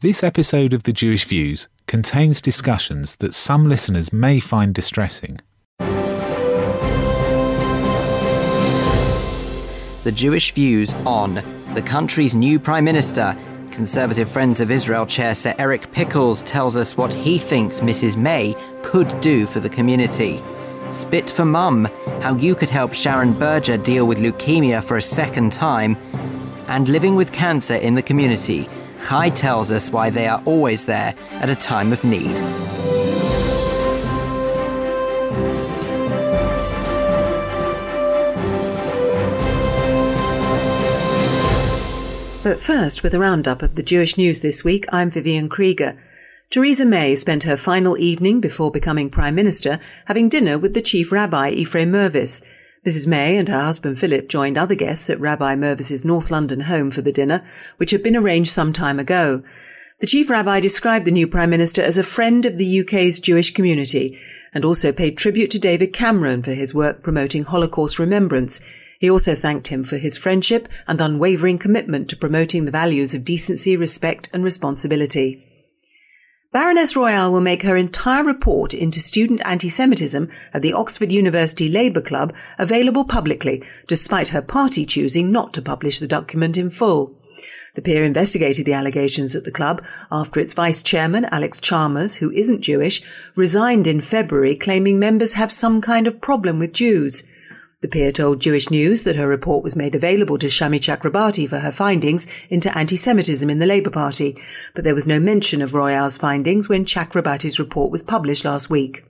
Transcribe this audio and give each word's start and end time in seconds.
This 0.00 0.22
episode 0.22 0.74
of 0.74 0.84
The 0.84 0.92
Jewish 0.92 1.24
Views 1.24 1.66
contains 1.88 2.40
discussions 2.40 3.16
that 3.16 3.34
some 3.34 3.68
listeners 3.68 4.12
may 4.12 4.38
find 4.38 4.72
distressing. 4.72 5.40
The 10.04 10.12
Jewish 10.14 10.52
Views 10.52 10.94
on 11.04 11.42
the 11.74 11.82
country's 11.82 12.36
new 12.36 12.60
Prime 12.60 12.84
Minister. 12.84 13.36
Conservative 13.72 14.30
Friends 14.30 14.60
of 14.60 14.70
Israel 14.70 15.04
chair 15.04 15.34
Sir 15.34 15.52
Eric 15.58 15.90
Pickles 15.90 16.44
tells 16.44 16.76
us 16.76 16.96
what 16.96 17.12
he 17.12 17.36
thinks 17.36 17.80
Mrs. 17.80 18.16
May 18.16 18.54
could 18.84 19.20
do 19.20 19.46
for 19.46 19.58
the 19.58 19.68
community. 19.68 20.40
Spit 20.92 21.28
for 21.28 21.44
Mum, 21.44 21.86
how 22.20 22.36
you 22.36 22.54
could 22.54 22.70
help 22.70 22.92
Sharon 22.92 23.32
Berger 23.32 23.76
deal 23.76 24.06
with 24.06 24.18
leukemia 24.18 24.80
for 24.80 24.96
a 24.96 25.02
second 25.02 25.50
time. 25.52 25.96
And 26.68 26.86
living 26.86 27.16
with 27.16 27.32
cancer 27.32 27.74
in 27.74 27.96
the 27.96 28.02
community. 28.02 28.68
Chai 29.06 29.30
tells 29.30 29.70
us 29.70 29.90
why 29.90 30.10
they 30.10 30.26
are 30.26 30.42
always 30.44 30.84
there 30.84 31.14
at 31.32 31.50
a 31.50 31.54
time 31.54 31.92
of 31.92 32.04
need. 32.04 32.38
But 42.48 42.60
first, 42.62 43.02
with 43.02 43.12
a 43.12 43.18
roundup 43.18 43.60
of 43.60 43.74
the 43.74 43.82
Jewish 43.82 44.16
news 44.16 44.40
this 44.40 44.64
week, 44.64 44.86
I'm 44.90 45.10
Vivian 45.10 45.50
Krieger. 45.50 45.98
Theresa 46.48 46.86
May 46.86 47.14
spent 47.14 47.42
her 47.42 47.58
final 47.58 47.98
evening 47.98 48.40
before 48.40 48.70
becoming 48.70 49.10
Prime 49.10 49.34
Minister 49.34 49.78
having 50.06 50.30
dinner 50.30 50.56
with 50.56 50.72
the 50.72 50.80
Chief 50.80 51.12
Rabbi 51.12 51.50
Ephraim 51.50 51.92
Mirvis. 51.92 52.42
Mrs. 52.88 53.06
May 53.06 53.36
and 53.36 53.50
her 53.50 53.64
husband 53.64 53.98
Philip 53.98 54.30
joined 54.30 54.56
other 54.56 54.74
guests 54.74 55.10
at 55.10 55.20
Rabbi 55.20 55.54
Mirvis's 55.56 56.06
North 56.06 56.30
London 56.30 56.60
home 56.60 56.88
for 56.88 57.02
the 57.02 57.12
dinner, 57.12 57.44
which 57.76 57.90
had 57.90 58.02
been 58.02 58.16
arranged 58.16 58.50
some 58.50 58.72
time 58.72 58.98
ago. 58.98 59.42
The 60.00 60.06
Chief 60.06 60.30
Rabbi 60.30 60.60
described 60.60 61.04
the 61.04 61.10
new 61.10 61.26
Prime 61.28 61.50
Minister 61.50 61.82
as 61.82 61.98
a 61.98 62.02
friend 62.02 62.46
of 62.46 62.56
the 62.56 62.80
UK's 62.80 63.20
Jewish 63.20 63.52
community 63.52 64.18
and 64.54 64.64
also 64.64 64.90
paid 64.90 65.18
tribute 65.18 65.50
to 65.50 65.58
David 65.58 65.92
Cameron 65.92 66.42
for 66.42 66.54
his 66.54 66.72
work 66.72 67.02
promoting 67.02 67.42
Holocaust 67.42 67.98
remembrance. 67.98 68.62
He 68.98 69.10
also 69.10 69.34
thanked 69.34 69.66
him 69.66 69.82
for 69.82 69.98
his 69.98 70.16
friendship 70.16 70.66
and 70.86 70.98
unwavering 70.98 71.58
commitment 71.58 72.08
to 72.08 72.16
promoting 72.16 72.64
the 72.64 72.70
values 72.70 73.12
of 73.12 73.22
decency, 73.22 73.76
respect 73.76 74.30
and 74.32 74.42
responsibility. 74.42 75.44
Baroness 76.50 76.96
Royall 76.96 77.30
will 77.30 77.42
make 77.42 77.62
her 77.62 77.76
entire 77.76 78.24
report 78.24 78.72
into 78.72 79.00
student 79.00 79.42
anti-Semitism 79.44 80.30
at 80.54 80.62
the 80.62 80.72
Oxford 80.72 81.12
University 81.12 81.68
Labour 81.68 82.00
Club 82.00 82.32
available 82.58 83.04
publicly, 83.04 83.62
despite 83.86 84.28
her 84.28 84.40
party 84.40 84.86
choosing 84.86 85.30
not 85.30 85.52
to 85.52 85.60
publish 85.60 86.00
the 86.00 86.08
document 86.08 86.56
in 86.56 86.70
full. 86.70 87.14
The 87.74 87.82
peer 87.82 88.02
investigated 88.02 88.64
the 88.64 88.72
allegations 88.72 89.36
at 89.36 89.44
the 89.44 89.52
club 89.52 89.84
after 90.10 90.40
its 90.40 90.54
vice 90.54 90.82
chairman, 90.82 91.26
Alex 91.26 91.60
Chalmers, 91.60 92.16
who 92.16 92.30
isn't 92.30 92.62
Jewish, 92.62 93.02
resigned 93.36 93.86
in 93.86 94.00
February 94.00 94.56
claiming 94.56 94.98
members 94.98 95.34
have 95.34 95.52
some 95.52 95.82
kind 95.82 96.06
of 96.06 96.22
problem 96.22 96.58
with 96.58 96.72
Jews. 96.72 97.30
The 97.80 97.86
peer 97.86 98.10
told 98.10 98.40
Jewish 98.40 98.70
News 98.70 99.04
that 99.04 99.14
her 99.14 99.28
report 99.28 99.62
was 99.62 99.76
made 99.76 99.94
available 99.94 100.36
to 100.38 100.48
Shami 100.48 100.80
Chakrabarti 100.80 101.48
for 101.48 101.60
her 101.60 101.70
findings 101.70 102.26
into 102.50 102.76
anti-Semitism 102.76 103.48
in 103.48 103.60
the 103.60 103.66
Labour 103.66 103.90
Party, 103.90 104.36
but 104.74 104.82
there 104.82 104.96
was 104.96 105.06
no 105.06 105.20
mention 105.20 105.62
of 105.62 105.74
Royall's 105.74 106.18
findings 106.18 106.68
when 106.68 106.84
Chakrabarti's 106.84 107.60
report 107.60 107.92
was 107.92 108.02
published 108.02 108.44
last 108.44 108.68
week. 108.68 109.04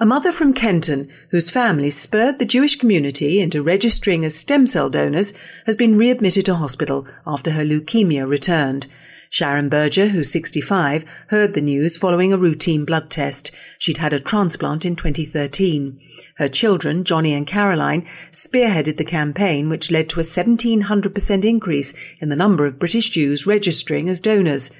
A 0.00 0.04
mother 0.04 0.32
from 0.32 0.54
Kenton, 0.54 1.08
whose 1.30 1.52
family 1.52 1.90
spurred 1.90 2.40
the 2.40 2.44
Jewish 2.44 2.74
community 2.74 3.40
into 3.40 3.62
registering 3.62 4.24
as 4.24 4.34
stem 4.34 4.66
cell 4.66 4.90
donors, 4.90 5.32
has 5.64 5.76
been 5.76 5.96
readmitted 5.96 6.44
to 6.46 6.56
hospital 6.56 7.06
after 7.24 7.52
her 7.52 7.64
leukemia 7.64 8.28
returned. 8.28 8.88
Sharon 9.32 9.70
Berger, 9.70 10.08
who's 10.08 10.30
65, 10.30 11.06
heard 11.28 11.54
the 11.54 11.62
news 11.62 11.96
following 11.96 12.34
a 12.34 12.36
routine 12.36 12.84
blood 12.84 13.08
test. 13.08 13.50
She'd 13.78 13.96
had 13.96 14.12
a 14.12 14.20
transplant 14.20 14.84
in 14.84 14.94
2013. 14.94 15.98
Her 16.36 16.48
children, 16.48 17.02
Jonni 17.02 17.34
and 17.34 17.46
Caroline, 17.46 18.06
spearheaded 18.30 18.98
the 18.98 19.06
campaign 19.06 19.70
which 19.70 19.90
led 19.90 20.10
to 20.10 20.20
a 20.20 20.22
1700% 20.22 21.44
increase 21.46 21.94
in 22.20 22.28
the 22.28 22.36
number 22.36 22.66
of 22.66 22.78
British 22.78 23.08
Jews 23.08 23.46
registering 23.46 24.10
as 24.10 24.20
donors. 24.20 24.70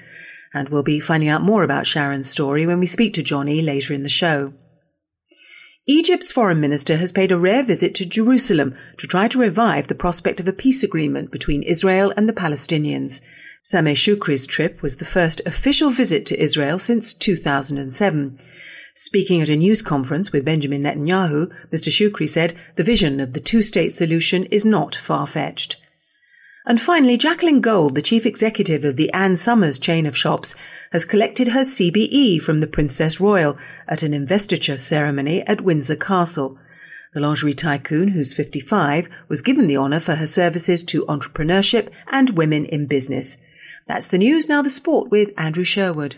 And 0.53 0.69
we'll 0.69 0.83
be 0.83 0.99
finding 0.99 1.29
out 1.29 1.41
more 1.41 1.63
about 1.63 1.87
Sharon's 1.87 2.29
story 2.29 2.67
when 2.67 2.79
we 2.79 2.85
speak 2.85 3.15
to 3.15 3.23
Jonni 3.23 3.65
later 3.65 3.91
in 3.91 4.03
the 4.03 4.07
show. 4.07 4.53
Egypt's 5.87 6.31
foreign 6.31 6.61
minister 6.61 6.97
has 6.97 7.11
paid 7.11 7.31
a 7.31 7.39
rare 7.39 7.63
visit 7.63 7.95
to 7.95 8.05
Jerusalem 8.05 8.75
to 8.99 9.07
try 9.07 9.27
to 9.29 9.39
revive 9.39 9.87
the 9.87 9.95
prospect 9.95 10.39
of 10.39 10.47
a 10.47 10.53
peace 10.53 10.83
agreement 10.83 11.31
between 11.31 11.63
Israel 11.63 12.13
and 12.15 12.29
the 12.29 12.33
Palestinians. 12.33 13.23
Sameh 13.65 13.95
Shukri's 13.95 14.45
trip 14.45 14.81
was 14.81 14.97
the 14.97 15.05
first 15.05 15.39
official 15.45 15.89
visit 15.89 16.25
to 16.25 16.37
Israel 16.37 16.77
since 16.77 17.13
2007. 17.13 18.37
Speaking 18.93 19.41
at 19.41 19.47
a 19.47 19.55
news 19.55 19.81
conference 19.81 20.33
with 20.33 20.43
Benjamin 20.43 20.83
Netanyahu, 20.83 21.49
Mr. 21.71 21.89
Shukri 21.89 22.27
said 22.27 22.53
the 22.75 22.83
vision 22.83 23.21
of 23.21 23.31
the 23.31 23.39
two-state 23.39 23.93
solution 23.93 24.43
is 24.45 24.65
not 24.65 24.95
far-fetched. 24.95 25.77
And 26.65 26.81
finally, 26.81 27.15
Jacqueline 27.15 27.61
Gold, 27.61 27.95
the 27.95 28.01
chief 28.01 28.25
executive 28.25 28.83
of 28.83 28.97
the 28.97 29.11
Ann 29.13 29.37
Summers 29.37 29.79
chain 29.79 30.05
of 30.05 30.17
shops, 30.17 30.55
has 30.91 31.05
collected 31.05 31.49
her 31.49 31.61
CBE 31.61 32.41
from 32.41 32.57
the 32.57 32.67
Princess 32.67 33.21
Royal 33.21 33.57
at 33.87 34.03
an 34.03 34.13
investiture 34.13 34.77
ceremony 34.77 35.41
at 35.43 35.61
Windsor 35.61 35.95
Castle. 35.95 36.57
The 37.13 37.21
lingerie 37.21 37.53
tycoon, 37.53 38.09
who's 38.09 38.33
55, 38.33 39.07
was 39.29 39.41
given 39.41 39.67
the 39.67 39.77
honour 39.77 40.01
for 40.01 40.15
her 40.15 40.27
services 40.27 40.83
to 40.83 41.05
entrepreneurship 41.05 41.89
and 42.07 42.31
women 42.31 42.65
in 42.65 42.87
business. 42.87 43.37
That's 43.85 44.07
the 44.07 44.17
news. 44.17 44.47
Now 44.47 44.61
the 44.61 44.69
sport 44.69 45.11
with 45.11 45.33
Andrew 45.37 45.63
Sherwood. 45.63 46.17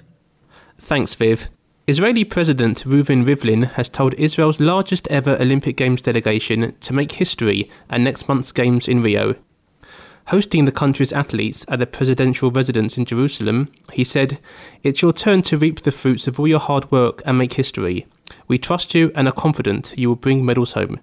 Thanks, 0.78 1.16
Viv. 1.16 1.50
Israeli 1.88 2.24
President 2.24 2.84
Reuven 2.84 3.26
Rivlin 3.26 3.72
has 3.74 3.90
told 3.90 4.16
Israel's 4.16 4.60
largest 4.60 5.08
ever 5.10 5.38
Olympic 5.40 5.78
Games 5.78 6.02
delegation 6.02 6.76
to 6.80 6.94
make 6.94 7.14
history 7.14 7.70
at 7.90 8.02
next 8.02 8.28
month's 8.28 8.52
Games 8.52 8.88
in 8.88 9.04
Rio. 9.04 9.36
Hosting 10.30 10.66
the 10.66 10.72
country's 10.72 11.14
athletes 11.14 11.64
at 11.68 11.78
the 11.78 11.86
presidential 11.86 12.50
residence 12.50 12.98
in 12.98 13.06
Jerusalem, 13.06 13.72
he 13.94 14.04
said, 14.04 14.40
It's 14.82 15.04
your 15.04 15.14
turn 15.14 15.44
to 15.44 15.58
reap 15.58 15.82
the 15.82 15.92
fruits 15.92 16.28
of 16.28 16.40
all 16.40 16.48
your 16.48 16.60
hard 16.60 16.92
work 16.92 17.22
and 17.24 17.38
make 17.38 17.54
history. 17.54 18.08
We 18.48 18.58
trust 18.58 18.96
you 18.96 19.12
and 19.14 19.28
are 19.28 19.32
confident 19.32 19.94
you 19.96 20.10
will 20.10 20.16
bring 20.16 20.44
medals 20.44 20.72
home. 20.74 21.00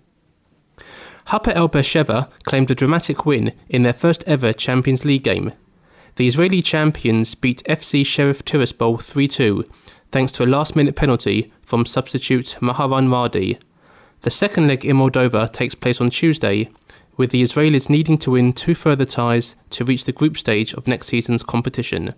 Hapoel 1.28 1.70
Beersheva 1.70 2.28
claimed 2.42 2.72
a 2.72 2.74
dramatic 2.74 3.24
win 3.24 3.52
in 3.68 3.84
their 3.84 3.92
first 3.92 4.24
ever 4.26 4.52
Champions 4.52 5.04
League 5.04 5.22
game 5.22 5.52
the 6.16 6.28
Israeli 6.28 6.60
champions 6.60 7.34
beat 7.34 7.62
FC 7.66 8.04
Sheriff 8.04 8.44
Tiraspol 8.44 9.02
3 9.02 9.28
2, 9.28 9.64
thanks 10.10 10.30
to 10.32 10.44
a 10.44 10.46
last 10.46 10.76
minute 10.76 10.94
penalty 10.94 11.50
from 11.62 11.86
substitute 11.86 12.58
Maharan 12.60 13.08
Radi. 13.08 13.58
The 14.20 14.30
second 14.30 14.68
leg 14.68 14.84
in 14.84 14.98
Moldova 14.98 15.50
takes 15.50 15.74
place 15.74 16.02
on 16.02 16.10
Tuesday, 16.10 16.68
with 17.16 17.30
the 17.30 17.42
Israelis 17.42 17.88
needing 17.88 18.18
to 18.18 18.32
win 18.32 18.52
two 18.52 18.74
further 18.74 19.06
ties 19.06 19.56
to 19.70 19.84
reach 19.84 20.04
the 20.04 20.12
group 20.12 20.36
stage 20.36 20.74
of 20.74 20.86
next 20.86 21.06
season's 21.06 21.42
competition. 21.42 22.14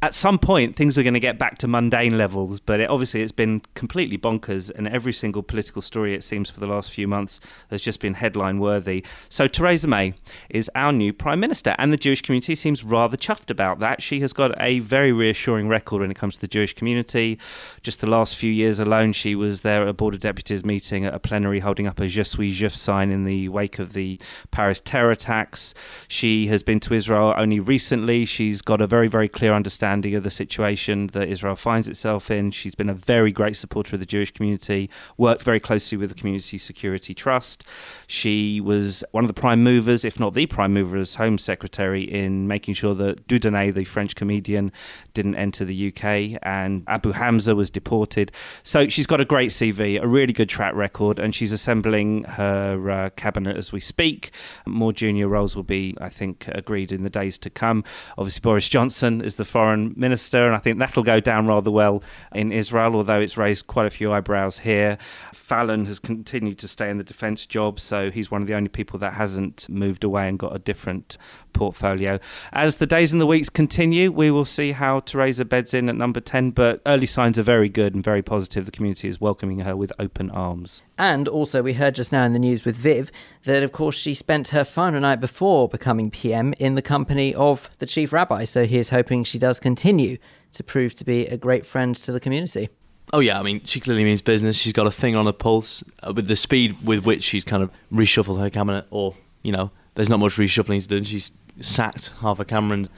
at 0.05 0.13
some 0.13 0.39
point 0.39 0.77
things 0.77 0.99
are 0.99 1.03
going 1.03 1.15
to 1.15 1.21
get 1.21 1.39
back 1.39 1.57
to 1.57 1.67
mundane 1.67 2.19
levels, 2.19 2.61
but 2.61 2.79
it, 2.79 2.91
obviously 2.91 3.23
it's 3.23 3.33
been 3.33 3.63
completely 3.73 4.19
bonkers, 4.19 4.71
and 4.77 4.87
every 4.87 5.15
single 5.15 5.43
political 5.43 5.81
story 5.81 6.13
it 6.13 6.23
seems 6.23 6.51
for 6.51 6.61
the 6.61 6.67
last 6.67 6.91
few 6.91 7.09
months 7.09 7.41
has 7.71 7.81
just 7.81 8.01
been 8.01 8.13
headline 8.13 8.59
worthy. 8.59 9.03
So 9.31 9.49
Theresa 9.49 9.89
May 9.89 10.13
is 10.51 10.71
our 10.75 10.93
new 10.93 11.15
prime 11.15 11.41
minister, 11.41 11.75
and 11.79 11.91
the 11.91 11.97
Jewish 11.97 12.21
community 12.21 12.55
seems 12.55 12.85
rather 12.85 13.17
chuffed 13.17 13.49
about 13.49 13.79
that. 13.79 14.03
She 14.03 14.21
has 14.21 14.35
got 14.35 14.53
a 14.61 14.81
very 14.81 15.11
reassuring 15.11 15.69
record 15.69 16.03
when 16.03 16.11
it 16.11 16.19
comes 16.19 16.35
to 16.35 16.41
the 16.43 16.49
Jewish 16.49 16.75
community. 16.75 17.39
Just 17.81 18.03
the 18.03 18.11
last 18.11 18.37
few 18.37 18.53
years 18.53 18.79
alone, 18.79 19.15
she 19.15 19.35
was 19.35 19.63
there 19.63 19.85
at 19.85 19.89
a 19.89 19.95
board 19.95 20.13
of 20.13 20.21
deputies 20.21 20.67
meeting 20.67 21.07
at 21.07 21.15
a 21.15 21.19
plenary, 21.19 21.61
holding 21.61 21.87
up 21.87 21.99
a 21.99 22.09
"Je 22.09 22.25
suis 22.25 22.61
Juif" 22.61 22.77
sign 22.77 23.11
in 23.11 23.25
the 23.25 23.49
wake 23.49 23.79
of 23.79 23.95
the 23.95 24.21
Paris 24.51 24.83
terror 24.85 25.13
attacks. 25.13 25.73
She 26.09 26.49
has 26.49 26.63
been 26.63 26.81
to 26.81 26.93
Israel 26.93 27.33
only 27.39 27.59
recently. 27.59 28.27
She's 28.27 28.61
got 28.61 28.83
a 28.83 28.87
very 28.87 29.09
very 29.09 29.31
clear 29.31 29.55
understanding 29.55 29.94
understanding 29.95 30.17
of 30.17 30.25
the 30.25 30.31
situation 30.31 31.07
that 31.09 31.29
Israel 31.29 31.55
finds 31.55 31.89
itself 31.89 32.31
in. 32.31 32.51
She's 32.51 32.75
been 32.75 32.91
a 32.91 32.95
very 32.95 33.31
great 33.31 33.57
supporter 33.57 33.95
of 33.95 34.01
the 34.01 34.07
Jewish 34.07 34.33
community, 34.33 34.91
worked 35.17 35.45
very 35.45 35.61
closely 35.61 35.97
with 35.97 36.09
the 36.09 36.17
Community 36.17 36.59
Security 36.59 37.15
Trust. 37.15 37.63
She 38.09 38.61
was 38.61 39.05
one 39.13 39.23
of 39.25 39.29
the 39.29 39.41
prime 39.41 39.63
movers, 39.63 40.05
if 40.05 40.19
not 40.19 40.35
the 40.35 40.47
prime 40.47 40.75
mover, 40.75 40.97
as 40.97 41.15
Home 41.15 41.39
Secretary 41.39 42.03
in 42.03 42.49
making 42.49 42.75
sure 42.75 42.95
that 42.97 43.29
Dieudonné, 43.29 43.73
the 43.73 43.85
French 43.85 44.17
comedian, 44.17 44.73
didn't 45.15 45.37
enter 45.37 45.65
the 45.65 45.89
UK 45.89 46.39
and 46.43 46.83
Abu 46.89 47.13
Hamza 47.13 47.55
was 47.55 47.71
deported. 47.71 48.33
So 48.65 48.89
she's 48.89 49.07
got 49.07 49.21
a 49.21 49.25
great 49.25 49.51
CV, 49.51 50.03
a 50.03 50.09
really 50.09 50.33
good 50.33 50.49
track 50.49 50.75
record, 50.75 51.21
and 51.21 51.33
she's 51.33 51.53
assembling 51.53 52.25
her 52.25 52.91
uh, 52.91 53.11
cabinet 53.11 53.57
as 53.57 53.71
we 53.71 53.81
speak. 53.81 54.33
More 54.67 54.93
junior 54.93 55.29
roles 55.29 55.55
will 55.55 55.63
be, 55.63 55.95
I 56.01 56.09
think, 56.09 56.49
agreed 56.49 56.91
in 56.91 57.05
the 57.05 57.11
days 57.11 57.39
to 57.39 57.51
come. 57.51 57.85
Obviously, 58.19 58.41
Boris 58.41 58.69
Johnson 58.69 59.21
is 59.21 59.37
the 59.37 59.45
foreign 59.45 59.84
minister, 59.97 60.47
and 60.47 60.55
I 60.55 60.59
think 60.59 60.79
that'll 60.79 61.03
go 61.03 61.21
down 61.21 61.47
rather 61.47 61.71
well 61.71 62.03
in 62.35 62.53
Israel, 62.53 62.95
although 62.95 63.21
it's 63.21 63.37
raised 63.37 63.67
quite 63.67 63.87
a 63.87 63.91
few 63.91 64.13
eyebrows 64.13 64.59
here. 64.61 64.99
Fallon 65.33 65.87
has 65.87 65.99
continued 65.99 66.59
to 66.59 66.69
stay 66.69 66.91
in 66.91 66.99
the 66.99 67.05
defence 67.05 67.47
job, 67.47 67.79
so 67.81 68.11
he's 68.11 68.31
one 68.31 68.43
of 68.43 68.49
the 68.49 68.55
only 68.55 68.69
people 68.69 68.99
that 69.01 69.15
hasn't 69.15 69.69
moved 69.69 70.05
away 70.05 70.29
and 70.29 70.39
got 70.39 70.55
a 70.55 70.59
different 70.59 71.19
portfolio. 71.53 72.19
As 72.53 72.77
the 72.77 72.87
days 72.87 73.13
and 73.13 73.21
the 73.21 73.27
weeks 73.27 73.49
continue, 73.49 74.11
we 74.11 74.31
will 74.31 74.45
see 74.45 74.73
how 74.73 75.01
Theresa 75.01 75.45
beds 75.45 75.73
in 75.73 75.89
at 75.89 75.97
number 75.97 76.21
10, 76.21 76.51
but 76.51 76.83
early 76.87 77.07
signs 77.07 77.39
are 77.39 77.43
very 77.43 77.69
good 77.69 77.95
and 77.95 78.03
very 78.03 78.23
positive. 78.23 78.67
The 78.67 78.73
community 78.73 79.09
is 79.09 79.21
welcoming 79.21 79.61
her 79.61 79.77
with 79.77 79.93
open 79.99 80.31
arms. 80.31 80.83
And 80.99 81.27
also, 81.27 81.63
we 81.63 81.75
heard 81.75 81.95
just 81.95 82.13
now 82.13 82.25
in 82.25 82.33
the 82.33 82.39
news 82.39 82.65
with 82.65 82.77
Viv 82.77 83.11
that, 83.45 83.63
of 83.63 83.73
course, 83.73 83.97
she 83.97 84.15
spent 84.15 84.49
her 84.49 84.65
final 84.65 85.01
night 85.01 85.21
before 85.21 85.69
becoming 85.69 86.11
PM 86.11 86.55
in 86.59 86.75
the 86.75 86.83
company 86.83 87.35
of 87.35 87.69
the 87.79 87.87
chief 87.87 88.13
rabbi. 88.13 88.45
So 88.45 88.65
he 88.65 88.79
is 88.79 88.91
hoping 88.91 89.25
she 89.25 89.39
does 89.39 89.59
continue 89.65 90.19
to 90.53 90.63
prove 90.63 90.95
to 90.95 91.05
be 91.05 91.27
a 91.27 91.39
great 91.39 91.65
friend 91.65 91.97
to 91.97 92.13
the 92.13 92.21
community. 92.21 92.69
Oh 93.15 93.21
yeah, 93.21 93.41
I 93.41 93.43
mean, 93.43 93.65
she 93.65 93.81
clearly 93.81 94.05
means 94.05 94.21
business. 94.21 94.57
She's 94.57 94.75
got 94.75 94.87
a 94.87 94.91
thing 94.91 95.17
on 95.17 95.25
the 95.25 95.33
pulse 95.33 95.83
uh, 96.03 96.13
with 96.15 96.29
the 96.29 96.37
speed 96.37 96.77
with 96.85 97.07
which 97.07 97.23
she's 97.23 97.45
kind 97.45 97.63
of 97.63 97.71
reshuffled 97.91 98.39
her 98.41 98.51
cabinet, 98.51 98.85
or 98.91 99.15
you 99.43 99.53
know, 99.53 99.71
there's 99.95 100.11
not 100.11 100.21
much 100.21 100.37
reshuffling 100.37 100.83
to 100.83 100.89
do. 100.89 101.03
She's 101.03 101.31
sacked 101.61 102.13
half 102.21 102.39
of 102.39 102.47
Cameron's 102.47 102.91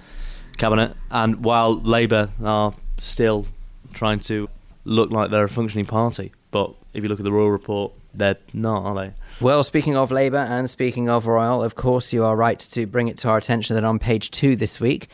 cabinet, 0.58 0.96
and 1.08 1.44
while 1.44 1.80
Labour 1.80 2.30
are 2.42 2.74
still 2.98 3.46
trying 3.92 4.18
to 4.20 4.48
look 4.84 5.12
like 5.12 5.30
they're 5.30 5.44
a 5.44 5.48
functioning 5.48 5.86
party, 5.86 6.32
but 6.50 6.74
if 6.94 7.04
you 7.04 7.08
look 7.08 7.20
at 7.20 7.24
the 7.24 7.32
Royall 7.32 7.50
Report, 7.50 7.92
they're 8.12 8.38
not, 8.52 8.82
are 8.84 8.94
they? 8.94 9.14
Well, 9.40 9.62
speaking 9.62 9.96
of 9.96 10.10
Labour 10.10 10.38
and 10.38 10.68
speaking 10.68 11.08
of 11.08 11.26
Royall, 11.28 11.62
of 11.62 11.76
course, 11.76 12.12
you 12.12 12.24
are 12.24 12.34
right 12.34 12.58
to 12.58 12.86
bring 12.86 13.06
it 13.06 13.18
to 13.18 13.28
our 13.28 13.36
attention 13.36 13.76
that 13.76 13.84
on 13.84 13.98
page 13.98 14.30
two 14.30 14.56
this 14.56 14.80
week, 14.80 15.08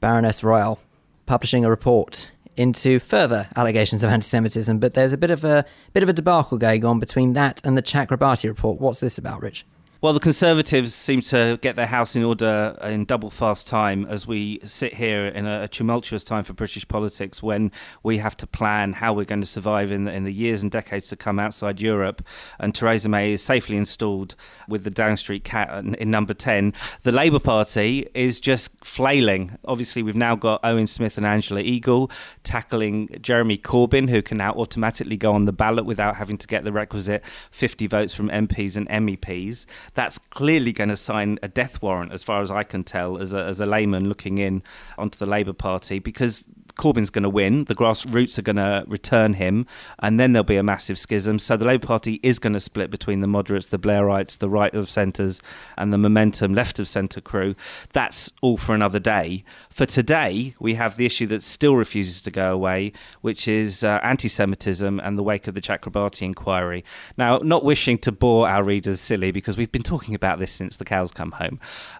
Baroness 0.00 0.42
Royall 0.42 0.80
publishing 1.28 1.62
a 1.64 1.70
report 1.70 2.30
into 2.56 2.98
further 2.98 3.48
allegations 3.54 4.02
of 4.02 4.10
anti-Semitism, 4.10 4.78
but 4.78 4.94
there's 4.94 5.12
a 5.12 5.16
bit 5.16 5.30
of 5.30 5.44
a 5.44 5.64
bit 5.92 6.02
of 6.02 6.08
a 6.08 6.12
debacle 6.12 6.58
going 6.58 6.84
on 6.84 6.98
between 6.98 7.34
that 7.34 7.60
and 7.62 7.76
the 7.76 7.82
Chakrabarti 7.82 8.48
report. 8.48 8.80
What's 8.80 9.00
this 9.00 9.18
about, 9.18 9.42
Rich? 9.42 9.64
Well, 10.00 10.12
the 10.12 10.20
Conservatives 10.20 10.94
seem 10.94 11.22
to 11.22 11.58
get 11.60 11.74
their 11.74 11.86
house 11.86 12.14
in 12.14 12.22
order 12.22 12.78
in 12.84 13.04
double 13.04 13.30
fast 13.30 13.66
time 13.66 14.06
as 14.08 14.28
we 14.28 14.60
sit 14.62 14.94
here 14.94 15.26
in 15.26 15.44
a, 15.44 15.66
tumultuous 15.66 16.22
time 16.22 16.44
for 16.44 16.52
British 16.52 16.86
politics 16.86 17.42
when 17.42 17.72
we 18.04 18.18
have 18.18 18.36
to 18.36 18.46
plan 18.46 18.92
how 18.92 19.12
we're 19.12 19.24
going 19.24 19.40
to 19.40 19.46
survive 19.46 19.90
in 19.90 20.04
the, 20.04 20.12
in 20.12 20.22
the 20.22 20.32
years 20.32 20.62
and 20.62 20.70
decades 20.70 21.08
to 21.08 21.16
come 21.16 21.40
outside 21.40 21.80
Europe. 21.80 22.24
And 22.60 22.76
Theresa 22.76 23.08
May 23.08 23.32
is 23.32 23.42
safely 23.42 23.76
installed 23.76 24.36
with 24.68 24.84
the 24.84 24.90
Downing 24.90 25.16
Street 25.16 25.42
cat 25.42 25.68
in 25.84 26.12
number 26.12 26.32
10. 26.32 26.74
The 27.02 27.10
Labour 27.10 27.40
Party 27.40 28.06
is 28.14 28.38
just 28.38 28.70
flailing. 28.84 29.58
Obviously, 29.64 30.04
we've 30.04 30.14
now 30.14 30.36
got 30.36 30.60
Owen 30.62 30.86
Smith 30.86 31.16
and 31.16 31.26
Angela 31.26 31.60
Eagle 31.60 32.08
tackling 32.44 33.18
Jeremy 33.20 33.58
Corbyn, 33.58 34.08
who 34.08 34.22
can 34.22 34.36
now 34.36 34.52
automatically 34.52 35.16
go 35.16 35.32
on 35.32 35.46
the 35.46 35.52
ballot 35.52 35.86
without 35.86 36.14
having 36.14 36.38
to 36.38 36.46
get 36.46 36.62
the 36.62 36.70
requisite 36.70 37.24
50 37.50 37.88
votes 37.88 38.14
from 38.14 38.28
MPs 38.28 38.76
and 38.76 38.88
MEPs 38.88 39.66
that's 39.98 40.16
clearly 40.16 40.72
going 40.72 40.90
to 40.90 40.96
sign 40.96 41.40
a 41.42 41.48
death 41.48 41.82
warrant, 41.82 42.12
as 42.12 42.22
far 42.22 42.40
as 42.40 42.52
I 42.52 42.62
can 42.62 42.84
tell, 42.84 43.18
as 43.18 43.34
a, 43.34 43.42
as 43.42 43.60
a 43.60 43.66
layman 43.66 44.08
looking 44.08 44.38
in 44.38 44.62
onto 44.96 45.18
the 45.18 45.26
Labour 45.26 45.52
Party, 45.52 45.98
because 45.98 46.48
Corbyn's 46.78 47.10
going 47.10 47.24
to 47.24 47.28
win. 47.28 47.64
The 47.64 47.74
grassroots 47.74 48.38
are 48.38 48.42
going 48.42 48.56
to 48.56 48.84
return 48.86 49.34
him, 49.34 49.66
and 49.98 50.18
then 50.18 50.32
there'll 50.32 50.44
be 50.44 50.56
a 50.56 50.62
massive 50.62 50.98
schism. 50.98 51.38
So 51.38 51.56
the 51.56 51.66
Labour 51.66 51.86
Party 51.86 52.20
is 52.22 52.38
going 52.38 52.52
to 52.54 52.60
split 52.60 52.90
between 52.90 53.20
the 53.20 53.26
moderates, 53.26 53.66
the 53.66 53.78
Blairites, 53.78 54.38
the 54.38 54.48
right 54.48 54.72
of 54.72 54.88
centres, 54.88 55.42
and 55.76 55.92
the 55.92 55.98
momentum 55.98 56.54
left 56.54 56.78
of 56.78 56.88
centre 56.88 57.20
crew. 57.20 57.54
That's 57.92 58.32
all 58.40 58.56
for 58.56 58.74
another 58.74 59.00
day. 59.00 59.44
For 59.70 59.84
today, 59.84 60.54
we 60.60 60.74
have 60.74 60.96
the 60.96 61.04
issue 61.04 61.26
that 61.26 61.42
still 61.42 61.76
refuses 61.76 62.22
to 62.22 62.30
go 62.30 62.52
away, 62.52 62.92
which 63.20 63.48
is 63.48 63.82
uh, 63.82 63.98
anti 64.02 64.28
Semitism 64.28 65.00
and 65.00 65.18
the 65.18 65.22
wake 65.22 65.48
of 65.48 65.54
the 65.54 65.60
Chakrabarti 65.60 66.22
inquiry. 66.22 66.84
Now, 67.16 67.38
not 67.38 67.64
wishing 67.64 67.98
to 67.98 68.12
bore 68.12 68.48
our 68.48 68.62
readers 68.62 69.00
silly, 69.00 69.32
because 69.32 69.56
we've 69.56 69.72
been 69.72 69.82
talking 69.82 70.14
about 70.14 70.38
this 70.38 70.52
since 70.52 70.76
the 70.76 70.84
cows 70.84 71.10
come 71.10 71.32
home, 71.32 71.58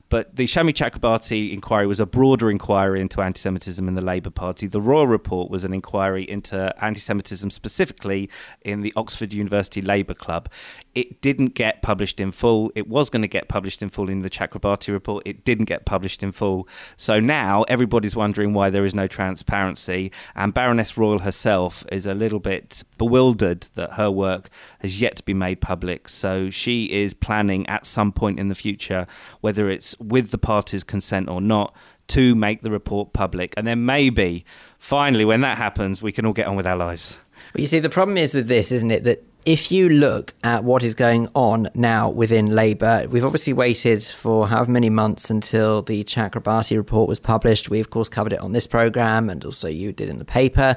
but 0.08 0.36
the 0.36 0.44
Shami 0.44 0.72
Chakrabarti 0.72 1.52
inquiry 1.52 1.86
was 1.86 2.00
a 2.00 2.06
broader 2.06 2.50
inquiry 2.50 3.00
into 3.00 3.20
anti 3.20 3.38
Semitism 3.38 3.86
in 3.86 3.94
the 3.94 4.02
Labour 4.02 4.30
Party. 4.30 4.67
The 4.70 4.80
Royall 4.80 5.06
Report 5.06 5.50
was 5.50 5.64
an 5.64 5.72
inquiry 5.72 6.28
into 6.28 6.74
anti 6.82 7.00
Semitism 7.00 7.50
specifically 7.50 8.28
in 8.62 8.82
the 8.82 8.92
Oxford 8.96 9.32
University 9.32 9.80
Labour 9.80 10.14
Club. 10.14 10.50
It 10.94 11.20
didn't 11.22 11.54
get 11.54 11.80
published 11.82 12.20
in 12.20 12.32
full. 12.32 12.70
It 12.74 12.88
was 12.88 13.08
going 13.08 13.22
to 13.22 13.28
get 13.28 13.48
published 13.48 13.82
in 13.82 13.88
full 13.88 14.08
in 14.08 14.22
the 14.22 14.30
Chakrabarti 14.30 14.92
report. 14.92 15.22
It 15.26 15.44
didn't 15.44 15.66
get 15.66 15.86
published 15.86 16.22
in 16.22 16.32
full. 16.32 16.68
So 16.96 17.20
now 17.20 17.62
everybody's 17.64 18.16
wondering 18.16 18.52
why 18.52 18.70
there 18.70 18.84
is 18.84 18.94
no 18.94 19.06
transparency. 19.06 20.12
And 20.34 20.52
Baroness 20.52 20.96
Royall 20.98 21.20
herself 21.20 21.84
is 21.90 22.06
a 22.06 22.14
little 22.14 22.40
bit 22.40 22.82
bewildered 22.98 23.68
that 23.74 23.94
her 23.94 24.10
work 24.10 24.50
has 24.80 25.00
yet 25.00 25.16
to 25.16 25.22
be 25.22 25.34
made 25.34 25.60
public. 25.60 26.08
So 26.08 26.50
she 26.50 26.84
is 26.86 27.14
planning 27.14 27.66
at 27.68 27.86
some 27.86 28.12
point 28.12 28.38
in 28.38 28.48
the 28.48 28.54
future, 28.54 29.06
whether 29.40 29.70
it's 29.70 29.98
with 29.98 30.30
the 30.30 30.38
party's 30.38 30.84
consent 30.84 31.28
or 31.28 31.40
not, 31.40 31.74
to 32.08 32.34
make 32.34 32.62
the 32.62 32.70
report 32.70 33.12
public. 33.12 33.54
And 33.56 33.66
then 33.66 33.84
maybe, 33.84 34.44
finally, 34.78 35.24
when 35.24 35.40
that 35.42 35.58
happens, 35.58 36.02
we 36.02 36.12
can 36.12 36.26
all 36.26 36.32
get 36.32 36.46
on 36.46 36.56
with 36.56 36.66
our 36.66 36.76
lives. 36.76 37.16
But 37.52 37.60
you 37.60 37.66
see, 37.66 37.78
the 37.78 37.88
problem 37.88 38.16
is 38.16 38.34
with 38.34 38.48
this, 38.48 38.72
isn't 38.72 38.90
it, 38.90 39.04
that 39.04 39.24
if 39.44 39.72
you 39.72 39.88
look 39.88 40.34
at 40.44 40.64
what 40.64 40.82
is 40.82 40.94
going 40.94 41.28
on 41.34 41.70
now 41.74 42.10
within 42.10 42.54
Labour, 42.54 43.06
we've 43.08 43.24
obviously 43.24 43.52
waited 43.54 44.02
for 44.02 44.48
however 44.48 44.70
many 44.70 44.90
months 44.90 45.30
until 45.30 45.80
the 45.80 46.04
Chakrabarti 46.04 46.76
report 46.76 47.08
was 47.08 47.18
published. 47.18 47.70
We, 47.70 47.80
of 47.80 47.88
course, 47.88 48.10
covered 48.10 48.34
it 48.34 48.40
on 48.40 48.52
this 48.52 48.66
programme 48.66 49.30
and 49.30 49.42
also 49.44 49.68
you 49.68 49.92
did 49.92 50.10
in 50.10 50.18
the 50.18 50.24
paper. 50.26 50.76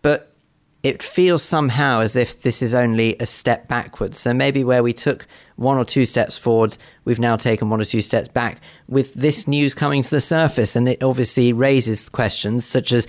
But 0.00 0.31
it 0.82 1.02
feels 1.02 1.42
somehow 1.42 2.00
as 2.00 2.16
if 2.16 2.42
this 2.42 2.60
is 2.60 2.74
only 2.74 3.16
a 3.20 3.26
step 3.26 3.68
backwards. 3.68 4.18
So 4.18 4.34
maybe 4.34 4.64
where 4.64 4.82
we 4.82 4.92
took 4.92 5.26
one 5.56 5.78
or 5.78 5.84
two 5.84 6.04
steps 6.04 6.36
forwards, 6.36 6.76
we've 7.04 7.20
now 7.20 7.36
taken 7.36 7.70
one 7.70 7.80
or 7.80 7.84
two 7.84 8.00
steps 8.00 8.28
back 8.28 8.60
with 8.88 9.14
this 9.14 9.46
news 9.46 9.74
coming 9.74 10.02
to 10.02 10.10
the 10.10 10.20
surface. 10.20 10.74
And 10.74 10.88
it 10.88 11.02
obviously 11.02 11.52
raises 11.52 12.08
questions 12.08 12.64
such 12.64 12.92
as 12.92 13.06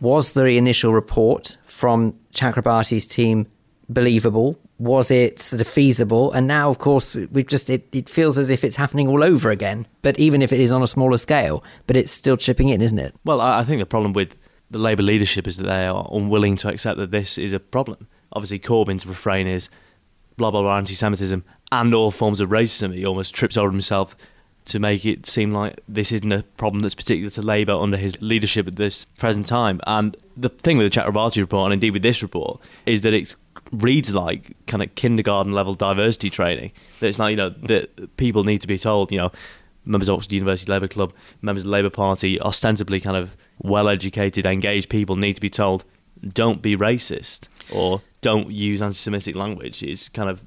was 0.00 0.32
the 0.32 0.44
initial 0.44 0.92
report 0.92 1.56
from 1.64 2.14
Chakrabarti's 2.34 3.06
team 3.06 3.46
believable? 3.88 4.58
Was 4.78 5.10
it 5.10 5.40
sort 5.40 5.60
of 5.62 5.66
feasible? 5.66 6.30
And 6.32 6.46
now, 6.46 6.68
of 6.68 6.78
course, 6.78 7.14
we've 7.14 7.46
just, 7.46 7.70
it, 7.70 7.88
it 7.92 8.08
feels 8.08 8.36
as 8.36 8.50
if 8.50 8.62
it's 8.62 8.76
happening 8.76 9.08
all 9.08 9.24
over 9.24 9.50
again. 9.50 9.86
But 10.02 10.18
even 10.18 10.42
if 10.42 10.52
it 10.52 10.60
is 10.60 10.70
on 10.70 10.82
a 10.82 10.86
smaller 10.86 11.16
scale, 11.16 11.64
but 11.86 11.96
it's 11.96 12.12
still 12.12 12.36
chipping 12.36 12.68
in, 12.68 12.82
isn't 12.82 12.98
it? 12.98 13.14
Well, 13.24 13.40
I 13.40 13.64
think 13.64 13.80
the 13.80 13.86
problem 13.86 14.12
with 14.12 14.36
the 14.70 14.78
Labour 14.78 15.02
leadership 15.02 15.46
is 15.46 15.56
that 15.56 15.64
they 15.64 15.86
are 15.86 16.08
unwilling 16.12 16.56
to 16.56 16.68
accept 16.68 16.98
that 16.98 17.10
this 17.10 17.38
is 17.38 17.52
a 17.52 17.60
problem. 17.60 18.06
Obviously, 18.32 18.58
Corbyn's 18.58 19.06
refrain 19.06 19.46
is 19.46 19.68
blah 20.36 20.50
blah 20.50 20.62
blah 20.62 20.76
anti-Semitism 20.76 21.44
and 21.72 21.94
all 21.94 22.10
forms 22.10 22.40
of 22.40 22.50
racism. 22.50 22.94
He 22.94 23.04
almost 23.04 23.34
trips 23.34 23.56
over 23.56 23.70
himself 23.70 24.16
to 24.66 24.78
make 24.78 25.06
it 25.06 25.24
seem 25.24 25.52
like 25.52 25.80
this 25.88 26.12
isn't 26.12 26.30
a 26.30 26.42
problem 26.58 26.82
that's 26.82 26.94
particular 26.94 27.30
to 27.30 27.42
Labour 27.42 27.72
under 27.72 27.96
his 27.96 28.20
leadership 28.20 28.66
at 28.66 28.76
this 28.76 29.06
present 29.16 29.46
time. 29.46 29.80
And 29.86 30.16
the 30.36 30.50
thing 30.50 30.76
with 30.76 30.92
the 30.92 31.00
Chakrabarti 31.00 31.38
report, 31.38 31.66
and 31.66 31.74
indeed 31.74 31.92
with 31.92 32.02
this 32.02 32.22
report, 32.22 32.60
is 32.84 33.00
that 33.00 33.14
it 33.14 33.34
reads 33.72 34.14
like 34.14 34.54
kind 34.66 34.82
of 34.82 34.94
kindergarten 34.94 35.52
level 35.52 35.74
diversity 35.74 36.30
training. 36.30 36.72
That 37.00 37.08
it's 37.08 37.18
like 37.18 37.30
you 37.30 37.36
know 37.36 37.50
that 37.50 38.16
people 38.16 38.44
need 38.44 38.60
to 38.60 38.66
be 38.66 38.78
told, 38.78 39.10
you 39.10 39.18
know, 39.18 39.32
members 39.84 40.08
of 40.08 40.16
Oxford 40.16 40.32
University 40.32 40.70
Labour 40.70 40.88
Club, 40.88 41.12
members 41.40 41.62
of 41.62 41.66
the 41.66 41.72
Labour 41.72 41.90
Party, 41.90 42.40
ostensibly 42.40 43.00
kind 43.00 43.16
of 43.16 43.36
well 43.58 43.88
educated, 43.88 44.46
engaged 44.46 44.88
people 44.88 45.16
need 45.16 45.34
to 45.34 45.40
be 45.40 45.50
told, 45.50 45.84
don't 46.26 46.62
be 46.62 46.76
racist 46.76 47.48
or 47.70 48.02
don't 48.20 48.50
use 48.50 48.82
anti 48.82 48.94
Semitic 48.94 49.36
language. 49.36 49.82
Is 49.82 50.08
kind 50.08 50.28
of 50.28 50.40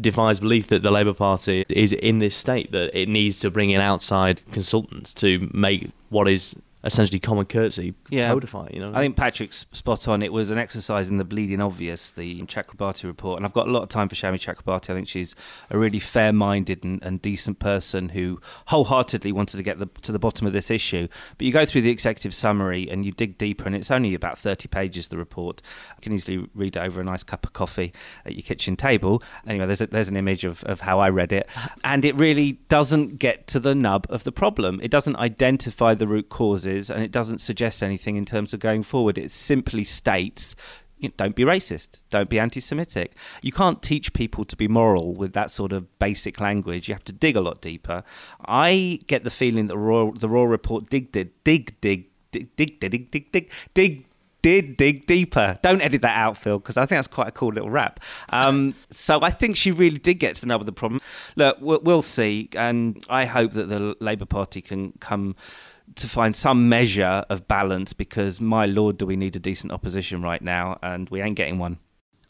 defies 0.00 0.40
belief 0.40 0.68
that 0.68 0.82
the 0.82 0.90
Labour 0.90 1.14
Party 1.14 1.64
is 1.68 1.92
in 1.92 2.18
this 2.18 2.36
state 2.36 2.72
that 2.72 2.96
it 2.98 3.08
needs 3.08 3.38
to 3.40 3.50
bring 3.50 3.70
in 3.70 3.80
outside 3.80 4.42
consultants 4.52 5.14
to 5.14 5.48
make 5.52 5.90
what 6.10 6.28
is 6.28 6.54
essentially 6.84 7.18
common 7.18 7.46
courtesy 7.46 7.94
yeah. 8.10 8.28
codify. 8.28 8.68
You 8.72 8.80
know, 8.80 8.92
I, 8.94 9.00
think 9.00 9.16
Patrick's 9.16 9.66
spot 9.72 10.06
on. 10.06 10.22
It 10.22 10.32
was 10.32 10.50
an 10.50 10.58
exercise 10.58 11.10
in 11.10 11.16
the 11.16 11.24
bleeding 11.24 11.60
obvious, 11.60 12.10
the 12.10 12.42
Chakrabarti 12.42 13.04
report, 13.04 13.38
and 13.38 13.46
I've 13.46 13.52
got 13.52 13.66
a 13.66 13.70
lot 13.70 13.82
of 13.82 13.88
time 13.88 14.08
for 14.08 14.14
Shami 14.14 14.34
Chakrabarti. 14.34 14.90
I 14.90 14.94
think 14.94 15.08
she's 15.08 15.34
a 15.70 15.78
really 15.78 15.98
fair-minded 15.98 16.84
and, 16.84 17.02
and 17.02 17.20
decent 17.22 17.58
person 17.58 18.10
who 18.10 18.40
wholeheartedly 18.66 19.32
wanted 19.32 19.56
to 19.56 19.62
get 19.62 19.78
the, 19.78 19.86
to 20.02 20.12
the 20.12 20.18
bottom 20.18 20.46
of 20.46 20.52
this 20.52 20.70
issue. 20.70 21.08
But 21.38 21.46
you 21.46 21.52
go 21.52 21.64
through 21.64 21.82
the 21.82 21.90
executive 21.90 22.34
summary 22.34 22.88
and 22.90 23.04
you 23.04 23.12
dig 23.12 23.38
deeper, 23.38 23.64
and 23.64 23.74
it's 23.74 23.90
only 23.90 24.14
about 24.14 24.38
thirty 24.38 24.68
pages. 24.68 25.08
The 25.08 25.16
report 25.16 25.62
you 25.96 26.02
can 26.02 26.12
easily 26.12 26.48
read 26.54 26.76
it 26.76 26.80
over 26.80 27.00
a 27.00 27.04
nice 27.04 27.22
cup 27.22 27.46
of 27.46 27.54
coffee 27.54 27.92
at 28.26 28.34
your 28.34 28.42
kitchen 28.42 28.76
table. 28.76 29.22
Anyway, 29.46 29.66
there's 29.66 29.80
a, 29.80 29.86
there's 29.86 30.08
an 30.08 30.16
image 30.16 30.44
of, 30.44 30.62
of 30.64 30.80
how 30.80 30.98
I 30.98 31.08
read 31.08 31.32
it, 31.32 31.50
and 31.82 32.04
it 32.04 32.14
really 32.16 32.52
doesn't 32.68 33.18
get 33.18 33.46
to 33.48 33.58
the 33.58 33.74
nub 33.74 34.06
of 34.10 34.24
the 34.24 34.32
problem. 34.32 34.80
It 34.82 34.90
doesn't 34.90 35.16
identify 35.16 35.94
the 35.94 36.06
root 36.06 36.28
causes 36.28 36.73
and 36.74 37.02
it 37.02 37.12
doesn't 37.12 37.38
suggest 37.38 37.82
anything 37.82 38.16
in 38.16 38.24
terms 38.24 38.52
of 38.52 38.60
going 38.60 38.82
forward. 38.82 39.18
It 39.18 39.30
simply 39.30 39.84
states 39.84 40.56
don't 41.16 41.36
be 41.36 41.42
racist, 41.42 42.00
don't 42.10 42.30
be 42.30 42.38
anti 42.38 42.60
Semitic. 42.60 43.12
You 43.42 43.52
can't 43.52 43.82
teach 43.82 44.12
people 44.12 44.44
to 44.44 44.56
be 44.56 44.68
moral 44.68 45.14
with 45.14 45.32
that 45.34 45.50
sort 45.50 45.72
of 45.72 45.98
basic 45.98 46.40
language. 46.40 46.88
You 46.88 46.94
have 46.94 47.04
to 47.04 47.12
dig 47.12 47.36
a 47.36 47.40
lot 47.40 47.60
deeper. 47.60 48.02
I 48.46 49.00
get 49.06 49.24
the 49.24 49.30
feeling 49.30 49.66
that 49.66 49.76
Royall, 49.76 50.12
the 50.12 50.28
Royall 50.28 50.48
Report 50.48 50.88
dig, 50.88 51.12
dig, 51.12 51.30
dig, 51.44 51.78
dig, 51.80 52.08
dig, 52.30 52.56
dig, 52.56 52.80
dig, 52.80 53.10
dig, 53.10 53.32
dig, 53.32 53.50
dig, 53.74 54.06
did 54.44 54.76
dig 54.76 55.06
deeper. 55.06 55.56
Don't 55.62 55.80
edit 55.80 56.02
that 56.02 56.18
out, 56.18 56.36
Phil, 56.36 56.58
because 56.58 56.76
I 56.76 56.82
think 56.82 56.98
that's 56.98 57.06
quite 57.06 57.28
a 57.28 57.32
cool 57.32 57.52
little 57.52 57.70
rap. 57.70 58.00
Um, 58.28 58.74
so 58.90 59.20
I 59.22 59.30
think 59.30 59.56
she 59.56 59.72
really 59.72 59.98
did 59.98 60.16
get 60.16 60.34
to 60.36 60.40
the 60.42 60.46
nub 60.46 60.60
of 60.60 60.66
the 60.66 60.72
problem. 60.72 61.00
Look, 61.34 61.56
we'll 61.62 62.02
see, 62.02 62.50
and 62.54 63.02
I 63.08 63.24
hope 63.24 63.52
that 63.52 63.70
the 63.70 63.96
Labour 64.00 64.26
Party 64.26 64.60
can 64.60 64.92
come 65.00 65.34
to 65.96 66.08
find 66.08 66.34
some 66.34 66.68
measure 66.68 67.24
of 67.28 67.46
balance 67.48 67.92
because 67.92 68.40
my 68.40 68.66
lord 68.66 68.98
do 68.98 69.06
we 69.06 69.16
need 69.16 69.36
a 69.36 69.40
decent 69.40 69.72
opposition 69.72 70.22
right 70.22 70.42
now 70.42 70.78
and 70.82 71.08
we 71.10 71.20
ain't 71.20 71.36
getting 71.36 71.58
one 71.58 71.78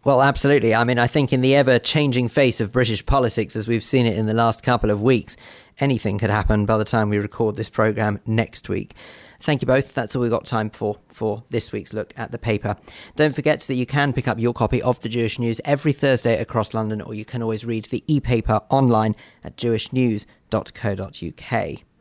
well, 0.05 0.21
absolutely. 0.21 0.75
I 0.75 0.85
mean, 0.85 0.99
I 0.99 1.07
think 1.07 1.33
in 1.33 1.41
the 1.41 1.55
ever 1.55 1.79
changing 1.79 2.29
face 2.29 2.61
of 2.61 2.71
British 2.71 3.07
politics, 3.07 3.57
as 3.57 3.67
we've 3.67 3.83
seen 3.83 4.05
it 4.05 4.19
in 4.19 4.27
the 4.27 4.35
last 4.35 4.63
couple 4.63 4.91
of 4.91 5.01
weeks, 5.01 5.35
anything 5.81 6.19
could 6.19 6.29
happen 6.29 6.67
by 6.67 6.77
the 6.77 6.85
time 6.85 7.09
we 7.09 7.17
record 7.17 7.57
this 7.57 7.71
programme 7.71 8.21
next 8.27 8.69
week. 8.69 8.93
Thank 9.41 9.63
you 9.63 9.67
both. 9.67 9.95
That's 9.95 10.15
all 10.15 10.21
we've 10.21 10.31
got 10.31 10.45
time 10.45 10.69
for 10.71 10.99
for 11.09 11.43
this 11.51 11.73
week's 11.73 11.95
look 11.95 12.13
at 12.17 12.33
the 12.33 12.39
paper. 12.39 12.77
Don't 13.17 13.35
forget 13.35 13.61
that 13.61 13.75
you 13.75 13.87
can 13.87 14.13
pick 14.13 14.29
up 14.29 14.39
your 14.39 14.53
copy 14.53 14.83
of 14.83 15.01
the 15.01 15.09
Jewish 15.09 15.39
News 15.39 15.63
every 15.65 15.95
Thursday 15.95 16.39
across 16.39 16.75
London, 16.75 17.01
or 17.01 17.15
you 17.15 17.25
can 17.25 17.41
always 17.43 17.65
read 17.65 17.87
the 17.87 18.05
e 18.07 18.21
paper 18.21 18.61
online 18.71 19.17
at 19.43 19.57
jewishnews.co.uk. 19.57 21.94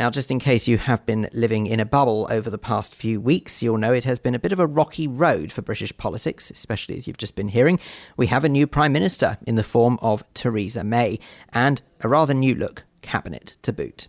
Now, 0.00 0.08
just 0.08 0.30
in 0.30 0.38
case 0.38 0.66
you 0.66 0.78
have 0.78 1.04
been 1.04 1.28
living 1.34 1.66
in 1.66 1.78
a 1.78 1.84
bubble 1.84 2.26
over 2.30 2.48
the 2.48 2.56
past 2.56 2.94
few 2.94 3.20
weeks, 3.20 3.62
you'll 3.62 3.76
know 3.76 3.92
it 3.92 4.04
has 4.04 4.18
been 4.18 4.34
a 4.34 4.38
bit 4.38 4.50
of 4.50 4.58
a 4.58 4.66
rocky 4.66 5.06
road 5.06 5.52
for 5.52 5.60
British 5.60 5.94
politics, 5.94 6.50
especially 6.50 6.96
as 6.96 7.06
you've 7.06 7.18
just 7.18 7.36
been 7.36 7.48
hearing. 7.48 7.78
We 8.16 8.28
have 8.28 8.42
a 8.42 8.48
new 8.48 8.66
Prime 8.66 8.94
Minister 8.94 9.36
in 9.46 9.56
the 9.56 9.62
form 9.62 9.98
of 10.00 10.24
Theresa 10.32 10.84
May, 10.84 11.18
and 11.52 11.82
a 12.00 12.08
rather 12.08 12.32
new 12.32 12.54
look 12.54 12.84
cabinet 13.02 13.58
to 13.60 13.74
boot. 13.74 14.08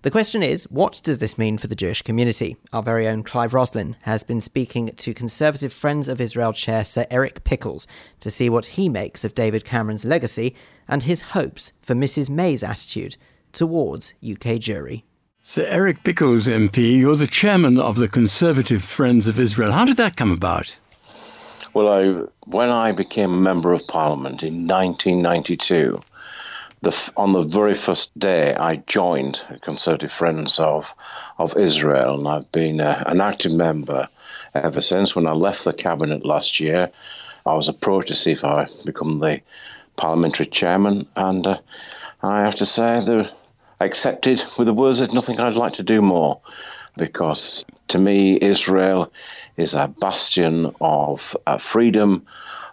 The 0.00 0.10
question 0.10 0.42
is, 0.42 0.64
what 0.70 1.02
does 1.04 1.18
this 1.18 1.36
mean 1.36 1.58
for 1.58 1.66
the 1.66 1.76
Jewish 1.76 2.00
community? 2.00 2.56
Our 2.72 2.82
very 2.82 3.06
own 3.06 3.22
Clive 3.22 3.52
Roslin 3.52 3.96
has 4.04 4.22
been 4.22 4.40
speaking 4.40 4.90
to 4.96 5.12
Conservative 5.12 5.70
Friends 5.70 6.08
of 6.08 6.18
Israel 6.18 6.54
chair 6.54 6.82
Sir 6.82 7.06
Eric 7.10 7.44
Pickles 7.44 7.86
to 8.20 8.30
see 8.30 8.48
what 8.48 8.64
he 8.64 8.88
makes 8.88 9.22
of 9.22 9.34
David 9.34 9.66
Cameron's 9.66 10.06
legacy 10.06 10.56
and 10.88 11.02
his 11.02 11.20
hopes 11.32 11.72
for 11.82 11.94
Mrs 11.94 12.30
May's 12.30 12.62
attitude 12.62 13.18
towards 13.52 14.14
UK 14.22 14.56
Jewry. 14.56 15.02
Sir 15.48 15.64
Eric 15.68 16.02
Pickles, 16.02 16.48
MP, 16.48 16.98
you're 16.98 17.14
the 17.14 17.28
chairman 17.28 17.78
of 17.78 17.98
the 17.98 18.08
Conservative 18.08 18.82
Friends 18.82 19.28
of 19.28 19.38
Israel. 19.38 19.70
How 19.70 19.84
did 19.84 19.96
that 19.96 20.16
come 20.16 20.32
about? 20.32 20.76
Well, 21.72 21.86
I, 21.88 22.26
when 22.46 22.68
I 22.68 22.90
became 22.90 23.32
a 23.32 23.40
member 23.40 23.72
of 23.72 23.86
Parliament 23.86 24.42
in 24.42 24.66
1992, 24.66 26.02
the, 26.82 27.12
on 27.16 27.32
the 27.32 27.42
very 27.42 27.74
first 27.74 28.18
day 28.18 28.56
I 28.56 28.82
joined 28.88 29.40
Conservative 29.60 30.10
Friends 30.10 30.58
of, 30.58 30.92
of 31.38 31.56
Israel, 31.56 32.18
and 32.18 32.26
I've 32.26 32.50
been 32.50 32.80
a, 32.80 33.04
an 33.06 33.20
active 33.20 33.52
member 33.52 34.08
ever 34.52 34.80
since. 34.80 35.14
When 35.14 35.28
I 35.28 35.32
left 35.32 35.62
the 35.62 35.72
cabinet 35.72 36.26
last 36.26 36.58
year, 36.58 36.90
I 37.46 37.54
was 37.54 37.68
approached 37.68 38.08
to 38.08 38.16
see 38.16 38.32
if 38.32 38.44
I 38.44 38.66
become 38.84 39.20
the 39.20 39.40
parliamentary 39.94 40.46
chairman, 40.46 41.06
and 41.14 41.46
uh, 41.46 41.58
I 42.20 42.40
have 42.40 42.56
to 42.56 42.66
say 42.66 42.98
the 42.98 43.30
accepted 43.80 44.42
with 44.58 44.66
the 44.66 44.74
words 44.74 44.98
that 44.98 45.12
nothing 45.12 45.38
I'd 45.38 45.56
like 45.56 45.74
to 45.74 45.82
do 45.82 46.00
more 46.00 46.40
because 46.96 47.64
to 47.88 47.98
me, 47.98 48.38
Israel 48.40 49.12
is 49.56 49.74
a 49.74 49.88
bastion 49.88 50.74
of 50.80 51.36
uh, 51.46 51.58
freedom, 51.58 52.26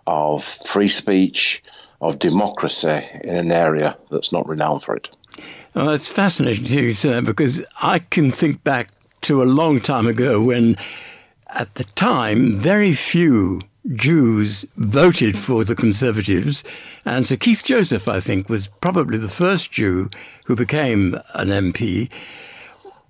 of 0.07 0.43
free 0.43 0.87
speech, 0.87 1.61
of 2.01 2.19
democracy 2.19 3.05
in 3.23 3.35
an 3.35 3.51
area 3.51 3.97
that's 4.11 4.31
not 4.31 4.47
renowned 4.47 4.83
for 4.83 4.95
it. 4.95 5.09
Well, 5.73 5.87
that's 5.87 6.07
fascinating 6.07 6.65
to 6.65 6.73
you, 6.73 6.93
sir, 6.93 7.21
because 7.21 7.63
I 7.81 7.99
can 7.99 8.31
think 8.31 8.63
back 8.63 8.89
to 9.21 9.41
a 9.41 9.45
long 9.45 9.79
time 9.79 10.07
ago 10.07 10.41
when, 10.41 10.77
at 11.47 11.75
the 11.75 11.85
time, 11.85 12.59
very 12.59 12.93
few 12.93 13.61
Jews 13.93 14.65
voted 14.77 15.37
for 15.37 15.63
the 15.63 15.75
Conservatives, 15.75 16.63
and 17.05 17.25
Sir 17.25 17.35
Keith 17.35 17.63
Joseph, 17.63 18.07
I 18.07 18.19
think, 18.19 18.49
was 18.49 18.67
probably 18.67 19.17
the 19.17 19.29
first 19.29 19.71
Jew 19.71 20.09
who 20.45 20.55
became 20.55 21.15
an 21.35 21.47
MP. 21.49 22.09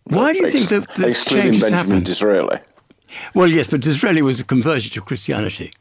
Why 0.05 0.33
do 0.33 0.39
you 0.39 0.49
think 0.49 0.69
that 0.69 0.95
this 0.95 1.25
change 1.25 1.61
has 1.61 1.71
happened? 1.71 2.05
Disraeli. 2.05 2.59
Well, 3.33 3.47
yes, 3.47 3.67
but 3.69 3.81
Disraeli 3.81 4.21
was 4.21 4.39
a 4.39 4.43
conversion 4.43 4.91
to 4.93 5.01
Christianity. 5.01 5.71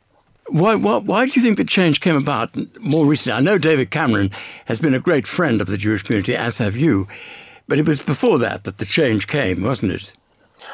Why, 0.48 0.74
why, 0.74 0.98
why 0.98 1.26
do 1.26 1.32
you 1.32 1.42
think 1.42 1.56
the 1.56 1.64
change 1.64 2.00
came 2.00 2.16
about 2.16 2.54
more 2.80 3.06
recently? 3.06 3.36
I 3.36 3.40
know 3.40 3.58
David 3.58 3.90
Cameron 3.90 4.30
has 4.66 4.80
been 4.80 4.94
a 4.94 5.00
great 5.00 5.26
friend 5.26 5.60
of 5.60 5.66
the 5.66 5.78
Jewish 5.78 6.02
community, 6.02 6.36
as 6.36 6.58
have 6.58 6.76
you, 6.76 7.08
but 7.68 7.78
it 7.78 7.86
was 7.86 8.00
before 8.00 8.38
that 8.40 8.64
that 8.64 8.78
the 8.78 8.84
change 8.84 9.28
came, 9.28 9.62
wasn't 9.62 9.92
it? 9.92 10.12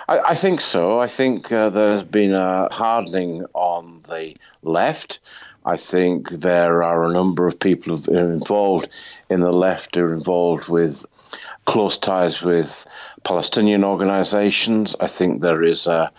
I, 0.09 0.19
I 0.19 0.35
think 0.35 0.61
so. 0.61 1.01
I 1.01 1.07
think 1.07 1.53
uh, 1.53 1.71
there's 1.71 2.03
been 2.03 2.35
a 2.35 2.73
hardening 2.73 3.45
on 3.55 4.03
the 4.09 4.37
left. 4.63 5.21
I 5.65 5.77
think 5.77 6.31
there 6.31 6.83
are 6.83 7.05
a 7.05 7.13
number 7.13 7.47
of 7.47 7.59
people 7.59 7.97
who 7.97 8.17
are 8.17 8.33
involved 8.33 8.89
in 9.29 9.41
the 9.41 9.53
left 9.53 9.95
who 9.95 10.05
are 10.05 10.15
involved 10.15 10.69
with 10.69 11.05
close 11.67 11.99
ties 11.99 12.43
with 12.43 12.87
Palestinian 13.25 13.85
organizations. 13.85 14.97
I 15.01 15.09
think 15.09 15.43
there 15.43 15.63
is 15.63 15.87
a 15.87 16.11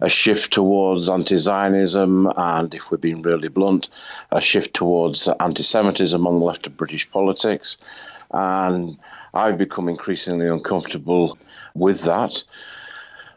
a 0.00 0.08
shift 0.08 0.52
towards 0.52 1.10
anti 1.10 1.36
Zionism, 1.36 2.26
and 2.36 2.74
if 2.74 2.90
we're 2.90 2.96
being 2.98 3.22
really 3.22 3.48
blunt, 3.48 3.88
a 4.32 4.40
shift 4.40 4.74
towards 4.74 5.28
anti 5.40 5.62
Semitism 5.62 6.18
among 6.18 6.38
the 6.38 6.46
left 6.46 6.66
of 6.66 6.76
British 6.76 7.10
politics. 7.10 7.76
And 8.30 8.96
I've 9.34 9.58
become 9.58 9.88
increasingly 9.88 10.48
uncomfortable 10.48 11.38
with 11.74 12.02
that. 12.02 12.42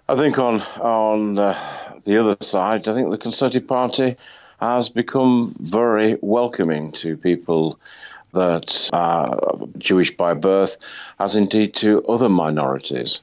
I 0.08 0.16
think 0.16 0.40
on 0.40 0.62
on 0.80 1.38
uh, 1.38 1.58
the 2.06 2.18
other 2.18 2.38
side, 2.42 2.88
I 2.88 2.94
think 2.94 3.12
the 3.12 3.18
Conservative 3.18 3.68
Party 3.68 4.16
has 4.64 4.90
become 4.90 5.56
very 5.60 6.18
welcoming 6.22 6.92
to 6.94 7.18
people 7.18 7.80
that 8.34 8.90
are 8.94 9.40
Jewish 9.78 10.16
by 10.16 10.34
birth, 10.34 10.78
as 11.20 11.36
indeed 11.36 11.76
to 11.76 12.04
other 12.08 12.30
minorities. 12.30 13.22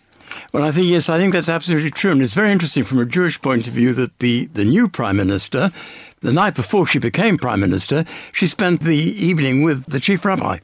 Well, 0.53 0.63
I 0.63 0.71
think, 0.71 0.87
yes, 0.87 1.09
I 1.09 1.19
think 1.19 1.33
that's 1.33 1.49
absolutely 1.49 1.91
true. 1.91 2.13
And 2.13 2.23
it's 2.23 2.35
very 2.35 2.53
interesting 2.53 2.85
from 2.85 3.01
a 3.01 3.05
Jewish 3.05 3.41
point 3.41 3.67
of 3.67 3.73
view 3.73 3.93
that 3.95 4.19
the, 4.19 4.47
the 4.47 4.65
new 4.65 4.89
Prime 4.89 5.17
Minister, 5.17 5.73
the 6.21 6.33
night 6.33 6.55
before 6.55 6.87
she 6.87 6.99
became 6.99 7.37
Prime 7.39 7.61
Minister, 7.61 8.05
she 8.33 8.47
spent 8.47 8.83
the 8.83 8.97
evening 8.97 9.63
with 9.63 9.87
the 9.87 9.99
Chief 9.99 10.25
Rabbi. 10.25 10.59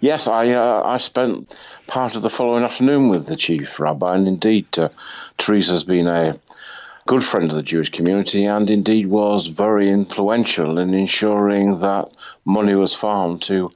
Yes, 0.00 0.28
I 0.28 0.50
uh, 0.50 0.82
I 0.84 0.98
spent 0.98 1.52
part 1.88 2.14
of 2.14 2.22
the 2.22 2.30
following 2.30 2.62
afternoon 2.62 3.08
with 3.08 3.26
the 3.26 3.34
chief 3.34 3.80
rabbi, 3.80 4.14
and 4.14 4.28
indeed, 4.28 4.66
uh, 4.78 4.88
Theresa's 5.38 5.82
been 5.82 6.06
a 6.06 6.38
good 7.06 7.22
friend 7.22 7.50
of 7.50 7.56
the 7.56 7.62
Jewish 7.62 7.90
community, 7.90 8.44
and 8.46 8.70
indeed 8.70 9.06
was 9.06 9.46
very 9.46 9.90
influential 9.90 10.78
in 10.78 10.94
ensuring 10.94 11.78
that 11.80 12.08
money 12.44 12.74
was 12.74 12.94
found 12.94 13.42
to 13.42 13.70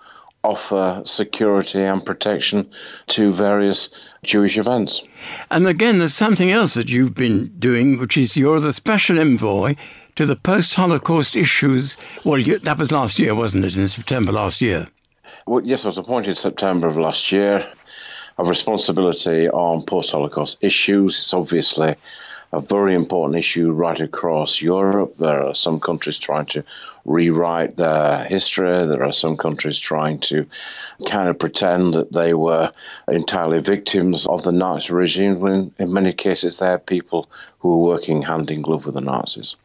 offer 0.44 1.02
security 1.04 1.82
and 1.82 2.06
protection 2.06 2.68
to 3.08 3.32
various 3.32 3.90
Jewish 4.22 4.56
events. 4.56 5.02
And 5.50 5.66
again, 5.66 5.98
there's 5.98 6.14
something 6.14 6.50
else 6.50 6.74
that 6.74 6.88
you've 6.88 7.14
been 7.14 7.48
doing, 7.58 7.98
which 7.98 8.16
is 8.16 8.36
you're 8.36 8.60
the 8.60 8.72
special 8.72 9.18
envoy 9.18 9.74
to 10.14 10.24
the 10.24 10.36
post 10.36 10.74
Holocaust 10.74 11.36
issues. 11.36 11.96
Well, 12.24 12.38
you, 12.38 12.58
that 12.60 12.78
was 12.78 12.92
last 12.92 13.18
year, 13.18 13.34
wasn't 13.34 13.64
it, 13.64 13.76
in 13.76 13.88
September 13.88 14.32
last 14.32 14.60
year? 14.60 14.88
Well, 15.46 15.64
yes, 15.64 15.84
I 15.84 15.88
was 15.88 15.98
appointed 15.98 16.36
September 16.36 16.88
of 16.88 16.96
last 16.96 17.30
year. 17.32 17.68
of 18.38 18.48
responsibility 18.48 19.48
on 19.50 19.82
post 19.82 20.12
Holocaust 20.12 20.62
issues. 20.62 21.18
It's 21.18 21.34
obviously 21.34 21.94
a 22.52 22.60
very 22.60 22.94
important 22.94 23.38
issue 23.38 23.70
right 23.72 24.00
across 24.00 24.62
Europe. 24.62 25.14
There 25.18 25.42
are 25.42 25.54
some 25.54 25.80
countries 25.80 26.18
trying 26.18 26.46
to 26.46 26.64
rewrite 27.04 27.76
their 27.76 28.24
history. 28.24 28.86
There 28.86 29.04
are 29.04 29.12
some 29.12 29.36
countries 29.36 29.78
trying 29.78 30.20
to 30.20 30.46
kind 31.06 31.28
of 31.28 31.38
pretend 31.38 31.94
that 31.94 32.12
they 32.12 32.34
were 32.34 32.72
entirely 33.08 33.60
victims 33.60 34.26
of 34.26 34.42
the 34.42 34.52
Nazi 34.52 34.92
regime, 34.92 35.40
when 35.40 35.72
in 35.78 35.92
many 35.92 36.12
cases 36.12 36.58
they're 36.58 36.78
people 36.78 37.28
who 37.58 37.68
were 37.68 37.94
working 37.94 38.22
hand 38.22 38.50
in 38.50 38.62
glove 38.62 38.86
with 38.86 38.94
the 38.94 39.00
Nazis. 39.00 39.56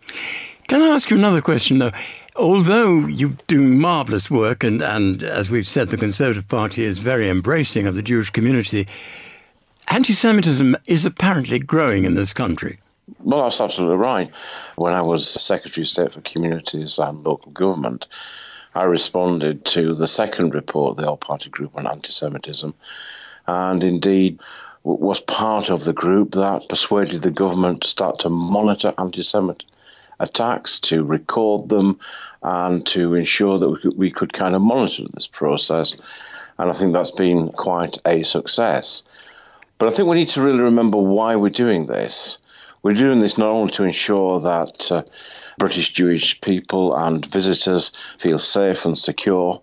Can 0.68 0.82
I 0.82 0.88
ask 0.88 1.10
you 1.10 1.18
another 1.18 1.42
question, 1.42 1.80
though? 1.80 1.92
Although 2.36 3.06
you're 3.06 3.38
doing 3.48 3.80
marvellous 3.80 4.32
work, 4.32 4.64
and, 4.64 4.82
and 4.82 5.22
as 5.22 5.50
we've 5.50 5.68
said, 5.68 5.90
the 5.90 5.98
Conservative 5.98 6.48
Party 6.48 6.84
is 6.84 6.98
very 6.98 7.30
embracing 7.30 7.86
of 7.86 7.96
the 7.96 8.02
Jewish 8.02 8.32
community, 8.32 8.88
anti 9.90 10.14
Semitism 10.14 10.76
is 10.88 11.06
apparently 11.06 11.60
growing 11.60 12.06
in 12.06 12.16
this 12.16 12.34
country. 12.34 12.80
Well, 13.20 13.44
that's 13.44 13.62
absolutely 13.62 13.98
right. 13.98 14.32
When 14.76 14.94
I 14.94 15.02
was 15.02 15.28
Secretary 15.28 15.84
of 15.84 15.88
State 15.88 16.14
for 16.14 16.22
Communities 16.22 17.00
and 17.00 17.24
Local 17.24 17.52
Government, 17.52 18.08
I 18.76 18.84
responded 18.84 19.66
to 19.66 19.94
the 19.94 20.08
second 20.08 20.54
report, 20.54 20.92
of 20.92 20.98
the 20.98 21.10
All 21.10 21.18
Party 21.18 21.50
Group 21.50 21.76
on 21.76 21.88
Anti 21.88 22.12
Semitism, 22.12 22.74
and 23.48 23.84
indeed 23.84 24.40
was 24.84 25.22
part 25.22 25.70
of 25.70 25.86
the 25.86 25.94
group 25.94 26.32
that 26.32 26.68
persuaded 26.68 27.22
the 27.22 27.32
government 27.32 27.82
to 27.82 27.88
start 27.88 28.20
to 28.20 28.30
monitor 28.30 28.94
anti 28.98 29.24
Semitic 29.24 29.68
attacks, 30.20 30.80
to 30.80 31.04
record 31.04 31.70
them, 31.70 32.00
and 32.42 32.86
to 32.88 33.16
ensure 33.16 33.58
that 33.60 33.70
we 33.70 33.80
could, 33.80 33.98
we 33.98 34.12
could 34.12 34.34
kind 34.34 34.56
of 34.56 34.62
monitor 34.62 35.04
this 35.14 35.28
process. 35.28 35.96
And 36.58 36.70
I 36.70 36.74
think 36.74 36.94
that's 36.94 37.12
been 37.12 37.50
quite 37.52 37.98
a 38.06 38.24
success. 38.24 39.04
But 39.78 39.92
I 39.92 39.96
think 39.96 40.08
we 40.08 40.16
need 40.16 40.30
to 40.30 40.42
really 40.42 40.60
remember 40.60 40.98
why 40.98 41.36
we're 41.36 41.50
doing 41.50 41.86
this. 41.88 42.38
We're 42.84 42.94
doing 42.94 43.20
this 43.20 43.38
not 43.38 43.50
only 43.50 43.72
to 43.74 43.84
ensure 43.84 44.40
that 44.40 44.92
uh, 44.92 45.04
British 45.58 45.94
Jewish 45.94 46.40
people 46.42 46.96
and 46.96 47.26
visitors 47.26 47.92
feel 48.18 48.40
safe 48.40 48.86
and 48.86 48.98
secure, 48.98 49.62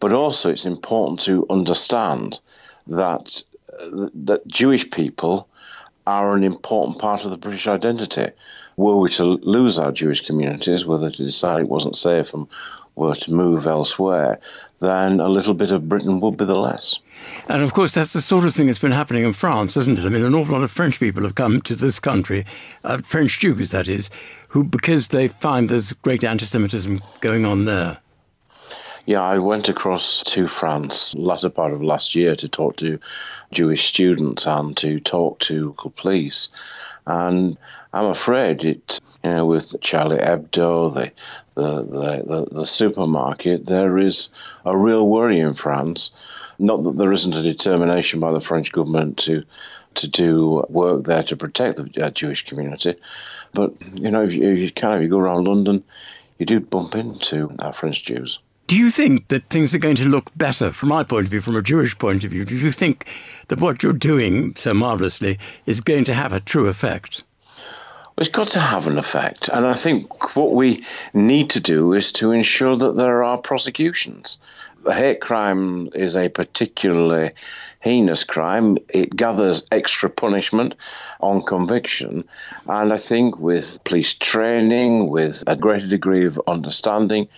but 0.00 0.12
also 0.12 0.50
it's 0.50 0.66
important 0.66 1.20
to 1.20 1.46
understand 1.48 2.40
that 2.86 3.42
uh, 3.78 4.08
that 4.14 4.46
Jewish 4.46 4.90
people 4.90 5.48
are 6.06 6.34
an 6.34 6.42
important 6.42 6.98
part 6.98 7.24
of 7.24 7.30
the 7.30 7.36
British 7.36 7.66
identity. 7.68 8.28
Were 8.76 8.98
we 8.98 9.10
to 9.10 9.24
lose 9.24 9.78
our 9.78 9.92
Jewish 9.92 10.26
communities, 10.26 10.84
whether 10.84 11.10
to 11.10 11.24
decide 11.24 11.60
it 11.60 11.68
wasn't 11.68 11.96
safe 11.96 12.34
and 12.34 12.46
were 12.94 13.14
to 13.14 13.32
move 13.32 13.66
elsewhere, 13.66 14.38
then 14.80 15.20
a 15.20 15.28
little 15.28 15.54
bit 15.54 15.72
of 15.72 15.88
Britain 15.88 16.20
would 16.20 16.36
be 16.36 16.44
the 16.44 16.58
less. 16.58 16.98
And 17.48 17.62
of 17.62 17.72
course, 17.72 17.94
that's 17.94 18.12
the 18.12 18.20
sort 18.20 18.44
of 18.44 18.54
thing 18.54 18.66
that's 18.66 18.78
been 18.78 18.92
happening 18.92 19.24
in 19.24 19.32
France, 19.32 19.76
isn't 19.76 19.98
it? 19.98 20.04
I 20.04 20.08
mean, 20.08 20.24
an 20.24 20.34
awful 20.34 20.54
lot 20.54 20.64
of 20.64 20.70
French 20.70 20.98
people 20.98 21.22
have 21.22 21.34
come 21.34 21.62
to 21.62 21.74
this 21.74 21.98
country, 21.98 22.44
uh, 22.84 22.98
French 22.98 23.38
Jews, 23.38 23.70
that 23.70 23.88
is, 23.88 24.10
who, 24.48 24.64
because 24.64 25.08
they 25.08 25.28
find 25.28 25.68
there's 25.68 25.92
great 25.92 26.24
anti 26.24 26.46
Semitism 26.46 27.02
going 27.20 27.44
on 27.44 27.64
there. 27.64 27.98
Yeah, 29.06 29.22
I 29.22 29.38
went 29.38 29.68
across 29.68 30.22
to 30.24 30.46
France 30.46 31.14
latter 31.16 31.50
part 31.50 31.72
of 31.72 31.82
last 31.82 32.14
year 32.14 32.36
to 32.36 32.48
talk 32.48 32.76
to 32.76 33.00
Jewish 33.50 33.86
students 33.86 34.46
and 34.46 34.76
to 34.76 35.00
talk 35.00 35.40
to 35.40 35.66
local 35.66 35.90
police. 35.90 36.48
And 37.06 37.58
I'm 37.92 38.06
afraid 38.06 38.64
it, 38.64 39.00
you 39.24 39.30
know, 39.30 39.46
with 39.46 39.74
Charlie 39.80 40.18
Hebdo, 40.18 40.94
the, 40.94 41.10
the, 41.54 41.82
the, 41.82 42.48
the, 42.50 42.66
supermarket, 42.66 43.66
there 43.66 43.98
is 43.98 44.28
a 44.64 44.76
real 44.76 45.08
worry 45.08 45.38
in 45.38 45.54
France. 45.54 46.14
Not 46.58 46.84
that 46.84 46.98
there 46.98 47.12
isn't 47.12 47.36
a 47.36 47.42
determination 47.42 48.20
by 48.20 48.32
the 48.32 48.40
French 48.40 48.72
government 48.72 49.18
to 49.18 49.44
to 49.94 50.08
do 50.08 50.64
work 50.70 51.04
there 51.04 51.22
to 51.22 51.36
protect 51.36 51.76
the 51.76 52.06
uh, 52.06 52.10
Jewish 52.10 52.46
community, 52.46 52.94
but 53.52 53.74
you 53.94 54.10
know, 54.10 54.22
if 54.22 54.32
you, 54.32 54.42
if 54.42 54.58
you 54.58 54.70
kind 54.70 54.94
of 54.94 55.02
you 55.02 55.08
go 55.08 55.18
around 55.18 55.44
London, 55.44 55.84
you 56.38 56.46
do 56.46 56.60
bump 56.60 56.94
into 56.94 57.50
uh, 57.58 57.72
French 57.72 58.04
Jews. 58.04 58.38
Do 58.66 58.76
you 58.78 58.88
think 58.88 59.28
that 59.28 59.50
things 59.50 59.74
are 59.74 59.78
going 59.78 59.96
to 59.96 60.08
look 60.08 60.30
better 60.34 60.72
from 60.72 60.88
my 60.88 61.04
point 61.04 61.26
of 61.26 61.30
view, 61.30 61.42
from 61.42 61.56
a 61.56 61.62
Jewish 61.62 61.98
point 61.98 62.24
of 62.24 62.30
view? 62.30 62.46
Do 62.46 62.56
you 62.56 62.72
think 62.72 63.06
that 63.48 63.60
what 63.60 63.82
you're 63.82 63.92
doing 63.92 64.54
so 64.56 64.72
marvellously 64.72 65.38
is 65.66 65.82
going 65.82 66.04
to 66.04 66.14
have 66.14 66.32
a 66.32 66.40
true 66.40 66.68
effect? 66.68 67.22
It's 68.18 68.28
got 68.28 68.48
to 68.48 68.60
have 68.60 68.86
an 68.86 68.98
effect. 68.98 69.48
And 69.48 69.66
I 69.66 69.74
think 69.74 70.36
what 70.36 70.52
we 70.52 70.84
need 71.14 71.48
to 71.50 71.60
do 71.60 71.94
is 71.94 72.12
to 72.12 72.32
ensure 72.32 72.76
that 72.76 72.96
there 72.96 73.24
are 73.24 73.38
prosecutions. 73.38 74.38
The 74.84 74.94
hate 74.94 75.20
crime 75.20 75.88
is 75.94 76.14
a 76.14 76.28
particularly 76.28 77.30
heinous 77.80 78.24
crime. 78.24 78.78
It 78.88 79.16
gathers 79.16 79.66
extra 79.72 80.10
punishment 80.10 80.74
on 81.20 81.42
conviction. 81.42 82.24
And 82.66 82.92
I 82.92 82.96
think 82.96 83.38
with 83.38 83.82
police 83.84 84.14
training, 84.14 85.08
with 85.08 85.42
a 85.46 85.56
greater 85.56 85.86
degree 85.86 86.26
of 86.26 86.40
understanding, 86.46 87.28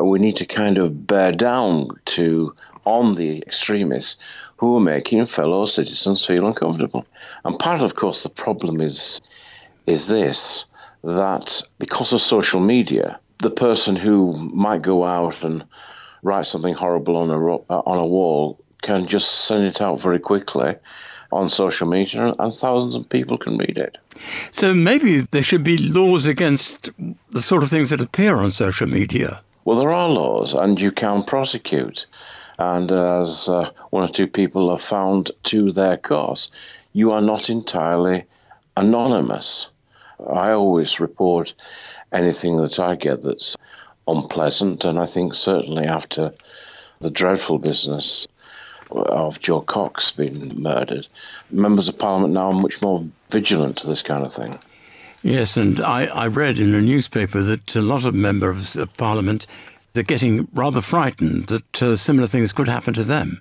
we 0.00 0.18
need 0.18 0.36
to 0.36 0.46
kind 0.46 0.78
of 0.78 1.06
bear 1.06 1.32
down 1.32 1.88
to 2.06 2.54
on 2.84 3.16
the 3.16 3.38
extremists 3.38 4.20
who 4.58 4.76
are 4.76 4.80
making 4.80 5.26
fellow 5.26 5.66
citizens 5.66 6.24
feel 6.24 6.46
uncomfortable. 6.46 7.04
And 7.44 7.58
part, 7.58 7.80
of 7.80 7.96
course, 7.96 8.22
the 8.22 8.28
problem 8.28 8.80
is 8.80 9.20
is 9.86 10.08
this 10.08 10.66
that 11.02 11.62
because 11.78 12.12
of 12.12 12.20
social 12.20 12.60
media, 12.60 13.18
the 13.38 13.50
person 13.50 13.96
who 13.96 14.34
might 14.52 14.82
go 14.82 15.04
out 15.04 15.44
and 15.44 15.64
write 16.22 16.46
something 16.46 16.74
horrible 16.74 17.16
on 17.16 17.30
a 17.30 17.36
on 17.36 17.98
a 17.98 18.06
wall 18.06 18.58
can 18.82 19.06
just 19.06 19.46
send 19.46 19.64
it 19.64 19.80
out 19.80 20.00
very 20.00 20.18
quickly 20.18 20.74
on 21.32 21.48
social 21.48 21.88
media, 21.88 22.34
and 22.38 22.52
thousands 22.52 22.94
of 22.94 23.08
people 23.08 23.36
can 23.36 23.58
read 23.58 23.76
it. 23.76 23.98
So 24.52 24.72
maybe 24.72 25.20
there 25.20 25.42
should 25.42 25.64
be 25.64 25.76
laws 25.76 26.26
against 26.26 26.90
the 27.30 27.40
sort 27.42 27.62
of 27.62 27.70
things 27.70 27.90
that 27.90 28.00
appear 28.00 28.36
on 28.36 28.52
social 28.52 28.86
media. 28.86 29.42
Well, 29.64 29.78
there 29.78 29.92
are 29.92 30.08
laws, 30.08 30.54
and 30.54 30.80
you 30.80 30.90
can 30.90 31.24
prosecute. 31.24 32.06
And 32.58 32.92
as 32.92 33.48
uh, 33.48 33.70
one 33.90 34.04
or 34.04 34.08
two 34.08 34.28
people 34.28 34.70
have 34.70 34.80
found 34.80 35.32
to 35.44 35.72
their 35.72 35.96
cost, 35.96 36.54
you 36.92 37.10
are 37.10 37.20
not 37.20 37.50
entirely 37.50 38.24
anonymous. 38.76 39.70
I 40.20 40.50
always 40.52 41.00
report 41.00 41.54
anything 42.12 42.56
that 42.58 42.78
I 42.78 42.94
get 42.94 43.22
that's 43.22 43.56
unpleasant, 44.06 44.84
and 44.84 44.98
I 44.98 45.06
think 45.06 45.34
certainly 45.34 45.84
after 45.86 46.32
the 47.00 47.10
dreadful 47.10 47.58
business 47.58 48.26
of 48.90 49.40
Jo 49.40 49.60
Cox 49.60 50.10
being 50.10 50.60
murdered, 50.60 51.06
members 51.50 51.88
of 51.88 51.98
Parliament 51.98 52.34
now 52.34 52.50
are 52.50 52.52
much 52.52 52.80
more 52.82 53.04
vigilant 53.30 53.78
to 53.78 53.86
this 53.86 54.02
kind 54.02 54.24
of 54.24 54.32
thing. 54.32 54.58
Yes, 55.22 55.56
and 55.56 55.80
I, 55.80 56.04
I 56.06 56.26
read 56.26 56.58
in 56.58 56.74
a 56.74 56.82
newspaper 56.82 57.40
that 57.40 57.74
a 57.74 57.80
lot 57.80 58.04
of 58.04 58.14
members 58.14 58.76
of 58.76 58.94
Parliament 58.96 59.46
are 59.96 60.02
getting 60.02 60.48
rather 60.52 60.80
frightened 60.80 61.46
that 61.46 61.82
uh, 61.82 61.96
similar 61.96 62.26
things 62.26 62.52
could 62.52 62.68
happen 62.68 62.92
to 62.94 63.04
them. 63.04 63.40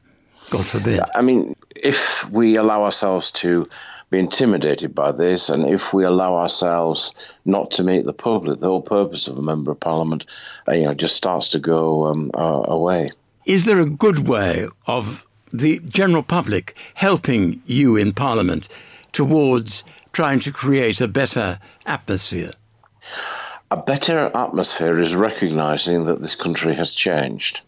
God 0.50 0.66
forbid. 0.66 1.02
I 1.16 1.22
mean, 1.22 1.56
if 1.76 2.30
we 2.32 2.56
allow 2.56 2.84
ourselves 2.84 3.32
to 3.32 3.68
be 4.10 4.20
intimidated 4.20 4.94
by 4.94 5.12
this, 5.12 5.50
and 5.50 5.66
if 5.66 5.94
we 5.94 6.04
allow 6.06 6.36
ourselves 6.36 7.14
not 7.46 7.72
to 7.72 7.84
meet 7.84 8.06
the 8.06 8.14
public, 8.14 8.60
the 8.60 8.68
whole 8.68 8.82
purpose 8.82 9.28
of 9.28 9.38
a 9.38 9.42
member 9.42 9.72
of 9.72 9.80
parliament, 9.80 10.26
uh, 10.68 10.74
you 10.74 10.86
know, 10.86 10.94
just 10.94 11.16
starts 11.16 11.48
to 11.50 11.60
go 11.60 12.06
um, 12.06 12.32
uh, 12.36 12.64
away. 12.66 13.12
Is 13.46 13.66
there 13.66 13.80
a 13.80 13.90
good 13.90 14.28
way 14.28 14.68
of 14.88 15.26
the 15.52 15.80
general 15.80 16.24
public 16.24 16.76
helping 16.94 17.62
you 17.66 17.96
in 17.96 18.14
parliament 18.14 18.70
towards 19.12 19.84
trying 20.12 20.40
to 20.42 20.52
create 20.52 21.02
a 21.02 21.08
better 21.08 21.60
atmosphere? 21.86 22.52
A 23.72 23.78
better 23.78 24.32
atmosphere 24.36 25.00
is 25.02 25.16
recognizing 25.16 26.06
that 26.06 26.22
this 26.22 26.36
country 26.36 26.76
has 26.76 26.94
changed, 26.94 27.62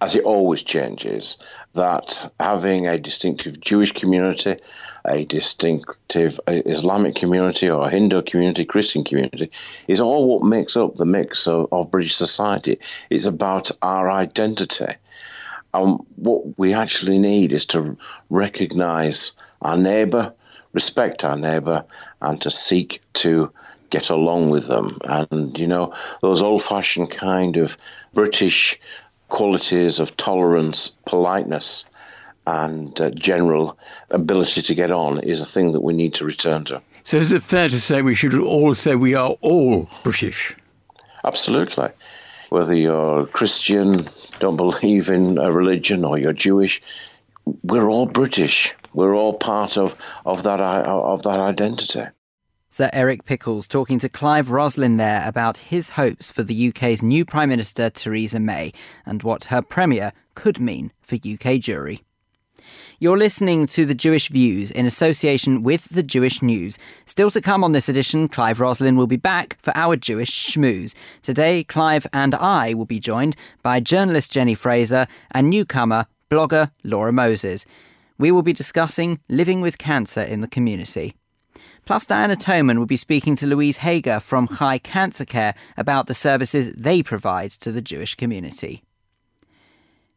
as 0.00 0.14
it 0.14 0.24
always 0.24 0.62
changes, 0.62 1.38
that 1.76 2.32
having 2.40 2.86
a 2.86 2.98
distinctive 2.98 3.60
Jewish 3.60 3.92
community, 3.92 4.56
a 5.06 5.24
distinctive 5.24 6.40
Islamic 6.48 7.14
community, 7.14 7.70
or 7.70 7.86
a 7.86 7.90
Hindu 7.90 8.22
community, 8.22 8.64
Christian 8.64 9.04
community, 9.04 9.50
is 9.86 10.00
all 10.00 10.28
what 10.28 10.42
makes 10.46 10.76
up 10.76 10.96
the 10.96 11.06
mix 11.06 11.46
of, 11.46 11.68
of 11.72 11.90
British 11.90 12.16
society. 12.16 12.78
It's 13.08 13.26
about 13.26 13.70
our 13.82 14.10
identity. 14.10 14.94
And 15.72 16.00
what 16.16 16.58
we 16.58 16.74
actually 16.74 17.18
need 17.18 17.52
is 17.52 17.66
to 17.66 17.96
recognize 18.30 19.32
our 19.62 19.76
neighbour, 19.76 20.32
respect 20.72 21.24
our 21.24 21.36
neighbour 21.36 21.84
and 22.20 22.40
to 22.42 22.50
seek 22.50 23.00
to 23.14 23.52
get 23.90 24.10
along 24.10 24.50
with 24.50 24.66
them. 24.68 24.98
And, 25.04 25.58
you 25.58 25.66
know, 25.66 25.92
those 26.22 26.42
old 26.42 26.62
fashioned 26.62 27.10
kind 27.10 27.56
of 27.56 27.78
British 28.14 28.80
qualities 29.28 29.98
of 29.98 30.16
tolerance, 30.16 30.88
politeness, 31.04 31.84
and 32.46 33.00
uh, 33.00 33.10
general 33.10 33.78
ability 34.10 34.62
to 34.62 34.74
get 34.74 34.90
on 34.90 35.20
is 35.20 35.40
a 35.40 35.44
thing 35.44 35.72
that 35.72 35.80
we 35.80 35.92
need 35.92 36.14
to 36.14 36.24
return 36.24 36.64
to. 36.64 36.80
So, 37.02 37.16
is 37.16 37.32
it 37.32 37.42
fair 37.42 37.68
to 37.68 37.80
say 37.80 38.02
we 38.02 38.14
should 38.14 38.34
all 38.34 38.74
say 38.74 38.94
we 38.94 39.14
are 39.14 39.36
all 39.40 39.88
British? 40.02 40.56
Absolutely. 41.24 41.88
Whether 42.50 42.74
you're 42.74 43.26
Christian, 43.26 44.08
don't 44.38 44.56
believe 44.56 45.10
in 45.10 45.38
a 45.38 45.50
religion, 45.50 46.04
or 46.04 46.18
you're 46.18 46.32
Jewish, 46.32 46.80
we're 47.62 47.88
all 47.88 48.06
British. 48.06 48.74
We're 48.94 49.14
all 49.14 49.34
part 49.34 49.76
of, 49.76 50.00
of 50.24 50.44
that 50.44 50.60
of 50.60 51.22
that 51.24 51.38
identity. 51.38 52.04
Sir 52.76 52.90
Eric 52.92 53.24
Pickles 53.24 53.66
talking 53.66 53.98
to 54.00 54.08
Clive 54.10 54.50
Roslin 54.50 54.98
there 54.98 55.26
about 55.26 55.56
his 55.56 55.88
hopes 55.88 56.30
for 56.30 56.42
the 56.42 56.68
UK's 56.68 57.02
new 57.02 57.24
Prime 57.24 57.48
Minister 57.48 57.88
Theresa 57.88 58.38
May 58.38 58.70
and 59.06 59.22
what 59.22 59.44
her 59.44 59.62
Premier 59.62 60.12
could 60.34 60.60
mean 60.60 60.92
for 61.00 61.14
UK 61.14 61.56
Jewry. 61.56 62.02
You're 62.98 63.16
listening 63.16 63.66
to 63.68 63.86
The 63.86 63.94
Jewish 63.94 64.28
Views 64.28 64.70
in 64.70 64.84
association 64.84 65.62
with 65.62 65.88
The 65.88 66.02
Jewish 66.02 66.42
News. 66.42 66.78
Still 67.06 67.30
to 67.30 67.40
come 67.40 67.64
on 67.64 67.72
this 67.72 67.88
edition, 67.88 68.28
Clive 68.28 68.60
Roslin 68.60 68.94
will 68.94 69.06
be 69.06 69.16
back 69.16 69.56
for 69.58 69.74
our 69.74 69.96
Jewish 69.96 70.30
schmooze. 70.30 70.94
Today, 71.22 71.64
Clive 71.64 72.06
and 72.12 72.34
I 72.34 72.74
will 72.74 72.84
be 72.84 73.00
joined 73.00 73.36
by 73.62 73.80
journalist 73.80 74.32
Jenny 74.32 74.54
Fraser 74.54 75.06
and 75.30 75.48
newcomer, 75.48 76.08
blogger 76.30 76.72
Laura 76.84 77.10
Moses. 77.10 77.64
We 78.18 78.30
will 78.30 78.42
be 78.42 78.52
discussing 78.52 79.18
living 79.30 79.62
with 79.62 79.78
cancer 79.78 80.20
in 80.20 80.42
the 80.42 80.46
community. 80.46 81.14
Plus, 81.86 82.04
Diana 82.04 82.34
Toman 82.34 82.78
will 82.78 82.86
be 82.86 82.96
speaking 82.96 83.36
to 83.36 83.46
Louise 83.46 83.76
Hager 83.78 84.18
from 84.18 84.48
Chai 84.48 84.78
Cancer 84.78 85.24
Care 85.24 85.54
about 85.76 86.08
the 86.08 86.14
services 86.14 86.74
they 86.76 87.00
provide 87.00 87.52
to 87.52 87.70
the 87.70 87.80
Jewish 87.80 88.16
community. 88.16 88.82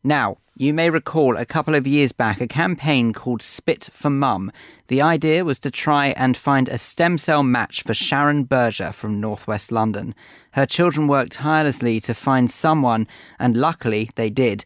Now, 0.04 0.38
you 0.56 0.74
may 0.74 0.90
recall 0.90 1.38
a 1.38 1.46
couple 1.46 1.76
of 1.76 1.86
years 1.86 2.12
back 2.12 2.42
a 2.42 2.48
campaign 2.48 3.14
called 3.14 3.44
Spit 3.44 3.90
for 3.92 4.10
Mum. 4.10 4.52
The 4.88 5.04
idea 5.04 5.46
was 5.46 5.60
to 5.60 5.70
try 5.70 6.08
and 6.08 6.36
find 6.36 6.68
a 6.68 6.80
stem 6.80 7.20
cell 7.20 7.44
match 7.44 7.84
for 7.84 7.94
Sharon 7.94 8.46
Berger 8.46 8.92
from 8.92 9.22
northwest 9.22 9.72
London. 9.72 10.16
Her 10.54 10.66
children 10.66 11.08
worked 11.08 11.34
tirelessly 11.34 12.00
to 12.00 12.16
find 12.16 12.50
someone, 12.50 13.08
and 13.38 13.56
luckily 13.56 14.10
they 14.16 14.32
did. 14.32 14.66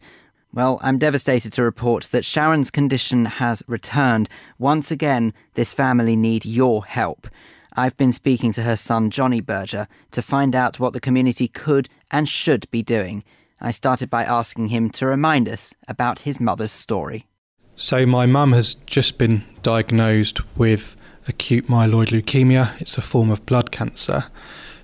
Well, 0.54 0.78
I'm 0.82 0.98
devastated 0.98 1.52
to 1.54 1.64
report 1.64 2.04
that 2.12 2.24
Sharon's 2.24 2.70
condition 2.70 3.24
has 3.24 3.64
returned. 3.66 4.28
Once 4.56 4.92
again, 4.92 5.34
this 5.54 5.72
family 5.72 6.14
need 6.14 6.46
your 6.46 6.84
help. 6.84 7.26
I've 7.74 7.96
been 7.96 8.12
speaking 8.12 8.52
to 8.52 8.62
her 8.62 8.76
son, 8.76 9.10
Jonni 9.10 9.44
Berger, 9.44 9.88
to 10.12 10.22
find 10.22 10.54
out 10.54 10.78
what 10.78 10.92
the 10.92 11.00
community 11.00 11.48
could 11.48 11.88
and 12.12 12.28
should 12.28 12.70
be 12.70 12.84
doing. 12.84 13.24
I 13.60 13.72
started 13.72 14.08
by 14.08 14.22
asking 14.22 14.68
him 14.68 14.90
to 14.90 15.06
remind 15.06 15.48
us 15.48 15.74
about 15.88 16.20
his 16.20 16.38
mother's 16.38 16.70
story. 16.70 17.26
So, 17.74 18.06
my 18.06 18.24
mum 18.24 18.52
has 18.52 18.76
just 18.86 19.18
been 19.18 19.42
diagnosed 19.64 20.40
with 20.56 20.94
acute 21.26 21.66
myeloid 21.66 22.10
leukemia. 22.10 22.80
It's 22.80 22.96
a 22.96 23.02
form 23.02 23.32
of 23.32 23.44
blood 23.44 23.72
cancer. 23.72 24.26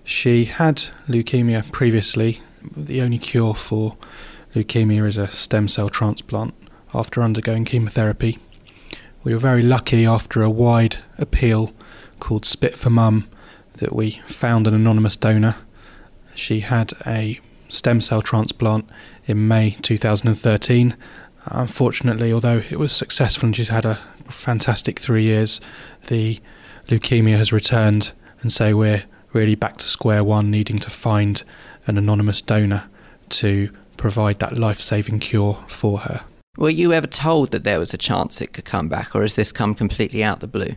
She 0.02 0.46
had 0.46 0.87
leukemia 1.06 1.70
previously. 1.70 2.40
The 2.76 3.02
only 3.02 3.18
cure 3.18 3.54
for 3.54 3.96
leukemia 4.54 5.06
is 5.06 5.16
a 5.16 5.28
stem 5.28 5.68
cell 5.68 5.88
transplant 5.88 6.54
after 6.92 7.22
undergoing 7.22 7.64
chemotherapy. 7.64 8.38
We 9.22 9.32
were 9.32 9.38
very 9.38 9.62
lucky 9.62 10.06
after 10.06 10.42
a 10.42 10.50
wide 10.50 10.96
appeal 11.18 11.72
called 12.18 12.44
Spit 12.44 12.76
for 12.76 12.90
Mum 12.90 13.28
that 13.74 13.94
we 13.94 14.22
found 14.26 14.66
an 14.66 14.74
anonymous 14.74 15.16
donor. 15.16 15.56
She 16.34 16.60
had 16.60 16.92
a 17.06 17.40
stem 17.68 18.00
cell 18.00 18.22
transplant 18.22 18.88
in 19.26 19.46
May 19.46 19.76
2013. 19.82 20.96
Unfortunately, 21.46 22.32
although 22.32 22.62
it 22.70 22.78
was 22.78 22.92
successful 22.92 23.46
and 23.46 23.56
she's 23.56 23.68
had 23.68 23.84
a 23.84 23.98
fantastic 24.28 24.98
three 24.98 25.22
years, 25.22 25.60
the 26.08 26.40
leukemia 26.88 27.36
has 27.36 27.52
returned, 27.52 28.12
and 28.40 28.52
so 28.52 28.76
we're 28.76 29.04
really 29.32 29.54
back 29.54 29.76
to 29.78 29.86
square 29.86 30.24
one, 30.24 30.50
needing 30.50 30.78
to 30.78 30.90
find 30.90 31.44
an 31.86 31.96
anonymous 31.96 32.40
donor 32.40 32.84
to 33.28 33.70
provide 34.00 34.38
that 34.38 34.56
life 34.56 34.80
saving 34.80 35.20
cure 35.20 35.62
for 35.68 36.00
her. 36.00 36.22
Were 36.56 36.70
you 36.70 36.92
ever 36.92 37.06
told 37.06 37.52
that 37.52 37.64
there 37.64 37.78
was 37.78 37.94
a 37.94 37.98
chance 37.98 38.40
it 38.40 38.52
could 38.52 38.64
come 38.64 38.88
back, 38.88 39.14
or 39.14 39.20
has 39.20 39.36
this 39.36 39.52
come 39.52 39.74
completely 39.74 40.24
out 40.24 40.40
the 40.40 40.48
blue? 40.48 40.74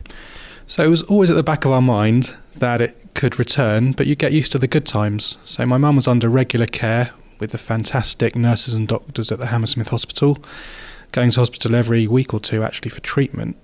So 0.66 0.84
it 0.84 0.88
was 0.88 1.02
always 1.02 1.30
at 1.30 1.36
the 1.36 1.42
back 1.42 1.64
of 1.64 1.72
our 1.72 1.82
mind 1.82 2.36
that 2.56 2.80
it 2.80 2.96
could 3.14 3.38
return, 3.38 3.92
but 3.92 4.06
you 4.06 4.14
get 4.14 4.32
used 4.32 4.52
to 4.52 4.58
the 4.58 4.68
good 4.68 4.86
times. 4.86 5.38
So 5.44 5.66
my 5.66 5.78
mum 5.78 5.96
was 5.96 6.06
under 6.06 6.28
regular 6.28 6.66
care 6.66 7.12
with 7.38 7.50
the 7.50 7.58
fantastic 7.58 8.36
nurses 8.36 8.74
and 8.74 8.86
doctors 8.86 9.32
at 9.32 9.38
the 9.38 9.46
Hammersmith 9.46 9.88
Hospital, 9.88 10.38
going 11.12 11.30
to 11.32 11.40
hospital 11.40 11.74
every 11.74 12.06
week 12.06 12.32
or 12.34 12.40
two 12.40 12.62
actually 12.62 12.90
for 12.90 13.00
treatment. 13.00 13.56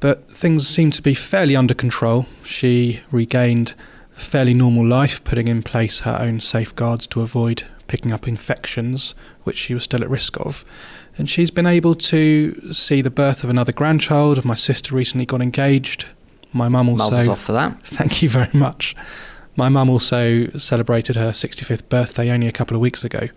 But 0.00 0.30
things 0.30 0.66
seemed 0.66 0.94
to 0.94 1.02
be 1.02 1.14
fairly 1.14 1.56
under 1.56 1.74
control. 1.74 2.26
She 2.42 3.00
regained 3.10 3.74
a 4.16 4.20
fairly 4.20 4.54
normal 4.54 4.86
life, 4.86 5.22
putting 5.24 5.48
in 5.48 5.62
place 5.62 6.00
her 6.00 6.18
own 6.20 6.40
safeguards 6.40 7.06
to 7.08 7.20
avoid 7.20 7.64
picking 7.88 8.12
up 8.12 8.28
infections, 8.28 9.14
which 9.44 9.56
she 9.56 9.74
was 9.74 9.82
still 9.82 10.02
at 10.02 10.10
risk 10.10 10.38
of. 10.40 10.64
And 11.16 11.28
she's 11.28 11.50
been 11.50 11.66
able 11.66 11.94
to 11.96 12.72
see 12.72 13.02
the 13.02 13.10
birth 13.10 13.42
of 13.42 13.50
another 13.50 13.72
grandchild. 13.72 14.44
My 14.44 14.54
sister 14.54 14.94
recently 14.94 15.26
got 15.26 15.42
engaged. 15.42 16.06
My 16.52 16.68
mum 16.68 16.88
also. 16.88 17.10
Miles 17.10 17.28
off 17.28 17.42
for 17.42 17.52
that. 17.52 17.80
Thank 17.84 18.22
you 18.22 18.28
very 18.28 18.50
much. 18.52 18.94
My 19.56 19.68
mum 19.68 19.90
also 19.90 20.46
celebrated 20.50 21.16
her 21.16 21.30
65th 21.30 21.88
birthday 21.88 22.30
only 22.30 22.46
a 22.46 22.52
couple 22.52 22.76
of 22.76 22.80
weeks 22.80 23.02
ago. 23.02 23.28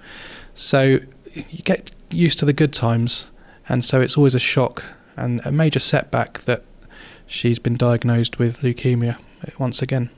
So 0.53 0.99
you 1.33 1.63
get 1.63 1.91
used 2.11 2.37
to 2.39 2.45
the 2.45 2.53
good 2.53 2.73
times, 2.73 3.25
and 3.67 3.83
so 3.83 4.01
it's 4.01 4.17
always 4.17 4.35
a 4.35 4.39
shock 4.39 4.83
and 5.17 5.41
a 5.45 5.51
major 5.51 5.79
setback 5.79 6.41
that 6.41 6.63
she's 7.25 7.57
been 7.57 7.75
diagnosed 7.75 8.37
with 8.37 8.59
leukemia 8.59 9.17
once 9.57 9.81
again. 9.81 10.09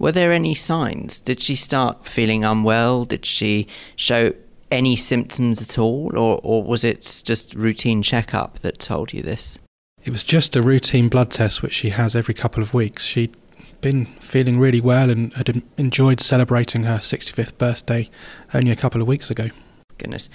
Were 0.00 0.12
there 0.12 0.32
any 0.32 0.54
signs? 0.54 1.20
Did 1.20 1.42
she 1.42 1.54
start 1.54 2.06
feeling 2.06 2.42
unwell? 2.42 3.04
Did 3.04 3.26
she 3.26 3.66
show 3.96 4.32
any 4.70 4.96
symptoms 4.96 5.60
at 5.60 5.78
all? 5.78 6.18
Or, 6.18 6.40
or 6.42 6.64
was 6.64 6.84
it 6.84 7.22
just 7.22 7.54
routine 7.54 8.02
checkup 8.02 8.60
that 8.60 8.78
told 8.78 9.12
you 9.12 9.22
this? 9.22 9.58
It 10.02 10.10
was 10.10 10.24
just 10.24 10.56
a 10.56 10.62
routine 10.62 11.10
blood 11.10 11.30
test 11.30 11.60
which 11.60 11.74
she 11.74 11.90
has 11.90 12.16
every 12.16 12.32
couple 12.32 12.62
of 12.62 12.72
weeks. 12.72 13.04
She'd 13.04 13.36
been 13.82 14.06
feeling 14.06 14.58
really 14.58 14.80
well 14.80 15.10
and 15.10 15.34
had 15.34 15.62
enjoyed 15.76 16.20
celebrating 16.20 16.84
her 16.84 16.96
65th 16.96 17.58
birthday 17.58 18.08
only 18.54 18.70
a 18.70 18.76
couple 18.76 19.02
of 19.02 19.06
weeks 19.06 19.30
ago. 19.30 19.48
Goodness. 19.98 20.30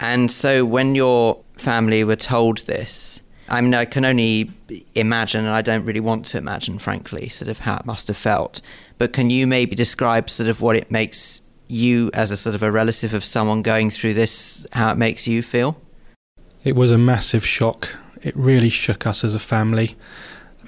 And 0.00 0.32
so 0.32 0.64
when 0.64 0.94
your 0.94 1.42
family 1.56 2.04
were 2.04 2.16
told 2.16 2.58
this, 2.60 3.20
I 3.50 3.60
mean, 3.60 3.74
I 3.74 3.84
can 3.84 4.04
only 4.04 4.50
imagine, 4.94 5.44
and 5.44 5.54
I 5.54 5.60
don't 5.60 5.84
really 5.84 6.00
want 6.00 6.24
to 6.26 6.38
imagine, 6.38 6.78
frankly, 6.78 7.28
sort 7.28 7.48
of 7.48 7.58
how 7.58 7.76
it 7.76 7.84
must 7.84 8.06
have 8.08 8.16
felt. 8.16 8.62
But 9.00 9.14
can 9.14 9.30
you 9.30 9.46
maybe 9.46 9.74
describe 9.74 10.28
sort 10.28 10.50
of 10.50 10.60
what 10.60 10.76
it 10.76 10.90
makes 10.90 11.40
you, 11.68 12.10
as 12.12 12.30
a 12.30 12.36
sort 12.36 12.54
of 12.54 12.62
a 12.62 12.70
relative 12.70 13.14
of 13.14 13.24
someone 13.24 13.62
going 13.62 13.88
through 13.88 14.12
this, 14.12 14.66
how 14.74 14.92
it 14.92 14.98
makes 14.98 15.26
you 15.26 15.42
feel? 15.42 15.80
It 16.64 16.76
was 16.76 16.90
a 16.90 16.98
massive 16.98 17.46
shock. 17.46 17.96
It 18.20 18.36
really 18.36 18.68
shook 18.68 19.06
us 19.06 19.24
as 19.24 19.32
a 19.34 19.38
family. 19.38 19.96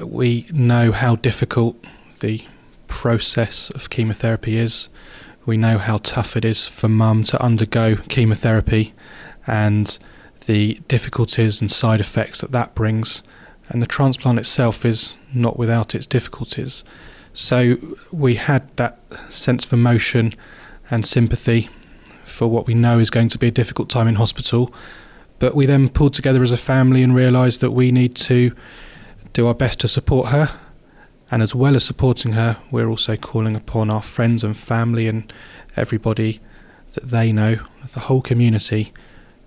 We 0.03 0.47
know 0.51 0.93
how 0.93 1.17
difficult 1.17 1.77
the 2.21 2.43
process 2.89 3.69
of 3.69 3.91
chemotherapy 3.91 4.57
is. 4.57 4.89
We 5.45 5.59
know 5.59 5.77
how 5.77 5.99
tough 5.99 6.35
it 6.35 6.47
is 6.47 6.67
for 6.67 6.89
mum 6.89 7.25
to 7.25 7.43
undergo 7.43 7.97
chemotherapy 8.09 8.95
and 9.47 9.99
the 10.47 10.81
difficulties 10.89 11.61
and 11.61 11.71
side 11.71 12.01
effects 12.01 12.41
that 12.41 12.53
that 12.53 12.75
brings. 12.75 13.23
And 13.69 13.83
the 13.83 13.87
transplant 13.87 14.39
itself 14.39 14.87
is 14.87 15.17
not 15.35 15.59
without 15.59 15.95
its 15.95 16.07
difficulties. 16.07 16.83
So 17.35 17.77
we 18.11 18.35
had 18.35 18.75
that 18.77 19.01
sense 19.31 19.65
of 19.65 19.73
emotion 19.73 20.35
and 20.91 21.07
sympathy 21.07 21.71
for 22.25 22.49
what 22.49 22.67
we 22.67 22.75
know 22.75 22.99
is 22.99 23.11
going 23.11 23.29
to 23.31 23.39
be 23.39 23.49
a 23.49 23.51
difficult 23.53 23.89
time 23.89 24.09
in 24.09 24.17
hospital. 24.17 24.73
But 25.39 25.55
we 25.55 25.67
then 25.67 25.89
pulled 25.89 26.15
together 26.15 26.43
as 26.43 26.53
a 26.53 26.57
family 26.57 27.03
and 27.03 27.15
realised 27.15 27.61
that 27.61 27.71
we 27.71 27.91
need 27.91 28.15
to 28.17 28.53
do 29.33 29.47
our 29.47 29.55
best 29.55 29.81
to 29.81 29.89
support 29.89 30.29
her. 30.29 30.51
And 31.31 31.43
as 31.43 31.55
well 31.55 31.75
as 31.75 31.85
supporting 31.85 32.33
her, 32.33 32.59
we're 32.71 32.89
also 32.89 33.17
calling 33.17 33.57
upon 33.57 33.89
our 33.89 34.03
friends 34.03 34.45
and 34.45 34.57
family 34.57 35.09
and 35.09 35.33
everybody 35.77 36.41
that 36.93 37.09
they 37.09 37.33
know, 37.33 37.59
the 37.93 38.01
whole 38.01 38.21
community, 38.21 38.93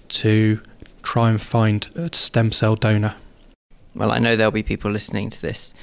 to 0.10 0.60
try 1.04 1.30
and 1.30 1.40
find 1.40 1.88
a 1.96 2.14
stem 2.16 2.52
cell 2.52 2.76
donor. 2.76 3.16
Well, 3.94 4.12
I 4.12 4.18
know 4.18 4.36
there'll 4.36 4.52
be 4.52 4.64
people 4.64 4.90
listening 4.90 5.30
to 5.30 5.42
this 5.42 5.76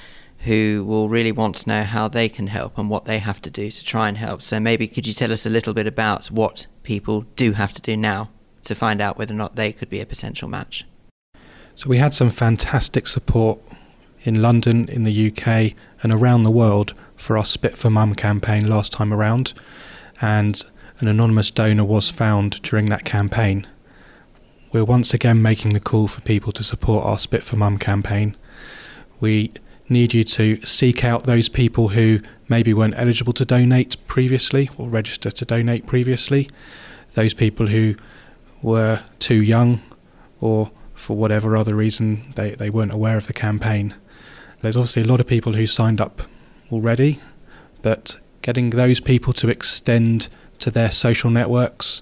who 0.45 0.83
will 0.85 1.09
really 1.09 1.31
want 1.31 1.55
to 1.55 1.69
know 1.69 1.83
how 1.83 2.07
they 2.07 2.27
can 2.27 2.47
help 2.47 2.77
and 2.77 2.89
what 2.89 3.05
they 3.05 3.19
have 3.19 3.41
to 3.41 3.49
do 3.49 3.71
to 3.71 3.85
try 3.85 4.07
and 4.07 4.17
help. 4.17 4.41
So 4.41 4.59
maybe 4.59 4.87
could 4.87 5.07
you 5.07 5.13
tell 5.13 5.31
us 5.31 5.45
a 5.45 5.49
little 5.49 5.73
bit 5.73 5.87
about 5.87 6.27
what 6.27 6.67
people 6.83 7.21
do 7.35 7.53
have 7.53 7.73
to 7.73 7.81
do 7.81 7.95
now 7.95 8.29
to 8.63 8.75
find 8.75 9.01
out 9.01 9.17
whether 9.17 9.33
or 9.33 9.37
not 9.37 9.55
they 9.55 9.71
could 9.71 9.89
be 9.89 10.01
a 10.01 10.05
potential 10.05 10.47
match? 10.47 10.85
So 11.75 11.89
we 11.89 11.97
had 11.97 12.13
some 12.13 12.29
fantastic 12.29 13.07
support 13.07 13.59
in 14.23 14.41
London, 14.41 14.87
in 14.89 15.03
the 15.03 15.27
UK, 15.31 15.73
and 16.01 16.13
around 16.13 16.43
the 16.43 16.51
world 16.51 16.93
for 17.15 17.37
our 17.37 17.45
Spit 17.45 17.75
for 17.75 17.89
Mum 17.89 18.15
campaign 18.15 18.69
last 18.69 18.91
time 18.91 19.13
around, 19.13 19.53
and 20.21 20.63
an 20.99 21.07
anonymous 21.07 21.51
donor 21.51 21.83
was 21.83 22.09
found 22.09 22.61
during 22.61 22.89
that 22.89 23.03
campaign 23.03 23.67
we're 24.73 24.83
once 24.83 25.13
again 25.13 25.39
making 25.39 25.73
the 25.73 25.79
call 25.79 26.07
for 26.07 26.19
people 26.21 26.51
to 26.51 26.63
support 26.63 27.05
our 27.05 27.19
Spit 27.19 27.43
for 27.43 27.55
Mum 27.55 27.77
campaign. 27.77 28.35
We 29.19 29.53
need 29.89 30.13
you 30.13 30.23
to 30.23 30.63
seek 30.63 31.03
out 31.03 31.23
those 31.23 31.49
people 31.49 31.89
who 31.89 32.19
maybe 32.47 32.73
weren't 32.73 32.97
eligible 32.97 33.33
to 33.33 33.45
donate 33.45 33.95
previously 34.07 34.69
or 34.77 34.87
register 34.87 35.31
to 35.31 35.45
donate 35.45 35.85
previously, 35.85 36.49
those 37.15 37.33
people 37.33 37.67
who 37.67 37.95
were 38.61 39.01
too 39.19 39.41
young 39.41 39.81
or 40.39 40.71
for 40.93 41.17
whatever 41.17 41.57
other 41.57 41.75
reason 41.75 42.21
they, 42.35 42.51
they 42.51 42.69
weren't 42.69 42.93
aware 42.93 43.17
of 43.17 43.27
the 43.27 43.33
campaign. 43.33 43.93
There's 44.61 44.77
obviously 44.77 45.03
a 45.03 45.07
lot 45.07 45.19
of 45.19 45.27
people 45.27 45.53
who 45.53 45.67
signed 45.67 45.99
up 45.99 46.21
already, 46.71 47.19
but 47.81 48.17
getting 48.41 48.69
those 48.69 48.99
people 48.99 49.33
to 49.33 49.49
extend 49.49 50.29
to 50.59 50.71
their 50.71 50.91
social 50.91 51.29
networks, 51.29 52.01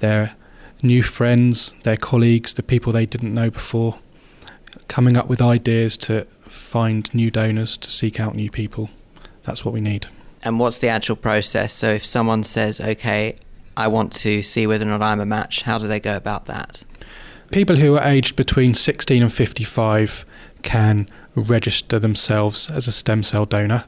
their 0.00 0.36
new 0.82 1.02
friends, 1.02 1.74
their 1.82 1.96
colleagues, 1.96 2.54
the 2.54 2.62
people 2.62 2.92
they 2.92 3.06
didn't 3.06 3.34
know 3.34 3.50
before, 3.50 3.98
coming 4.88 5.16
up 5.16 5.28
with 5.28 5.42
ideas 5.42 5.96
to 5.96 6.26
find 6.76 7.14
new 7.14 7.30
donors, 7.30 7.78
to 7.78 7.90
seek 7.90 8.20
out 8.20 8.34
new 8.34 8.50
people. 8.50 8.90
That's 9.44 9.64
what 9.64 9.72
we 9.72 9.80
need. 9.80 10.08
And 10.42 10.60
what's 10.60 10.78
the 10.78 10.88
actual 10.88 11.16
process? 11.16 11.72
So 11.72 11.88
if 11.90 12.04
someone 12.04 12.42
says, 12.42 12.82
okay, 12.82 13.36
I 13.78 13.88
want 13.88 14.12
to 14.24 14.42
see 14.42 14.66
whether 14.66 14.84
or 14.84 14.88
not 14.90 15.00
I'm 15.00 15.20
a 15.20 15.24
match, 15.24 15.62
how 15.62 15.78
do 15.78 15.88
they 15.88 16.00
go 16.00 16.14
about 16.14 16.44
that? 16.46 16.84
People 17.50 17.76
who 17.76 17.96
are 17.96 18.06
aged 18.06 18.36
between 18.36 18.74
16 18.74 19.22
and 19.22 19.32
55 19.32 20.26
can 20.60 21.08
register 21.34 21.98
themselves 21.98 22.70
as 22.70 22.86
a 22.86 22.92
stem 22.92 23.22
cell 23.22 23.46
donor. 23.46 23.84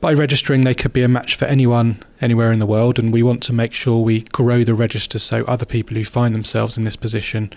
By 0.00 0.14
registering, 0.14 0.62
they 0.62 0.74
could 0.74 0.94
be 0.94 1.02
a 1.02 1.08
match 1.08 1.36
for 1.36 1.44
anyone 1.44 2.02
anywhere 2.22 2.52
in 2.52 2.58
the 2.58 2.72
world, 2.74 2.98
and 2.98 3.12
we 3.12 3.22
want 3.22 3.42
to 3.42 3.52
make 3.52 3.74
sure 3.74 4.02
we 4.02 4.22
grow 4.22 4.64
the 4.64 4.72
register 4.72 5.18
so 5.18 5.44
other 5.44 5.66
people 5.66 5.94
who 5.94 6.06
find 6.06 6.34
themselves 6.34 6.78
in 6.78 6.84
this 6.84 6.96
position 6.96 7.52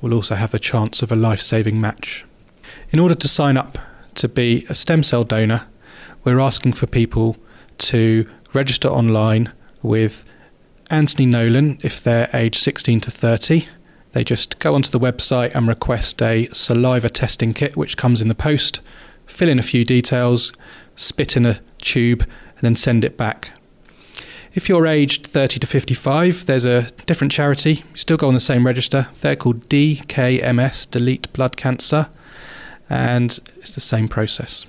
will 0.00 0.14
also 0.14 0.36
have 0.36 0.52
the 0.52 0.60
chance 0.60 1.02
of 1.02 1.10
a 1.10 1.16
life 1.16 1.40
saving 1.40 1.80
match. 1.80 2.24
In 2.90 2.98
order 2.98 3.14
to 3.14 3.28
sign 3.28 3.58
up 3.58 3.78
to 4.14 4.28
be 4.28 4.64
a 4.70 4.74
stem 4.74 5.02
cell 5.02 5.22
donor, 5.22 5.66
we're 6.24 6.40
asking 6.40 6.72
for 6.72 6.86
people 6.86 7.36
to 7.78 8.28
register 8.54 8.88
online 8.88 9.52
with 9.82 10.24
Anthony 10.90 11.26
Nolan 11.26 11.78
if 11.82 12.02
they're 12.02 12.30
aged 12.32 12.56
16 12.62 13.00
to 13.02 13.10
30. 13.10 13.66
They 14.12 14.24
just 14.24 14.58
go 14.58 14.74
onto 14.74 14.90
the 14.90 14.98
website 14.98 15.54
and 15.54 15.68
request 15.68 16.22
a 16.22 16.48
saliva 16.52 17.10
testing 17.10 17.52
kit, 17.52 17.76
which 17.76 17.98
comes 17.98 18.22
in 18.22 18.28
the 18.28 18.34
post, 18.34 18.80
fill 19.26 19.50
in 19.50 19.58
a 19.58 19.62
few 19.62 19.84
details, 19.84 20.50
spit 20.96 21.36
in 21.36 21.44
a 21.44 21.60
tube, 21.82 22.22
and 22.22 22.62
then 22.62 22.74
send 22.74 23.04
it 23.04 23.18
back. 23.18 23.50
If 24.54 24.66
you're 24.66 24.86
aged 24.86 25.26
30 25.26 25.60
to 25.60 25.66
55, 25.66 26.46
there's 26.46 26.64
a 26.64 26.90
different 27.04 27.34
charity. 27.34 27.84
You 27.90 27.96
still 27.96 28.16
go 28.16 28.28
on 28.28 28.34
the 28.34 28.40
same 28.40 28.64
register. 28.64 29.08
They're 29.20 29.36
called 29.36 29.68
DKMS, 29.68 30.90
Delete 30.90 31.30
Blood 31.34 31.58
Cancer, 31.58 32.08
and 32.88 33.38
it's 33.56 33.74
the 33.74 33.80
same 33.80 34.08
process. 34.08 34.66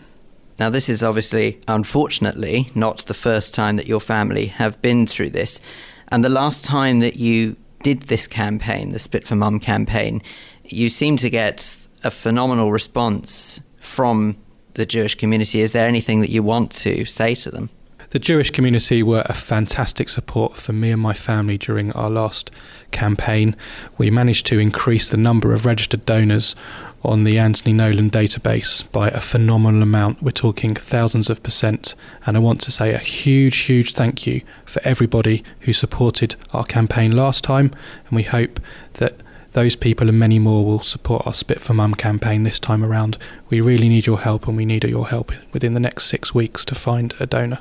Now, 0.60 0.69
this 0.69 0.89
is 0.89 1.03
obviously, 1.03 1.60
unfortunately, 1.67 2.69
not 2.75 3.05
the 3.05 3.13
first 3.13 3.53
time 3.53 3.77
that 3.77 3.88
your 3.88 4.01
family 4.01 4.47
have 4.47 4.82
been 4.82 5.08
through 5.08 5.29
this. 5.29 5.62
And 6.10 6.23
the 6.23 6.29
last 6.29 6.65
time 6.65 6.99
that 6.99 7.15
you 7.15 7.55
did 7.82 8.03
this 8.03 8.27
campaign, 8.27 8.91
the 8.91 8.99
Spit 8.99 9.25
for 9.25 9.36
Mum 9.36 9.60
campaign, 9.60 10.21
you 10.65 10.89
seem 10.89 11.15
to 11.17 11.29
get 11.29 11.77
a 12.03 12.12
phenomenal 12.12 12.71
response 12.71 13.62
from 13.77 14.38
the 14.73 14.86
Jewish 14.86 15.15
community. 15.15 15.62
Is 15.62 15.71
there 15.71 15.88
anything 15.88 16.19
that 16.19 16.29
you 16.29 16.43
want 16.43 16.71
to 16.71 17.05
say 17.05 17.36
to 17.36 17.51
them? 17.51 17.69
The 18.12 18.19
Jewish 18.19 18.49
community 18.49 19.03
were 19.03 19.23
a 19.27 19.36
fantastic 19.36 20.10
support 20.10 20.55
for 20.55 20.73
me 20.73 20.91
and 20.91 21.01
my 21.01 21.13
family 21.13 21.60
during 21.60 21.91
our 21.91 22.10
last 22.10 22.49
campaign. 22.89 23.55
We 23.99 24.10
managed 24.10 24.47
to 24.47 24.58
increase 24.58 25.10
the 25.10 25.17
number 25.17 25.53
of 25.53 25.65
registered 25.65 26.08
donors 26.08 26.55
on 27.03 27.23
the 27.23 27.38
Anthony 27.38 27.73
Nolan 27.73 28.09
database 28.09 28.89
by 28.91 29.09
a 29.09 29.21
phenomenal 29.21 29.81
amount. 29.81 30.21
We're 30.21 30.31
talking 30.31 30.75
thousands 30.75 31.29
of 31.29 31.41
percent. 31.41 31.95
And 32.25 32.35
I 32.35 32.39
want 32.39 32.62
to 32.62 32.71
say 32.71 32.93
a 32.93 32.97
huge, 32.97 33.57
huge 33.57 33.93
thank 33.93 34.27
you 34.27 34.41
for 34.65 34.81
everybody 34.83 35.43
who 35.62 35.73
supported 35.73 36.35
our 36.53 36.65
campaign 36.65 37.15
last 37.15 37.43
time. 37.43 37.73
And 38.07 38.15
we 38.15 38.23
hope 38.23 38.59
that 38.95 39.15
those 39.53 39.75
people 39.75 40.09
and 40.09 40.19
many 40.19 40.39
more 40.39 40.65
will 40.65 40.81
support 40.81 41.25
our 41.25 41.33
Spit 41.33 41.59
for 41.59 41.73
Mum 41.73 41.95
campaign 41.95 42.43
this 42.43 42.59
time 42.59 42.83
around. 42.83 43.17
We 43.49 43.62
really 43.62 43.89
need 43.89 44.05
your 44.05 44.19
help, 44.19 44.47
and 44.47 44.55
we 44.55 44.65
need 44.65 44.83
your 44.83 45.07
help 45.07 45.31
within 45.51 45.73
the 45.73 45.79
next 45.79 46.05
six 46.05 46.35
weeks 46.35 46.63
to 46.65 46.75
find 46.75 47.13
a 47.19 47.25
donor. 47.25 47.59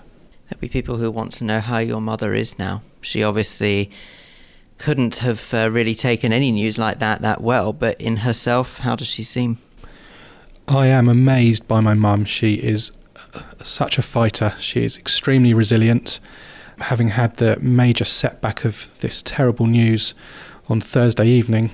There'll 0.49 0.61
be 0.61 0.69
people 0.69 0.97
who 0.97 1.11
want 1.11 1.33
to 1.33 1.45
know 1.45 1.61
how 1.61 1.79
your 1.79 2.01
mother 2.01 2.35
is 2.35 2.59
now. 2.59 2.83
She 3.01 3.23
obviously 3.23 3.91
couldn't 4.79 5.17
have 5.17 5.53
uh, 5.53 5.71
really 5.71 5.95
taken 5.95 6.33
any 6.33 6.51
news 6.51 6.79
like 6.79 6.99
that 7.01 7.21
that 7.23 7.41
well, 7.41 7.73
but 7.73 8.01
in 8.01 8.19
herself, 8.19 8.79
how 8.79 8.97
does 8.97 9.09
she 9.09 9.23
seem? 9.23 9.59
I 10.69 10.87
am 10.87 11.09
amazed 11.09 11.67
by 11.67 11.81
my 11.81 11.95
mum. 11.95 12.25
She 12.25 12.55
is 12.55 12.93
uh, 13.35 13.43
such 13.63 13.99
a 13.99 14.03
fighter. 14.03 14.55
She 14.59 14.85
is 14.85 14.97
extremely 14.97 15.53
resilient. 15.55 16.21
Having 16.79 17.09
had 17.09 17.37
the 17.37 17.59
major 17.61 18.05
setback 18.05 18.65
of 18.65 18.89
this 19.01 19.23
terrible 19.23 19.67
news 19.67 20.15
on 20.69 20.81
Thursday 20.81 21.27
evening, 21.27 21.71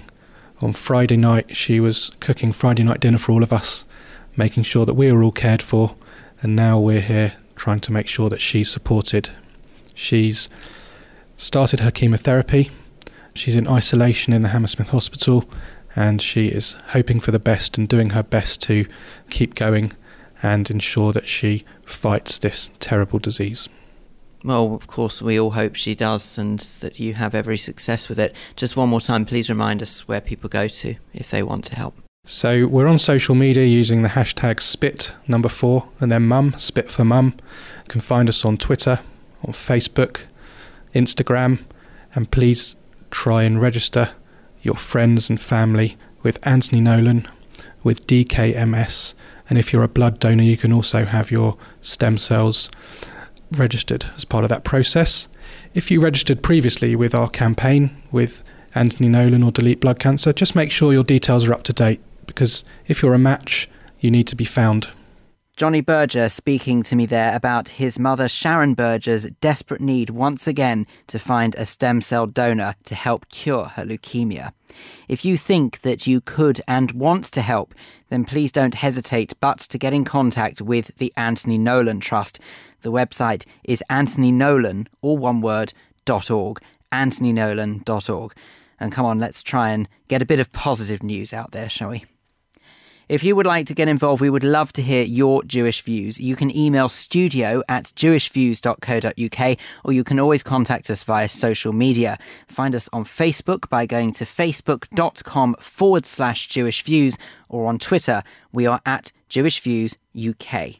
on 0.60 0.72
Friday 0.72 1.16
night, 1.16 1.56
she 1.56 1.80
was 1.80 2.10
cooking 2.20 2.52
Friday 2.52 2.84
night 2.84 3.00
dinner 3.00 3.18
for 3.18 3.32
all 3.32 3.42
of 3.42 3.52
us, 3.52 3.84
making 4.36 4.62
sure 4.62 4.86
that 4.86 4.94
we 4.94 5.12
were 5.12 5.22
all 5.22 5.32
cared 5.32 5.60
for, 5.60 5.94
and 6.40 6.56
now 6.56 6.78
we're 6.80 7.00
here 7.00 7.34
trying 7.56 7.80
to 7.80 7.92
make 7.92 8.06
sure 8.06 8.30
that 8.30 8.40
she's 8.40 8.70
supported. 8.70 9.30
She's 9.94 10.48
started 11.36 11.80
her 11.80 11.90
chemotherapy. 11.90 12.70
She's 13.34 13.56
in 13.56 13.68
isolation 13.68 14.32
in 14.32 14.42
the 14.42 14.48
Hammersmith 14.48 14.90
Hospital 14.90 15.44
and 15.96 16.20
she 16.22 16.48
is 16.48 16.76
hoping 16.88 17.20
for 17.20 17.30
the 17.30 17.38
best 17.38 17.76
and 17.76 17.88
doing 17.88 18.10
her 18.10 18.22
best 18.22 18.62
to 18.62 18.86
keep 19.30 19.54
going 19.54 19.92
and 20.42 20.70
ensure 20.70 21.12
that 21.12 21.28
she 21.28 21.64
fights 21.84 22.38
this 22.38 22.70
terrible 22.78 23.18
disease. 23.18 23.68
Well, 24.44 24.74
of 24.74 24.86
course, 24.86 25.22
we 25.22 25.40
all 25.40 25.52
hope 25.52 25.74
she 25.74 25.94
does 25.94 26.36
and 26.36 26.60
that 26.80 27.00
you 27.00 27.14
have 27.14 27.34
every 27.34 27.56
success 27.56 28.08
with 28.08 28.18
it. 28.18 28.34
Just 28.56 28.76
one 28.76 28.90
more 28.90 29.00
time, 29.00 29.24
please 29.24 29.48
remind 29.48 29.82
us 29.82 30.06
where 30.06 30.20
people 30.20 30.50
go 30.50 30.68
to 30.68 30.96
if 31.14 31.30
they 31.30 31.42
want 31.42 31.64
to 31.66 31.76
help. 31.76 31.94
So 32.26 32.66
we're 32.66 32.86
on 32.86 32.98
social 32.98 33.34
media 33.34 33.64
using 33.64 34.02
the 34.02 34.10
hashtag 34.10 34.60
spit 34.60 35.12
number 35.26 35.48
four 35.48 35.88
and 36.00 36.10
then 36.10 36.26
mum, 36.26 36.54
spit 36.58 36.90
for 36.90 37.04
mum. 37.04 37.34
You 37.84 37.88
can 37.88 38.00
find 38.00 38.28
us 38.28 38.44
on 38.44 38.58
Twitter, 38.58 39.00
on 39.44 39.52
Facebook, 39.52 40.22
Instagram, 40.94 41.64
and 42.14 42.30
please 42.30 42.76
try 43.14 43.44
and 43.44 43.60
register 43.60 44.10
your 44.60 44.74
friends 44.74 45.30
and 45.30 45.40
family 45.40 45.96
with 46.24 46.44
Anthony 46.46 46.80
Nolan, 46.80 47.28
with 47.84 48.06
DKMS, 48.08 49.14
and 49.48 49.56
if 49.56 49.72
you're 49.72 49.84
a 49.84 49.88
blood 49.88 50.18
donor, 50.18 50.42
you 50.42 50.56
can 50.56 50.72
also 50.72 51.04
have 51.04 51.30
your 51.30 51.56
stem 51.80 52.18
cells 52.18 52.68
registered 53.52 54.06
as 54.16 54.24
part 54.24 54.42
of 54.42 54.50
that 54.50 54.64
process. 54.64 55.28
If 55.74 55.92
you 55.92 56.00
registered 56.00 56.42
previously 56.42 56.96
with 56.96 57.14
our 57.14 57.28
campaign 57.28 57.96
with 58.10 58.42
Anthony 58.74 59.08
Nolan 59.08 59.44
or 59.44 59.52
Delete 59.52 59.80
Blood 59.80 60.00
Cancer, 60.00 60.32
just 60.32 60.56
make 60.56 60.72
sure 60.72 60.92
your 60.92 61.04
details 61.04 61.46
are 61.46 61.54
up 61.54 61.62
to 61.64 61.72
date 61.72 62.00
because 62.26 62.64
if 62.88 63.00
you're 63.00 63.14
a 63.14 63.18
match, 63.18 63.70
you 64.00 64.10
need 64.10 64.26
to 64.26 64.36
be 64.36 64.44
found. 64.44 64.90
Jonni 65.56 65.86
Berger 65.86 66.28
speaking 66.28 66.82
to 66.82 66.96
me 66.96 67.06
there 67.06 67.32
about 67.32 67.68
his 67.68 67.96
mother 67.96 68.26
Sharon 68.26 68.74
Berger's 68.74 69.26
desperate 69.40 69.80
need 69.80 70.10
once 70.10 70.48
again 70.48 70.84
to 71.06 71.16
find 71.16 71.54
a 71.54 71.64
stem 71.64 72.00
cell 72.00 72.26
donor 72.26 72.74
to 72.86 72.96
help 72.96 73.28
cure 73.28 73.66
her 73.66 73.84
leukemia. 73.84 74.52
If 75.06 75.24
you 75.24 75.36
think 75.36 75.82
that 75.82 76.08
you 76.08 76.20
could 76.20 76.60
and 76.66 76.90
want 76.90 77.26
to 77.26 77.40
help, 77.40 77.72
then 78.08 78.24
please 78.24 78.50
don't 78.50 78.74
hesitate 78.74 79.34
but 79.40 79.60
to 79.60 79.78
get 79.78 79.92
in 79.92 80.04
contact 80.04 80.60
with 80.60 80.90
the 80.98 81.12
Anthony 81.16 81.56
Nolan 81.56 82.00
Trust. 82.00 82.40
The 82.80 82.90
website 82.90 83.46
is 83.62 83.84
anthonynolan, 83.88 84.88
all 85.02 85.18
one 85.18 85.40
word, 85.40 85.72
dot 86.04 86.32
org, 86.32 86.58
anthonynolan.org. 86.90 88.34
And 88.80 88.90
come 88.90 89.06
on, 89.06 89.20
let's 89.20 89.40
try 89.40 89.70
and 89.70 89.88
get 90.08 90.20
a 90.20 90.26
bit 90.26 90.40
of 90.40 90.50
positive 90.50 91.04
news 91.04 91.32
out 91.32 91.52
there, 91.52 91.68
shall 91.68 91.90
we? 91.90 92.04
If 93.06 93.22
you 93.22 93.36
would 93.36 93.44
like 93.44 93.66
to 93.66 93.74
get 93.74 93.86
involved, 93.86 94.22
we 94.22 94.30
would 94.30 94.42
love 94.42 94.72
to 94.74 94.82
hear 94.82 95.02
your 95.02 95.42
Jewish 95.44 95.82
views. 95.82 96.18
You 96.18 96.36
can 96.36 96.56
email 96.56 96.88
studio 96.88 97.62
at 97.68 97.92
jewishviews.co.uk 97.96 99.58
or 99.84 99.92
you 99.92 100.04
can 100.04 100.18
always 100.18 100.42
contact 100.42 100.88
us 100.88 101.02
via 101.02 101.28
social 101.28 101.74
media. 101.74 102.18
Find 102.48 102.74
us 102.74 102.88
on 102.94 103.04
Facebook 103.04 103.68
by 103.68 103.84
going 103.84 104.12
to 104.12 104.24
facebook.com 104.24 105.56
forward 105.60 106.06
slash 106.06 106.48
Jewish 106.48 106.82
Views 106.82 107.18
or 107.50 107.66
on 107.66 107.78
Twitter, 107.78 108.22
we 108.52 108.66
are 108.66 108.80
at 108.86 109.12
Jewish 109.28 109.60
Views 109.60 109.98
UK. 110.16 110.76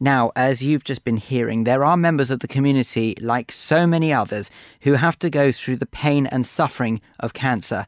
Now, 0.00 0.32
as 0.34 0.62
you've 0.62 0.84
just 0.84 1.04
been 1.04 1.18
hearing, 1.18 1.64
there 1.64 1.84
are 1.84 1.96
members 1.96 2.30
of 2.30 2.40
the 2.40 2.48
community, 2.48 3.14
like 3.20 3.52
so 3.52 3.86
many 3.86 4.12
others, 4.12 4.50
who 4.80 4.94
have 4.94 5.18
to 5.20 5.30
go 5.30 5.52
through 5.52 5.76
the 5.76 5.86
pain 5.86 6.26
and 6.26 6.46
suffering 6.46 7.00
of 7.20 7.32
cancer. 7.34 7.86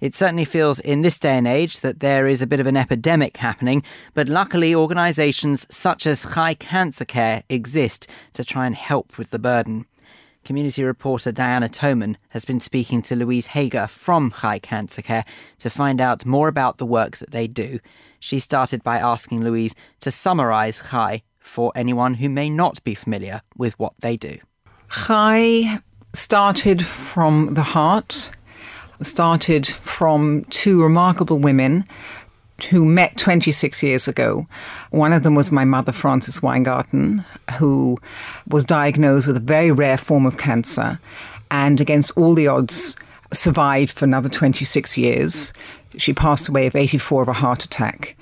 It 0.00 0.14
certainly 0.14 0.44
feels 0.44 0.80
in 0.80 1.02
this 1.02 1.18
day 1.18 1.36
and 1.38 1.46
age 1.46 1.80
that 1.80 2.00
there 2.00 2.26
is 2.26 2.42
a 2.42 2.46
bit 2.46 2.60
of 2.60 2.66
an 2.66 2.76
epidemic 2.76 3.36
happening, 3.36 3.82
but 4.12 4.28
luckily 4.28 4.74
organisations 4.74 5.66
such 5.70 6.06
as 6.06 6.26
Chai 6.34 6.54
Cancer 6.54 7.04
Care 7.04 7.42
exist 7.48 8.08
to 8.34 8.44
try 8.44 8.66
and 8.66 8.74
help 8.74 9.16
with 9.18 9.30
the 9.30 9.38
burden. 9.38 9.86
Community 10.44 10.84
reporter 10.84 11.32
Diana 11.32 11.70
Toman 11.70 12.16
has 12.28 12.44
been 12.44 12.60
speaking 12.60 13.00
to 13.02 13.16
Louise 13.16 13.46
Hager 13.46 13.86
from 13.86 14.30
Chai 14.42 14.58
Cancer 14.58 15.00
Care 15.00 15.24
to 15.60 15.70
find 15.70 16.02
out 16.02 16.26
more 16.26 16.48
about 16.48 16.76
the 16.76 16.84
work 16.84 17.16
that 17.16 17.30
they 17.30 17.46
do. 17.46 17.78
She 18.20 18.38
started 18.38 18.82
by 18.82 18.98
asking 18.98 19.42
Louise 19.42 19.74
to 20.00 20.10
summarise 20.10 20.82
Chai 20.90 21.22
for 21.38 21.72
anyone 21.74 22.14
who 22.14 22.28
may 22.28 22.50
not 22.50 22.82
be 22.84 22.94
familiar 22.94 23.40
with 23.56 23.78
what 23.78 23.94
they 24.00 24.18
do. 24.18 24.38
Chai 24.90 25.80
started 26.12 26.84
from 26.84 27.54
the 27.54 27.62
heart 27.62 28.30
started 29.00 29.66
from 29.66 30.44
two 30.50 30.82
remarkable 30.82 31.38
women 31.38 31.84
who 32.70 32.84
met 32.84 33.16
26 33.18 33.82
years 33.82 34.06
ago. 34.06 34.46
One 34.90 35.12
of 35.12 35.22
them 35.22 35.34
was 35.34 35.50
my 35.50 35.64
mother, 35.64 35.92
Frances 35.92 36.42
Weingarten, 36.42 37.24
who 37.58 37.98
was 38.48 38.64
diagnosed 38.64 39.26
with 39.26 39.36
a 39.36 39.40
very 39.40 39.70
rare 39.70 39.98
form 39.98 40.24
of 40.24 40.38
cancer 40.38 41.00
and, 41.50 41.80
against 41.80 42.16
all 42.16 42.34
the 42.34 42.48
odds, 42.48 42.96
survived 43.32 43.90
for 43.90 44.04
another 44.04 44.28
26 44.28 44.96
years. 44.96 45.52
She 45.96 46.12
passed 46.12 46.48
away 46.48 46.66
of 46.66 46.76
84 46.76 47.22
of 47.22 47.28
a 47.28 47.32
heart 47.32 47.64
attack. 47.64 48.16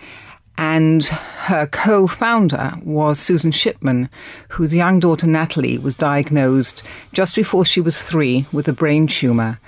And 0.59 1.05
her 1.05 1.67
co 1.67 2.07
founder 2.07 2.75
was 2.85 3.19
Susan 3.19 3.53
Shipman, 3.53 4.09
whose 4.51 4.75
young 4.75 5.01
daughter 5.01 5.27
Natalie 5.27 5.79
was 5.79 5.95
diagnosed 5.95 6.83
just 7.13 7.35
before 7.35 7.65
she 7.65 7.81
was 7.81 8.01
three 8.01 8.47
with 8.53 8.69
a 8.69 8.73
brain 8.73 9.07
tumor 9.07 9.59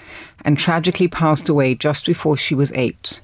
and 0.44 0.58
tragically 0.58 1.08
passed 1.08 1.48
away 1.48 1.74
just 1.74 2.06
before 2.06 2.36
she 2.36 2.54
was 2.54 2.72
eight. 2.72 3.20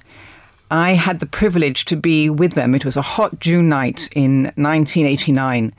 I 0.71 0.93
had 0.93 1.19
the 1.19 1.25
privilege 1.25 1.85
to 1.85 1.97
be 1.97 2.29
with 2.29 2.53
them. 2.53 2.73
It 2.73 2.85
was 2.85 2.97
a 2.97 3.01
hot 3.01 3.39
June 3.39 3.69
night 3.69 4.07
in 4.15 4.43
1989, 4.55 5.73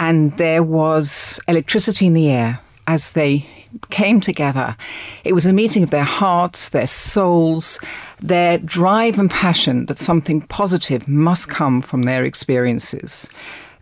and 0.00 0.36
there 0.38 0.62
was 0.62 1.38
electricity 1.46 2.06
in 2.06 2.14
the 2.14 2.30
air 2.30 2.60
as 2.86 3.12
they 3.12 3.46
came 3.90 4.20
together. 4.20 4.76
It 5.24 5.32
was 5.32 5.46
a 5.46 5.52
meeting 5.52 5.82
of 5.82 5.90
their 5.90 6.04
hearts, 6.04 6.70
their 6.70 6.86
souls, 6.86 7.78
their 8.20 8.58
drive 8.58 9.18
and 9.18 9.30
passion 9.30 9.86
that 9.86 9.98
something 9.98 10.42
positive 10.42 11.08
must 11.08 11.48
come 11.48 11.82
from 11.82 12.02
their 12.02 12.24
experiences. 12.24 13.28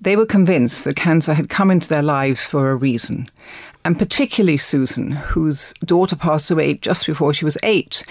They 0.00 0.16
were 0.16 0.26
convinced 0.26 0.84
that 0.84 0.96
cancer 0.96 1.34
had 1.34 1.50
come 1.50 1.70
into 1.70 1.88
their 1.88 2.02
lives 2.02 2.44
for 2.44 2.70
a 2.70 2.76
reason. 2.76 3.28
And 3.84 3.98
particularly 3.98 4.56
Susan, 4.56 5.12
whose 5.12 5.74
daughter 5.84 6.16
passed 6.16 6.50
away 6.50 6.74
just 6.74 7.06
before 7.06 7.32
she 7.32 7.44
was 7.44 7.58
eight. 7.62 8.04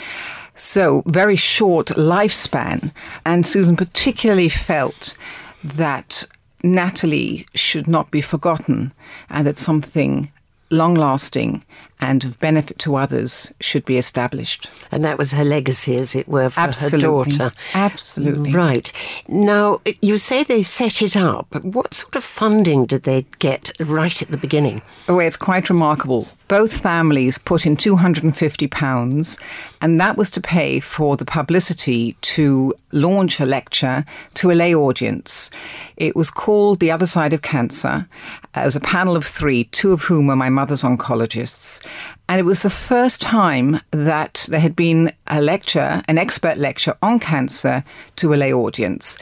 So, 0.55 1.03
very 1.05 1.35
short 1.35 1.87
lifespan. 1.89 2.91
And 3.25 3.45
Susan 3.45 3.75
particularly 3.75 4.49
felt 4.49 5.15
that 5.63 6.25
Natalie 6.63 7.47
should 7.53 7.87
not 7.87 8.11
be 8.11 8.21
forgotten 8.21 8.93
and 9.29 9.47
that 9.47 9.57
something 9.57 10.31
long 10.71 10.95
lasting 10.95 11.63
and 12.01 12.23
of 12.23 12.39
benefit 12.39 12.79
to 12.79 12.95
others 12.95 13.53
should 13.60 13.84
be 13.86 13.97
established. 13.97 14.69
And 14.91 15.03
that 15.03 15.17
was 15.17 15.34
her 15.34 15.43
legacy, 15.43 15.97
as 15.97 16.15
it 16.15 16.27
were, 16.27 16.49
for 16.49 16.62
Absolutely. 16.62 17.01
her 17.01 17.08
daughter. 17.12 17.51
Absolutely. 17.73 18.53
Right. 18.53 18.91
Now, 19.27 19.79
you 20.01 20.17
say 20.17 20.43
they 20.43 20.63
set 20.63 21.01
it 21.01 21.17
up. 21.17 21.53
What 21.63 21.93
sort 21.93 22.15
of 22.15 22.23
funding 22.23 22.86
did 22.86 23.03
they 23.03 23.25
get 23.39 23.71
right 23.82 24.21
at 24.21 24.29
the 24.32 24.38
beginning? 24.38 24.82
Oh, 25.10 25.19
it's 25.19 25.38
quite 25.38 25.69
remarkable. 25.69 26.27
Both 26.49 26.79
families 26.79 27.38
put 27.38 27.67
in 27.67 27.77
£250, 27.77 29.39
and 29.81 29.99
that 29.99 30.17
was 30.17 30.31
to 30.31 30.41
pay 30.41 30.79
for 30.79 31.15
the 31.15 31.23
publicity 31.23 32.17
to 32.21 32.73
launch 32.91 33.39
a 33.39 33.45
lecture 33.45 34.03
to 34.33 34.49
a 34.49 34.53
lay 34.53 34.73
audience. 34.73 35.51
It 35.95 36.15
was 36.15 36.31
called 36.31 36.79
The 36.79 36.89
Other 36.89 37.05
Side 37.05 37.33
of 37.33 37.43
Cancer. 37.43 38.07
It 38.55 38.65
was 38.65 38.75
a 38.75 38.79
panel 38.79 39.15
of 39.15 39.25
three, 39.25 39.65
two 39.65 39.91
of 39.91 40.01
whom 40.01 40.25
were 40.25 40.35
my 40.35 40.49
mother's 40.49 40.81
oncologists. 40.81 41.85
And 42.27 42.39
it 42.39 42.45
was 42.45 42.63
the 42.63 42.71
first 42.71 43.21
time 43.21 43.79
that 43.91 44.47
there 44.49 44.59
had 44.59 44.75
been 44.75 45.12
a 45.27 45.41
lecture, 45.41 46.01
an 46.07 46.17
expert 46.17 46.57
lecture 46.57 46.95
on 47.03 47.19
cancer 47.19 47.83
to 48.15 48.33
a 48.33 48.38
lay 48.38 48.51
audience. 48.51 49.19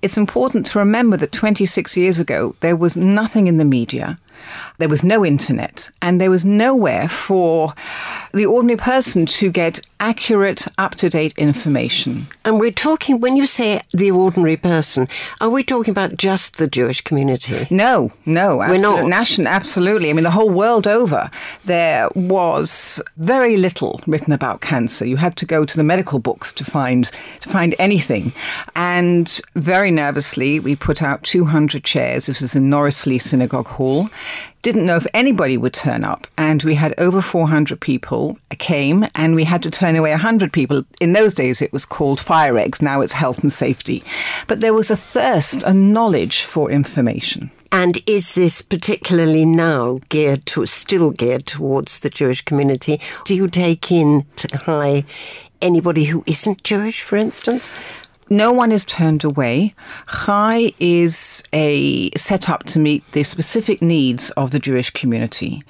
It's 0.00 0.16
important 0.16 0.64
to 0.66 0.78
remember 0.78 1.16
that 1.16 1.32
26 1.32 1.96
years 1.96 2.20
ago, 2.20 2.54
there 2.60 2.76
was 2.76 2.96
nothing 2.96 3.48
in 3.48 3.56
the 3.56 3.64
media. 3.64 4.16
There 4.78 4.88
was 4.88 5.02
no 5.02 5.24
internet, 5.24 5.90
and 6.00 6.20
there 6.20 6.30
was 6.30 6.44
nowhere 6.44 7.08
for 7.08 7.74
the 8.32 8.46
ordinary 8.46 8.76
person 8.76 9.26
to 9.26 9.50
get 9.50 9.80
accurate, 10.00 10.66
up 10.76 10.94
to 10.96 11.08
date 11.08 11.36
information. 11.36 12.28
And 12.44 12.60
we're 12.60 12.70
talking, 12.70 13.20
when 13.20 13.36
you 13.36 13.46
say 13.46 13.82
the 13.92 14.10
ordinary 14.10 14.56
person, 14.56 15.08
are 15.40 15.50
we 15.50 15.64
talking 15.64 15.90
about 15.90 16.16
just 16.16 16.58
the 16.58 16.68
Jewish 16.68 17.00
community? 17.00 17.66
No, 17.70 18.12
no, 18.24 18.58
We're 18.58 18.78
not. 18.78 19.08
Nation, 19.08 19.46
absolutely. 19.46 20.10
I 20.10 20.12
mean, 20.12 20.24
the 20.24 20.30
whole 20.30 20.50
world 20.50 20.86
over, 20.86 21.30
there 21.64 22.08
was 22.14 23.02
very 23.16 23.56
little 23.56 24.00
written 24.06 24.32
about 24.32 24.60
cancer. 24.60 25.04
You 25.04 25.16
had 25.16 25.36
to 25.36 25.46
go 25.46 25.64
to 25.64 25.76
the 25.76 25.84
medical 25.84 26.18
books 26.18 26.52
to 26.54 26.64
find 26.64 27.10
to 27.40 27.48
find 27.48 27.74
anything. 27.78 28.32
And 28.76 29.40
very 29.54 29.90
nervously, 29.90 30.60
we 30.60 30.76
put 30.76 31.02
out 31.02 31.22
200 31.24 31.84
chairs. 31.84 32.26
This 32.26 32.40
was 32.40 32.54
in 32.54 32.70
Norrice 32.70 33.06
Lea 33.06 33.18
Synagogue 33.18 33.68
Hall. 33.68 34.10
Didn't 34.62 34.86
know 34.86 34.96
if 34.96 35.06
anybody 35.14 35.56
would 35.56 35.74
turn 35.74 36.04
up, 36.04 36.26
and 36.36 36.62
we 36.62 36.74
had 36.74 36.94
over 36.98 37.22
400 37.22 37.80
people 37.80 38.38
came, 38.58 39.06
and 39.14 39.34
we 39.34 39.44
had 39.44 39.62
to 39.62 39.70
turn 39.70 39.96
away 39.96 40.10
100 40.10 40.52
people. 40.52 40.84
In 41.00 41.12
those 41.12 41.34
days, 41.34 41.62
it 41.62 41.72
was 41.72 41.86
called 41.86 42.20
fire 42.20 42.58
eggs. 42.58 42.82
Now 42.82 43.00
it's 43.00 43.12
health 43.12 43.38
and 43.38 43.52
safety. 43.52 44.02
But 44.46 44.60
there 44.60 44.74
was 44.74 44.90
a 44.90 44.96
thirst, 44.96 45.62
a 45.62 45.72
knowledge 45.72 46.42
for 46.42 46.70
information. 46.70 47.50
And 47.70 47.98
is 48.06 48.34
this 48.34 48.62
particularly 48.62 49.44
now 49.44 50.00
geared 50.08 50.46
to, 50.46 50.64
still 50.66 51.10
geared 51.10 51.46
towards 51.46 52.00
the 52.00 52.10
Jewish 52.10 52.42
community? 52.42 53.00
Do 53.24 53.34
you 53.34 53.46
take 53.48 53.92
in 53.92 54.26
high 54.52 55.04
anybody 55.60 56.04
who 56.04 56.24
isn't 56.26 56.64
Jewish, 56.64 57.02
for 57.02 57.16
instance? 57.16 57.70
No 58.30 58.52
one 58.52 58.72
is 58.72 58.84
turned 58.84 59.24
away. 59.24 59.74
Chai 60.26 60.72
is 60.78 61.42
a 61.52 62.10
set 62.12 62.48
up 62.48 62.64
to 62.64 62.78
meet 62.78 63.02
the 63.12 63.22
specific 63.22 63.80
needs 63.80 64.30
of 64.30 64.50
the 64.50 64.58
Jewish 64.58 64.90
community. 64.90 65.62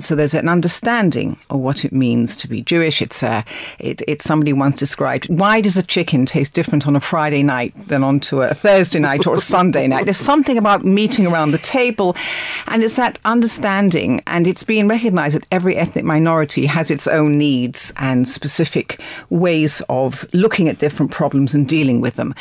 So 0.00 0.14
there's 0.14 0.34
an 0.34 0.48
understanding 0.48 1.38
of 1.50 1.60
what 1.60 1.84
it 1.84 1.92
means 1.92 2.36
to 2.36 2.48
be 2.48 2.62
Jewish. 2.62 3.02
It's 3.02 3.22
a, 3.22 3.44
it, 3.78 4.02
it's 4.06 4.24
somebody 4.24 4.52
once 4.52 4.76
described. 4.76 5.28
Why 5.28 5.60
does 5.60 5.76
a 5.76 5.82
chicken 5.82 6.26
taste 6.26 6.54
different 6.54 6.86
on 6.86 6.96
a 6.96 7.00
Friday 7.00 7.42
night 7.42 7.74
than 7.88 8.04
onto 8.04 8.42
a 8.42 8.54
Thursday 8.54 8.98
night 8.98 9.26
or 9.26 9.34
a 9.34 9.40
Sunday 9.40 9.86
night? 9.86 10.04
There's 10.04 10.16
something 10.16 10.56
about 10.56 10.84
meeting 10.84 11.26
around 11.26 11.50
the 11.50 11.58
table, 11.58 12.16
and 12.68 12.82
it's 12.82 12.96
that 12.96 13.18
understanding, 13.24 14.22
and 14.26 14.46
it's 14.46 14.64
being 14.64 14.88
recognised 14.88 15.36
that 15.36 15.46
every 15.50 15.76
ethnic 15.76 16.04
minority 16.04 16.66
has 16.66 16.90
its 16.90 17.06
own 17.06 17.38
needs 17.38 17.92
and 17.96 18.28
specific 18.28 19.00
ways 19.30 19.82
of 19.88 20.26
looking 20.32 20.68
at 20.68 20.78
different 20.78 21.10
problems 21.10 21.54
and 21.54 21.68
dealing 21.68 21.97
with 22.00 22.14
them. 22.14 22.34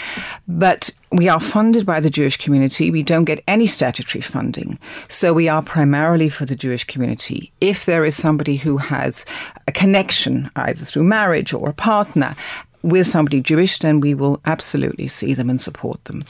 But 0.47 0.91
we 1.11 1.29
are 1.29 1.39
funded 1.39 1.85
by 1.85 1.99
the 1.99 2.09
Jewish 2.09 2.37
community. 2.37 2.91
We 2.91 3.03
don't 3.03 3.25
get 3.25 3.43
any 3.47 3.67
statutory 3.67 4.21
funding. 4.21 4.79
So 5.07 5.33
we 5.33 5.47
are 5.47 5.61
primarily 5.61 6.29
for 6.29 6.45
the 6.45 6.55
Jewish 6.55 6.83
community. 6.83 7.51
If 7.61 7.85
there 7.85 8.05
is 8.05 8.15
somebody 8.15 8.57
who 8.57 8.77
has 8.77 9.25
a 9.67 9.71
connection, 9.71 10.49
either 10.55 10.83
through 10.85 11.03
marriage 11.03 11.53
or 11.53 11.69
a 11.69 11.73
partner, 11.73 12.35
with 12.83 13.07
somebody 13.07 13.41
Jewish, 13.41 13.79
then 13.79 13.99
we 13.99 14.13
will 14.13 14.39
absolutely 14.45 15.07
see 15.07 15.33
them 15.33 15.49
and 15.49 15.59
support 15.59 16.03
them. 16.05 16.23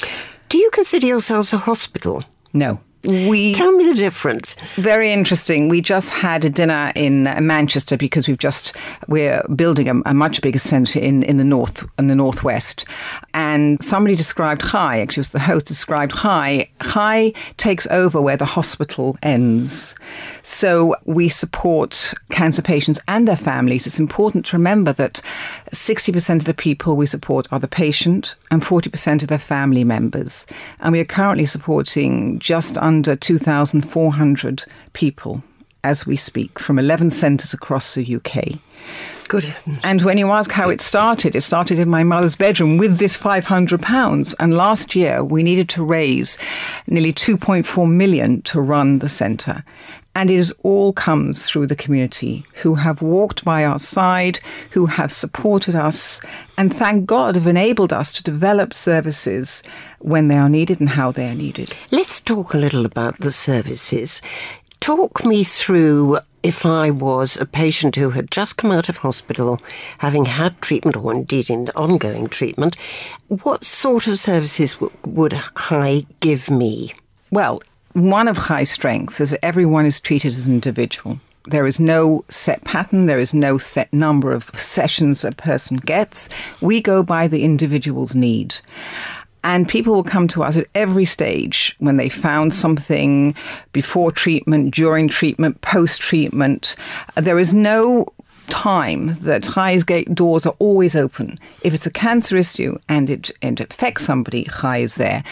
Do 0.50 0.58
you 0.58 0.70
consider 0.72 1.06
yourselves 1.06 1.54
a 1.54 1.58
hospital? 1.58 2.24
No. 2.54 2.80
We 3.08 3.54
tell 3.54 3.72
me 3.72 3.86
the 3.86 3.96
difference. 3.96 4.56
Very 4.76 5.12
interesting. 5.12 5.70
We 5.70 5.82
just 5.82 6.12
had 6.12 6.46
a 6.46 6.50
dinner 6.50 6.92
in 6.96 7.24
Manchester 7.24 7.98
because 7.98 8.28
we've 8.28 8.38
just 8.38 8.76
we're 9.08 9.42
building 9.56 9.88
a, 9.88 10.02
a 10.06 10.14
much 10.14 10.42
bigger 10.42 10.60
centre 10.60 11.00
in, 11.00 11.24
in 11.24 11.38
the 11.38 11.44
north 11.44 11.88
in 11.98 12.08
the 12.08 12.16
northwest, 12.16 12.86
and 13.34 13.82
somebody 13.82 14.16
described 14.16 14.62
Chai. 14.66 15.00
Actually, 15.00 15.22
was 15.22 15.30
the 15.30 15.40
host 15.40 15.66
described 15.66 16.16
Chai. 16.16 16.70
Chai 16.82 17.34
takes 17.58 17.88
over 17.88 18.22
where 18.22 18.38
the 18.38 18.46
hospital 18.46 19.18
ends. 19.24 19.96
So 20.44 20.96
we 21.06 21.30
support 21.30 22.14
cancer 22.30 22.62
patients 22.62 23.00
and 23.08 23.28
their 23.28 23.36
families. 23.38 23.86
It's 23.86 24.00
important 24.00 24.46
to 24.48 24.58
remember 24.58 24.94
that 24.94 25.22
60% 25.72 26.36
of 26.38 26.46
the 26.46 26.54
people 26.54 26.96
we 26.96 27.06
support 27.06 27.48
are 27.52 27.60
the 27.60 27.68
patient 27.68 28.36
and 28.52 28.62
40% 28.62 29.22
of 29.22 29.28
their 29.28 29.38
family 29.38 29.84
members, 29.84 30.48
and 30.80 30.92
we 30.92 31.00
are 31.00 31.06
currently 31.06 31.46
supporting 31.46 32.40
just 32.40 32.78
under 32.78 32.97
under 32.98 33.16
2,400 33.16 34.66
people 34.94 35.44
as 35.84 36.08
we 36.08 36.18
speak 36.18 36.58
from 36.58 36.80
11 36.80 37.12
centres 37.12 37.54
across 37.54 37.94
the 37.94 38.16
UK. 38.16 38.60
Good. 39.28 39.56
And 39.84 40.02
when 40.02 40.18
you 40.18 40.32
ask 40.32 40.50
how 40.50 40.72
it 40.72 40.82
started, 40.82 41.36
it 41.36 41.42
started 41.42 41.78
in 41.78 41.90
my 41.90 42.04
mother's 42.04 42.36
bedroom 42.36 42.78
with 42.78 42.98
this 42.98 43.16
£500. 43.16 44.36
And 44.40 44.54
last 44.56 44.96
year 44.96 45.24
we 45.24 45.44
needed 45.44 45.70
to 45.70 45.84
raise 45.84 46.40
nearly 46.88 47.14
2.4 47.14 47.88
million 47.88 48.42
to 48.44 48.60
run 48.60 48.98
the 48.98 49.10
centre. 49.10 49.64
And 50.18 50.32
it 50.32 50.52
all 50.64 50.94
comes 50.94 51.46
through 51.46 51.68
the 51.68 51.76
community 51.76 52.44
who 52.56 52.74
have 52.74 53.04
walked 53.04 53.46
by 53.46 53.64
our 53.64 53.78
side, 53.78 54.40
who 54.72 54.88
have 54.88 55.12
supported 55.12 55.76
us, 55.76 56.20
and 56.58 56.74
thank 56.74 57.06
God 57.06 57.36
have 57.36 57.46
enabled 57.46 57.94
us 57.94 58.12
to 58.14 58.24
develop 58.24 58.74
services 58.74 59.62
when 60.00 60.28
they 60.28 60.38
are 60.40 60.50
needed 60.50 60.80
and 60.80 60.90
how 60.90 61.12
they 61.12 61.30
are 61.30 61.36
needed. 61.36 61.72
Let's 61.92 62.20
talk 62.20 62.56
a 62.56 62.58
little 62.58 62.84
about 62.84 63.20
the 63.20 63.32
services. 63.32 64.24
Talk 64.80 65.24
me 65.24 65.44
through 65.44 66.18
if 66.42 66.66
I 66.66 66.90
was 66.90 67.38
a 67.40 67.46
patient 67.46 67.96
who 67.96 68.10
had 68.10 68.32
just 68.32 68.58
come 68.58 68.72
out 68.72 68.90
of 68.90 68.98
hospital, 68.98 69.62
having 70.00 70.26
had 70.26 70.60
treatment 70.62 70.98
or 70.98 71.14
indeed 71.14 71.52
in 71.52 71.70
ongoing 71.76 72.28
treatment, 72.28 72.76
what 73.28 73.64
sort 73.64 74.08
of 74.08 74.18
services 74.18 74.74
w- 74.74 74.92
would 75.06 75.40
Chai 75.70 76.08
give 76.22 76.50
me? 76.50 76.96
Well, 77.30 77.62
one 77.98 78.28
of 78.28 78.38
high 78.38 78.64
strengths 78.64 79.20
is 79.20 79.36
everyone 79.42 79.86
is 79.86 80.00
treated 80.00 80.28
as 80.28 80.46
an 80.46 80.54
individual. 80.54 81.20
There 81.48 81.66
is 81.66 81.80
no 81.80 82.24
set 82.30 82.64
pattern, 82.64 83.08
there 83.08 83.18
is 83.18 83.34
no 83.34 83.58
set 83.58 83.92
number 83.92 84.34
of 84.34 84.52
sessions 84.54 85.24
a 85.24 85.32
person 85.32 85.78
gets. 85.78 86.30
We 86.62 86.80
go 86.80 87.02
by 87.02 87.28
the 87.28 87.44
individual's 87.44 88.14
need. 88.14 88.56
And 89.44 89.68
people 89.68 89.94
will 89.94 90.04
come 90.04 90.28
to 90.30 90.44
us 90.44 90.58
at 90.58 90.68
every 90.76 91.06
stage 91.06 91.76
when 91.80 91.98
they 91.98 92.10
found 92.10 92.54
something 92.54 93.34
before 93.72 94.12
treatment, 94.12 94.74
during 94.74 95.08
treatment, 95.08 95.62
post 95.62 96.02
treatment. 96.02 96.76
There 97.16 97.40
is 97.40 97.54
no 97.54 98.08
time 98.50 99.16
that 99.22 99.44
Chai's 99.44 99.84
gate 99.84 100.14
doors 100.14 100.46
are 100.46 100.56
always 100.60 100.96
open. 100.96 101.40
If 101.62 101.74
it's 101.74 101.86
a 101.86 101.92
cancer 101.92 102.38
issue 102.38 102.78
and 102.90 103.10
it, 103.10 103.32
and 103.42 103.60
it 103.60 103.72
affects 103.72 104.06
somebody, 104.06 104.46
Chai 104.46 104.80
is 104.80 104.96
there. 104.96 105.24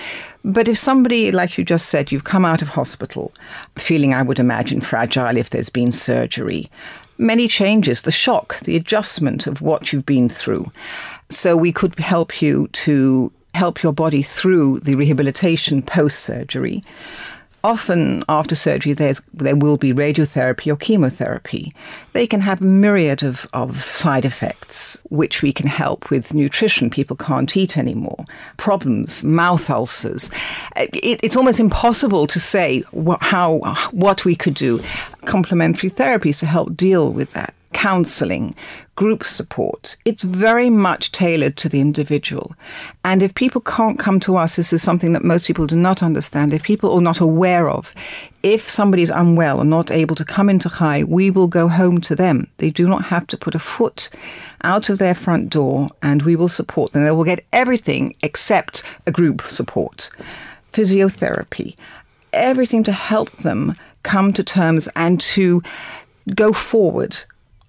But 0.44 0.68
if 0.68 0.78
somebody, 0.78 1.32
like 1.32 1.58
you 1.58 1.64
just 1.64 1.90
said, 1.90 2.12
you've 2.12 2.24
come 2.24 2.46
out 2.46 2.62
of 2.62 2.70
hospital 2.70 3.34
feeling, 3.76 4.14
I 4.14 4.22
would 4.22 4.40
imagine, 4.40 4.82
fragile 4.82 5.38
if 5.38 5.50
there's 5.50 5.70
been 5.70 5.92
surgery, 5.92 6.70
many 7.18 7.48
changes, 7.48 8.04
the 8.04 8.12
shock, 8.12 8.60
the 8.62 8.76
adjustment 8.76 9.48
of 9.48 9.62
what 9.62 9.92
you've 9.92 10.06
been 10.06 10.30
through. 10.30 10.72
So 11.30 11.58
we 11.58 11.72
could 11.72 11.98
help 11.98 12.42
you 12.42 12.68
to 12.68 13.32
help 13.54 13.82
your 13.82 13.94
body 13.94 14.22
through 14.22 14.80
the 14.82 14.96
rehabilitation 14.96 15.82
post 15.82 16.20
surgery 16.20 16.84
often 17.66 18.24
after 18.30 18.54
surgery 18.54 18.94
there's, 18.94 19.20
there 19.34 19.56
will 19.56 19.76
be 19.76 19.92
radiotherapy 19.92 20.72
or 20.72 20.76
chemotherapy. 20.76 21.74
They 22.14 22.28
can 22.28 22.40
have 22.42 22.62
a 22.62 22.66
myriad 22.66 23.24
of, 23.24 23.48
of 23.54 23.84
side 23.84 24.24
effects, 24.24 25.02
which 25.10 25.42
we 25.42 25.52
can 25.52 25.68
help 25.68 26.12
with 26.12 26.34
nutrition. 26.34 26.92
People 26.92 27.16
can't 27.16 27.58
eat 27.58 27.76
anymore. 27.76 28.24
Problems, 28.58 29.24
mouth 29.24 29.68
ulcers. 29.70 30.30
It, 30.76 31.20
it's 31.24 31.36
almost 31.36 31.60
impossible 31.60 32.28
to 32.28 32.40
say 32.40 32.84
how, 33.20 33.58
what 33.92 34.26
we 34.26 34.36
could 34.36 34.54
do. 34.54 34.80
Complementary 35.26 35.90
therapies 35.90 36.40
to 36.40 36.46
help 36.46 36.78
deal 36.78 37.12
with 37.12 37.32
that 37.32 37.56
counseling, 37.76 38.56
group 38.96 39.26
support. 39.26 39.98
It's 40.06 40.24
very 40.24 40.70
much 40.70 41.12
tailored 41.12 41.58
to 41.58 41.68
the 41.68 41.82
individual. 41.82 42.56
And 43.04 43.22
if 43.22 43.36
people 43.36 43.60
can't 43.60 44.00
come 44.00 44.22
to 44.22 44.38
us, 44.38 44.56
this 44.56 44.72
is 44.72 44.82
something 44.82 45.12
that 45.12 45.26
most 45.26 45.46
people 45.46 45.68
do 45.68 45.76
not 45.76 46.02
understand. 46.02 46.54
If 46.54 46.64
people 46.64 46.94
are 46.94 47.02
not 47.02 47.20
aware 47.20 47.70
of, 47.70 47.94
if 48.44 48.62
somebody 48.62 49.04
is 49.04 49.10
unwell 49.10 49.60
and 49.60 49.70
not 49.70 49.92
able 49.92 50.16
to 50.16 50.24
come 50.24 50.50
into 50.50 50.70
Chai, 50.70 51.04
we 51.04 51.30
will 51.30 51.50
go 51.50 51.68
home 51.68 52.00
to 52.02 52.16
them. 52.16 52.48
They 52.58 52.72
do 52.72 52.88
not 52.88 53.04
have 53.04 53.28
to 53.28 53.38
put 53.38 53.56
a 53.56 53.60
foot 53.60 54.10
out 54.64 54.90
of 54.90 54.98
their 54.98 55.14
front 55.14 55.50
door 55.50 55.90
and 56.02 56.22
we 56.22 56.38
will 56.38 56.48
support 56.48 56.94
them. 56.94 57.04
They 57.04 57.12
will 57.12 57.26
get 57.26 57.46
everything 57.52 58.16
except 58.24 58.84
a 59.06 59.12
group 59.12 59.42
support, 59.42 60.10
physiotherapy, 60.72 61.76
everything 62.32 62.86
to 62.86 62.94
help 62.94 63.32
them 63.38 63.76
come 64.04 64.32
to 64.32 64.46
terms 64.46 64.88
and 64.96 65.20
to 65.20 65.62
go 66.34 66.54
forward 66.54 67.18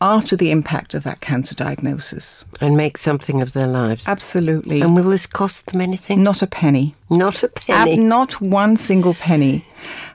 after 0.01 0.37
the 0.37 0.51
impact 0.51 0.95
of 0.95 1.05
that 1.05 1.21
cancer 1.21 1.55
diagnosis. 1.55 2.45
And 2.61 2.77
make 2.77 2.99
something 2.99 3.41
of 3.41 3.55
their 3.55 3.67
lives. 3.67 4.07
Absolutely. 4.07 4.83
And 4.83 4.95
will 4.95 5.05
this 5.05 5.27
cost 5.27 5.69
them 5.69 5.81
anything? 5.81 6.23
Not 6.23 6.43
a 6.43 6.47
penny. 6.47 6.95
Not 7.09 7.43
a 7.43 7.49
penny. 7.49 7.93
Ab- 7.93 7.99
not 8.01 8.41
one 8.41 8.77
single 8.77 9.15
penny. 9.15 9.65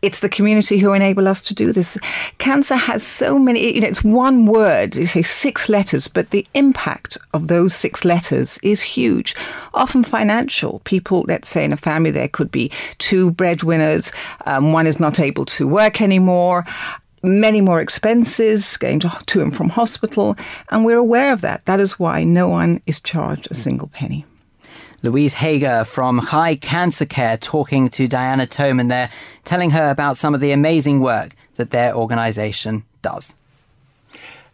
It's 0.02 0.20
the 0.20 0.30
community 0.30 0.78
who 0.78 0.94
enable 0.94 1.28
us 1.28 1.42
to 1.44 1.54
do 1.54 1.72
this. 1.72 1.98
Cancer 2.38 2.76
has 2.76 3.06
so 3.06 3.40
many, 3.40 3.74
you 3.74 3.82
know, 3.82 3.88
it's 3.88 4.04
one 4.04 4.46
word, 4.46 4.96
you 4.96 5.06
say 5.06 5.22
six 5.22 5.70
letters, 5.70 6.08
but 6.08 6.32
the 6.32 6.46
impact 6.54 7.18
of 7.34 7.48
those 7.48 7.74
six 7.74 8.04
letters 8.04 8.60
is 8.64 8.82
huge. 8.82 9.36
Often 9.74 10.04
financial. 10.04 10.82
People, 10.84 11.24
let's 11.28 11.48
say 11.48 11.64
in 11.64 11.72
a 11.72 11.78
family, 11.78 12.12
there 12.12 12.28
could 12.28 12.52
be 12.52 12.72
two 12.98 13.32
breadwinners, 13.32 14.12
um, 14.46 14.74
one 14.74 14.86
is 14.88 15.00
not 15.00 15.20
able 15.20 15.46
to 15.46 15.68
work 15.68 16.02
anymore 16.02 16.66
many 17.24 17.62
more 17.62 17.82
expenses 17.82 18.78
going 18.78 19.00
to, 19.00 19.22
to 19.28 19.42
and 19.42 19.56
from 19.56 19.70
hospital, 19.70 20.36
and 20.70 20.86
we're 20.86 20.98
aware 20.98 21.34
of 21.34 21.42
that. 21.42 21.66
That 21.66 21.80
is 21.80 22.00
why 22.00 22.24
no 22.24 22.48
one 22.48 22.82
is 22.86 23.00
charged 23.00 23.48
a 23.52 23.56
single 23.56 23.88
penny. 23.88 24.26
Louise 25.04 25.34
Hager 25.34 25.84
from 25.84 26.22
Chai 26.30 26.56
Cancer 26.56 27.06
Care 27.06 27.38
talking 27.38 27.90
to 27.90 28.08
Diana 28.08 28.46
Toman 28.46 28.90
there, 28.90 29.10
telling 29.46 29.72
her 29.72 29.90
about 29.90 30.18
some 30.18 30.36
of 30.36 30.42
the 30.42 30.52
amazing 30.52 31.00
work 31.00 31.32
that 31.56 31.72
their 31.72 31.96
organisation 31.96 32.84
does. 33.02 33.34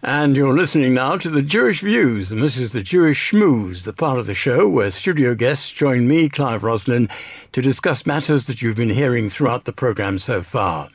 And 0.04 0.38
you're 0.38 0.56
listening 0.56 0.94
now 0.94 1.18
to 1.18 1.30
the 1.30 1.42
Jewish 1.42 1.82
Views, 1.82 2.32
and 2.32 2.42
this 2.42 2.56
is 2.56 2.72
the 2.72 2.84
Jewish 2.84 3.32
Schmooze, 3.32 3.84
the 3.84 3.94
part 3.94 4.20
of 4.20 4.28
the 4.28 4.36
show 4.36 4.70
where 4.70 4.92
studio 4.92 5.36
guests 5.36 5.72
join 5.72 6.08
me, 6.08 6.30
Clive 6.30 6.64
Roslin, 6.64 7.10
to 7.52 7.62
discuss 7.62 8.06
matters 8.06 8.48
that 8.48 8.62
you've 8.62 8.78
been 8.78 8.90
hearing 8.90 9.28
throughout 9.28 9.66
the 9.66 9.74
programme 9.74 10.20
so 10.20 10.44
far. 10.44 10.90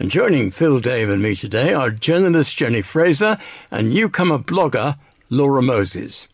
And 0.00 0.10
joining 0.10 0.50
Phil, 0.50 0.80
Dave, 0.80 1.10
and 1.10 1.22
me 1.22 1.34
today 1.34 1.74
are 1.74 1.90
journalist 1.90 2.56
Jenny 2.56 2.80
Fraser 2.80 3.36
and 3.70 3.90
newcomer 3.90 4.38
blogger 4.38 4.96
Laura 5.28 5.60
Moses. 5.60 6.26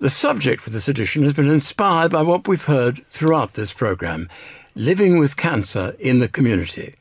The 0.00 0.10
subject 0.10 0.60
for 0.60 0.70
this 0.70 0.88
edition 0.88 1.22
has 1.22 1.34
been 1.34 1.48
inspired 1.48 2.10
by 2.10 2.22
what 2.22 2.48
we've 2.48 2.64
heard 2.64 3.06
throughout 3.10 3.54
this 3.54 3.72
programme 3.72 4.28
living 4.74 5.18
with 5.18 5.36
cancer 5.36 5.94
in 6.00 6.18
the 6.18 6.26
community. 6.26 6.96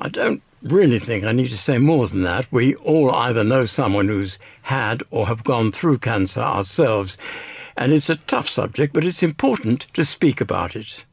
I 0.00 0.08
don't 0.08 0.40
really 0.62 0.98
think 0.98 1.24
I 1.24 1.32
need 1.32 1.48
to 1.48 1.58
say 1.58 1.76
more 1.76 2.06
than 2.06 2.22
that. 2.22 2.50
We 2.50 2.74
all 2.76 3.10
either 3.10 3.44
know 3.44 3.66
someone 3.66 4.08
who's 4.08 4.38
had 4.62 5.02
or 5.10 5.26
have 5.26 5.44
gone 5.44 5.72
through 5.72 5.98
cancer 5.98 6.40
ourselves, 6.40 7.18
and 7.76 7.92
it's 7.92 8.08
a 8.08 8.16
tough 8.16 8.48
subject, 8.48 8.94
but 8.94 9.04
it's 9.04 9.22
important 9.22 9.88
to 9.92 10.06
speak 10.06 10.40
about 10.40 10.74
it. 10.74 11.04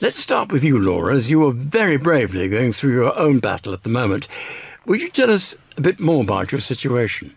Let's 0.00 0.14
start 0.14 0.52
with 0.52 0.62
you, 0.62 0.78
Laura, 0.78 1.16
as 1.16 1.28
you 1.28 1.44
are 1.44 1.52
very 1.52 1.96
bravely 1.96 2.48
going 2.48 2.70
through 2.70 2.92
your 2.92 3.18
own 3.18 3.40
battle 3.40 3.72
at 3.72 3.82
the 3.82 3.88
moment. 3.88 4.28
Would 4.86 5.02
you 5.02 5.10
tell 5.10 5.28
us 5.28 5.56
a 5.76 5.80
bit 5.80 5.98
more 5.98 6.22
about 6.22 6.52
your 6.52 6.60
situation? 6.60 7.34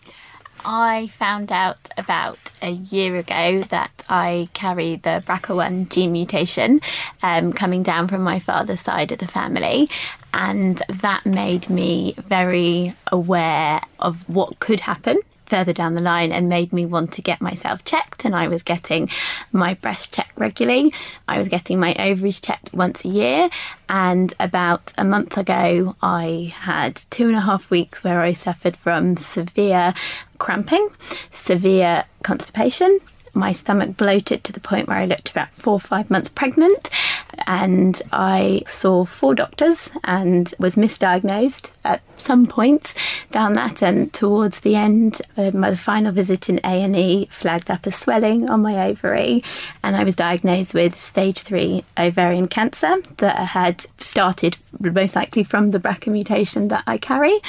I 0.64 1.07
found 1.07 1.51
out 1.51 1.80
about 1.97 2.38
a 2.62 2.70
year 2.70 3.18
ago 3.18 3.64
that 3.64 4.03
I 4.09 4.47
carry 4.53 4.97
the 4.97 5.24
BRCA1 5.26 5.89
gene 5.89 6.12
mutation 6.12 6.82
um, 7.24 7.51
coming 7.51 7.82
down 7.82 8.07
from 8.07 8.22
my 8.22 8.38
father's 8.38 8.82
side 8.82 9.12
of 9.12 9.18
the 9.18 9.28
family. 9.28 9.89
And 10.32 10.84
that 10.88 11.26
made 11.26 11.68
me 11.68 12.14
very 12.28 12.93
aware 13.12 13.82
of 13.97 14.30
what 14.30 14.59
could 14.59 14.82
happen 14.82 15.18
further 15.52 15.74
down 15.74 15.95
the 15.95 16.02
line 16.02 16.32
and 16.32 16.47
made 16.47 16.72
me 16.72 16.86
want 16.86 17.12
to 17.12 17.22
get 17.22 17.41
myself 17.41 17.84
checked. 17.84 18.24
And 18.24 18.34
I 18.34 18.47
was 18.47 18.64
getting 18.64 19.10
my 19.52 19.74
breast 19.74 20.14
checked 20.14 20.38
regularly. 20.38 20.93
I 21.28 21.38
was 21.38 21.49
getting 21.49 21.78
my 21.78 21.93
ovaries 21.95 22.39
checked 22.39 22.74
once 22.74 23.04
a 23.04 23.10
year. 23.10 23.49
And 23.89 24.34
about 24.39 24.93
a 24.97 25.04
month 25.04 25.38
ago, 25.38 25.97
I 26.02 26.54
had 26.56 26.95
two 27.10 27.28
and 27.28 27.36
a 27.36 27.41
half 27.41 27.70
weeks 27.70 28.02
where 28.02 28.22
I 28.22 28.32
suffered 28.32 28.78
from 28.78 29.18
severe 29.18 29.93
cramping, 30.38 30.88
severe 31.32 32.06
constipation, 32.24 32.99
my 33.34 33.51
stomach 33.51 33.97
bloated 33.97 34.43
to 34.43 34.51
the 34.51 34.59
point 34.59 34.88
where 34.88 34.97
I 34.97 35.05
looked 35.05 35.32
about 35.32 35.53
four 35.53 35.73
or 35.73 35.79
five 35.79 36.09
months 36.09 36.29
pregnant. 36.29 36.89
And 37.47 38.01
I 38.11 38.61
saw 38.67 39.05
four 39.05 39.34
doctors 39.34 39.89
and 40.03 40.53
was 40.59 40.75
misdiagnosed 40.75 41.71
at 41.84 42.01
some 42.17 42.45
point 42.45 42.93
down 43.32 43.53
that. 43.53 43.82
And 43.82 44.13
towards 44.13 44.59
the 44.59 44.75
end, 44.75 45.21
uh, 45.38 45.51
my 45.53 45.73
final 45.75 46.11
visit 46.11 46.49
in 46.49 46.59
A 46.63 46.84
and 46.84 46.95
E 46.95 47.27
flagged 47.32 47.71
up 47.71 47.86
a 47.86 47.91
swelling 47.91 48.49
on 48.49 48.61
my 48.61 48.88
ovary, 48.88 49.43
and 49.82 49.95
I 49.95 50.03
was 50.03 50.15
diagnosed 50.15 50.73
with 50.73 50.99
stage 50.99 51.39
three 51.39 51.84
ovarian 51.97 52.47
cancer 52.47 52.97
that 53.17 53.38
had 53.38 53.86
started 53.97 54.57
most 54.79 55.15
likely 55.15 55.43
from 55.43 55.71
the 55.71 55.79
BRCA 55.79 56.11
mutation 56.11 56.67
that 56.67 56.84
I 56.86 56.97
carry. 56.97 57.39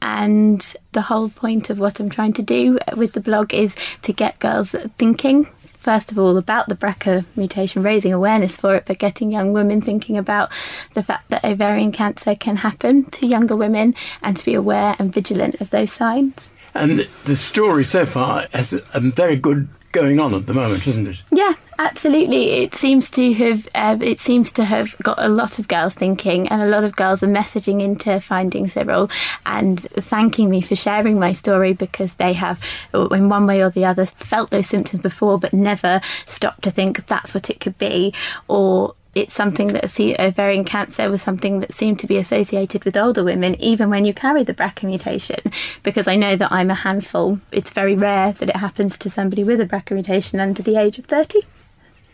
And 0.00 0.60
the 0.92 1.02
whole 1.02 1.28
point 1.28 1.70
of 1.70 1.78
what 1.78 2.00
I'm 2.00 2.10
trying 2.10 2.32
to 2.34 2.42
do 2.42 2.78
with 2.96 3.12
the 3.12 3.20
blog 3.20 3.52
is 3.52 3.74
to 4.02 4.12
get 4.12 4.38
girls 4.38 4.74
thinking 4.96 5.46
first 5.78 6.12
of 6.12 6.18
all 6.18 6.36
about 6.36 6.68
the 6.68 6.74
BRCA 6.74 7.24
mutation, 7.34 7.82
raising 7.82 8.12
awareness 8.12 8.58
for 8.58 8.74
it, 8.74 8.84
but 8.84 8.98
getting 8.98 9.32
young 9.32 9.54
women 9.54 9.80
thinking 9.80 10.18
about 10.18 10.50
the 10.92 11.02
fact 11.02 11.30
that 11.30 11.42
ovarian 11.44 11.92
cancer 11.92 12.34
can 12.34 12.56
happen 12.56 13.04
to 13.06 13.26
younger 13.26 13.56
women 13.56 13.94
and 14.22 14.36
to 14.36 14.44
be 14.44 14.52
aware 14.52 14.96
and 14.98 15.14
vigilant 15.14 15.58
of 15.62 15.70
those 15.70 15.90
signs. 15.90 16.50
And 16.74 16.98
the 17.24 17.36
story 17.36 17.84
so 17.84 18.04
far 18.04 18.46
has 18.52 18.74
a 18.74 19.00
very 19.00 19.36
good 19.36 19.68
going 19.92 20.20
on 20.20 20.34
at 20.34 20.46
the 20.46 20.52
moment, 20.52 20.86
isn't 20.86 21.08
it? 21.08 21.22
Yeah, 21.32 21.54
absolutely. 21.78 22.50
It 22.50 22.74
seems 22.74 23.10
to 23.10 23.32
have 23.34 23.68
uh, 23.74 23.98
it 24.00 24.20
seems 24.20 24.52
to 24.52 24.64
have 24.64 24.96
got 24.98 25.22
a 25.22 25.28
lot 25.28 25.58
of 25.58 25.68
girls 25.68 25.94
thinking, 25.94 26.48
and 26.48 26.62
a 26.62 26.66
lot 26.66 26.84
of 26.84 26.96
girls 26.96 27.22
are 27.22 27.28
messaging 27.28 27.80
into 27.80 28.20
finding 28.20 28.68
Cyril 28.68 29.10
and 29.46 29.80
thanking 29.80 30.50
me 30.50 30.60
for 30.60 30.76
sharing 30.76 31.18
my 31.18 31.32
story 31.32 31.72
because 31.72 32.16
they 32.16 32.32
have, 32.34 32.60
in 32.92 33.28
one 33.28 33.46
way 33.46 33.62
or 33.62 33.70
the 33.70 33.84
other, 33.84 34.06
felt 34.06 34.50
those 34.50 34.68
symptoms 34.68 35.02
before, 35.02 35.38
but 35.38 35.52
never 35.52 36.00
stopped 36.26 36.62
to 36.64 36.70
think 36.70 37.06
that's 37.06 37.34
what 37.34 37.50
it 37.50 37.60
could 37.60 37.78
be, 37.78 38.12
or 38.48 38.94
it's 39.14 39.34
something 39.34 39.68
that 39.68 39.84
ovarian 40.20 40.64
cancer 40.64 41.10
was 41.10 41.22
something 41.22 41.60
that 41.60 41.72
seemed 41.72 41.98
to 41.98 42.06
be 42.06 42.18
associated 42.18 42.84
with 42.84 42.96
older 42.96 43.24
women, 43.24 43.60
even 43.60 43.90
when 43.90 44.04
you 44.04 44.14
carry 44.14 44.44
the 44.44 44.54
BRCA 44.54 44.84
mutation. 44.84 45.40
Because 45.82 46.06
I 46.06 46.14
know 46.14 46.36
that 46.36 46.52
I'm 46.52 46.70
a 46.70 46.74
handful. 46.74 47.40
It's 47.50 47.70
very 47.70 47.94
rare 47.94 48.32
that 48.32 48.48
it 48.48 48.56
happens 48.56 48.96
to 48.98 49.10
somebody 49.10 49.42
with 49.42 49.60
a 49.60 49.66
BRCA 49.66 49.92
mutation 49.92 50.40
under 50.40 50.62
the 50.62 50.76
age 50.76 50.98
of 50.98 51.06
30. 51.06 51.40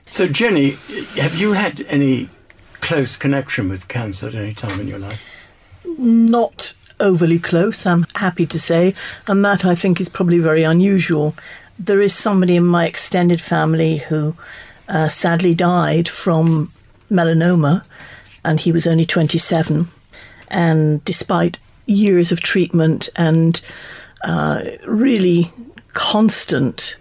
So, 0.07 0.28
Jenny, 0.28 0.70
have 1.16 1.36
you 1.38 1.52
had 1.52 1.80
any 1.88 2.28
close 2.80 3.16
connection 3.16 3.68
with 3.68 3.88
cancer 3.88 4.28
at 4.28 4.34
any 4.34 4.55
time 4.55 4.80
in 4.80 4.88
your 4.88 4.98
life? 4.98 5.20
Not 5.98 6.74
overly 7.00 7.38
close, 7.38 7.86
I'm 7.86 8.07
happy 8.14 8.46
to 8.46 8.61
say, 8.61 8.92
and 9.26 9.44
that 9.44 9.64
I 9.64 9.74
think 9.74 10.00
is 10.00 10.09
probably 10.09 10.38
very 10.38 10.62
unusual. 10.62 11.34
There 11.78 12.00
is 12.00 12.14
somebody 12.14 12.57
in 12.57 12.66
my 12.66 12.86
extended 12.86 13.40
family 13.40 13.96
who 13.96 14.36
uh, 14.88 15.09
sadly 15.09 15.55
died 15.55 16.09
from 16.09 16.70
melanoma, 17.11 17.84
and 18.44 18.61
he 18.61 18.70
was 18.70 18.86
only 18.86 19.05
27. 19.05 19.88
And 20.48 21.05
despite 21.05 21.59
years 21.86 22.30
of 22.30 22.40
treatment 22.40 23.09
and 23.16 23.61
uh, 24.22 24.62
really 24.86 25.50
constant 25.94 26.96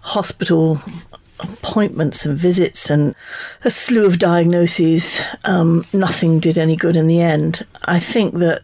hospital 0.00 0.80
appointments 1.40 2.24
and 2.24 2.38
visits 2.38 2.90
and 2.90 3.14
a 3.64 3.70
slew 3.70 4.06
of 4.06 4.18
diagnoses, 4.18 5.20
um, 5.44 5.84
nothing 5.92 6.40
did 6.40 6.58
any 6.58 6.76
good 6.76 6.96
in 6.96 7.06
the 7.06 7.20
end. 7.20 7.66
I 7.84 7.98
think 7.98 8.34
that 8.34 8.62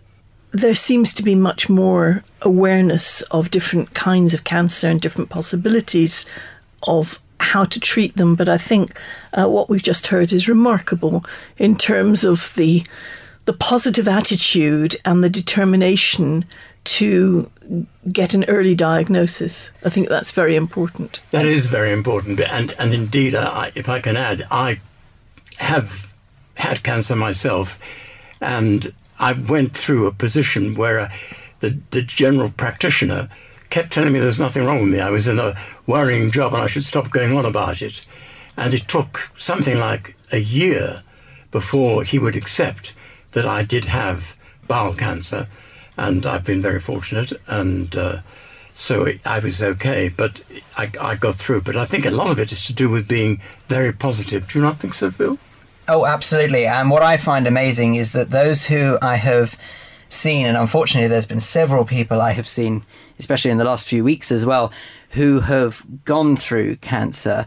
there 0.52 0.74
seems 0.74 1.14
to 1.14 1.22
be 1.22 1.34
much 1.34 1.68
more 1.68 2.24
awareness 2.42 3.22
of 3.22 3.50
different 3.50 3.94
kinds 3.94 4.34
of 4.34 4.44
cancer 4.44 4.88
and 4.88 5.00
different 5.00 5.30
possibilities 5.30 6.26
of 6.84 7.20
how 7.38 7.64
to 7.64 7.80
treat 7.80 8.16
them. 8.16 8.34
But 8.34 8.48
I 8.48 8.58
think 8.58 8.92
uh, 9.32 9.48
what 9.48 9.68
we've 9.68 9.82
just 9.82 10.08
heard 10.08 10.32
is 10.32 10.48
remarkable 10.48 11.24
in 11.58 11.76
terms 11.76 12.24
of 12.24 12.54
the 12.56 12.82
the 13.46 13.52
positive 13.54 14.06
attitude 14.06 14.94
and 15.04 15.24
the 15.24 15.30
determination 15.30 16.44
to 16.84 17.50
get 18.12 18.34
an 18.34 18.44
early 18.44 18.74
diagnosis. 18.74 19.72
I 19.84 19.90
think 19.90 20.08
that's 20.08 20.32
very 20.32 20.56
important. 20.56 21.20
That 21.30 21.46
is 21.46 21.66
very 21.66 21.92
important, 21.92 22.40
and 22.40 22.74
and 22.78 22.92
indeed, 22.92 23.34
I, 23.34 23.72
if 23.74 23.88
I 23.88 24.00
can 24.00 24.16
add, 24.16 24.46
I 24.50 24.80
have 25.58 26.12
had 26.56 26.82
cancer 26.82 27.16
myself, 27.16 27.78
and 28.40 28.92
I 29.18 29.32
went 29.32 29.76
through 29.76 30.06
a 30.06 30.12
position 30.12 30.74
where 30.74 31.00
uh, 31.00 31.08
the 31.60 31.78
the 31.90 32.02
general 32.02 32.50
practitioner 32.50 33.28
kept 33.70 33.92
telling 33.92 34.12
me 34.12 34.18
there's 34.18 34.40
nothing 34.40 34.64
wrong 34.64 34.80
with 34.80 34.90
me. 34.90 35.00
I 35.00 35.10
was 35.10 35.28
in 35.28 35.38
a 35.38 35.56
worrying 35.86 36.30
job 36.32 36.54
and 36.54 36.62
I 36.62 36.66
should 36.66 36.84
stop 36.84 37.10
going 37.10 37.36
on 37.36 37.44
about 37.44 37.82
it, 37.82 38.04
and 38.56 38.74
it 38.74 38.88
took 38.88 39.30
something 39.36 39.78
like 39.78 40.16
a 40.32 40.38
year 40.38 41.02
before 41.50 42.04
he 42.04 42.18
would 42.18 42.36
accept 42.36 42.94
that 43.32 43.46
I 43.46 43.62
did 43.62 43.86
have 43.86 44.36
bowel 44.66 44.94
cancer 44.94 45.48
and 46.00 46.24
I've 46.24 46.44
been 46.44 46.62
very 46.62 46.80
fortunate, 46.80 47.30
and 47.46 47.94
uh, 47.94 48.20
so 48.72 49.06
I 49.26 49.38
was 49.38 49.62
okay. 49.62 50.08
But 50.08 50.42
I, 50.76 50.90
I 50.98 51.14
got 51.14 51.34
through. 51.34 51.60
But 51.60 51.76
I 51.76 51.84
think 51.84 52.06
a 52.06 52.10
lot 52.10 52.30
of 52.30 52.38
it 52.38 52.50
is 52.52 52.64
to 52.66 52.72
do 52.72 52.88
with 52.88 53.06
being 53.06 53.40
very 53.68 53.92
positive. 53.92 54.48
Do 54.48 54.58
you 54.58 54.64
not 54.64 54.80
think 54.80 54.94
so, 54.94 55.10
Phil? 55.10 55.38
Oh, 55.86 56.06
absolutely. 56.06 56.66
And 56.66 56.90
what 56.90 57.02
I 57.02 57.18
find 57.18 57.46
amazing 57.46 57.96
is 57.96 58.12
that 58.12 58.30
those 58.30 58.66
who 58.66 58.96
I 59.02 59.16
have 59.16 59.58
seen, 60.08 60.46
and 60.46 60.56
unfortunately, 60.56 61.08
there's 61.08 61.26
been 61.26 61.40
several 61.40 61.84
people 61.84 62.22
I 62.22 62.32
have 62.32 62.48
seen, 62.48 62.84
especially 63.18 63.50
in 63.50 63.58
the 63.58 63.64
last 63.64 63.86
few 63.86 64.02
weeks 64.02 64.32
as 64.32 64.46
well, 64.46 64.72
who 65.10 65.40
have 65.40 65.84
gone 66.06 66.34
through 66.34 66.76
cancer. 66.76 67.46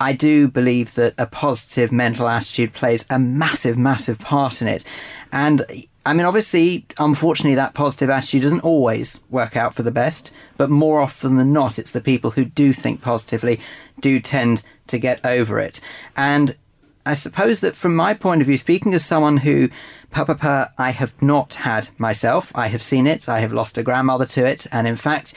I 0.00 0.12
do 0.12 0.46
believe 0.46 0.94
that 0.94 1.14
a 1.16 1.26
positive 1.26 1.90
mental 1.90 2.28
attitude 2.28 2.74
plays 2.74 3.06
a 3.08 3.18
massive, 3.18 3.78
massive 3.78 4.18
part 4.18 4.60
in 4.60 4.68
it. 4.68 4.84
And 5.32 5.64
I 6.08 6.14
mean, 6.14 6.24
obviously, 6.24 6.86
unfortunately, 6.98 7.56
that 7.56 7.74
positive 7.74 8.08
attitude 8.08 8.40
doesn't 8.40 8.64
always 8.64 9.20
work 9.28 9.58
out 9.58 9.74
for 9.74 9.82
the 9.82 9.90
best, 9.90 10.32
but 10.56 10.70
more 10.70 11.02
often 11.02 11.36
than 11.36 11.52
not, 11.52 11.78
it's 11.78 11.90
the 11.90 12.00
people 12.00 12.30
who 12.30 12.46
do 12.46 12.72
think 12.72 13.02
positively 13.02 13.60
do 14.00 14.18
tend 14.18 14.62
to 14.86 14.98
get 14.98 15.22
over 15.22 15.58
it. 15.58 15.82
And 16.16 16.56
I 17.04 17.12
suppose 17.12 17.60
that 17.60 17.76
from 17.76 17.94
my 17.94 18.14
point 18.14 18.40
of 18.40 18.46
view, 18.46 18.56
speaking 18.56 18.94
as 18.94 19.04
someone 19.04 19.36
who, 19.36 19.68
papa, 20.10 20.72
I 20.78 20.92
have 20.92 21.12
not 21.20 21.52
had 21.52 21.90
myself, 21.98 22.52
I 22.54 22.68
have 22.68 22.82
seen 22.82 23.06
it, 23.06 23.28
I 23.28 23.40
have 23.40 23.52
lost 23.52 23.76
a 23.76 23.82
grandmother 23.82 24.24
to 24.24 24.46
it, 24.46 24.66
and 24.72 24.88
in 24.88 24.96
fact, 24.96 25.34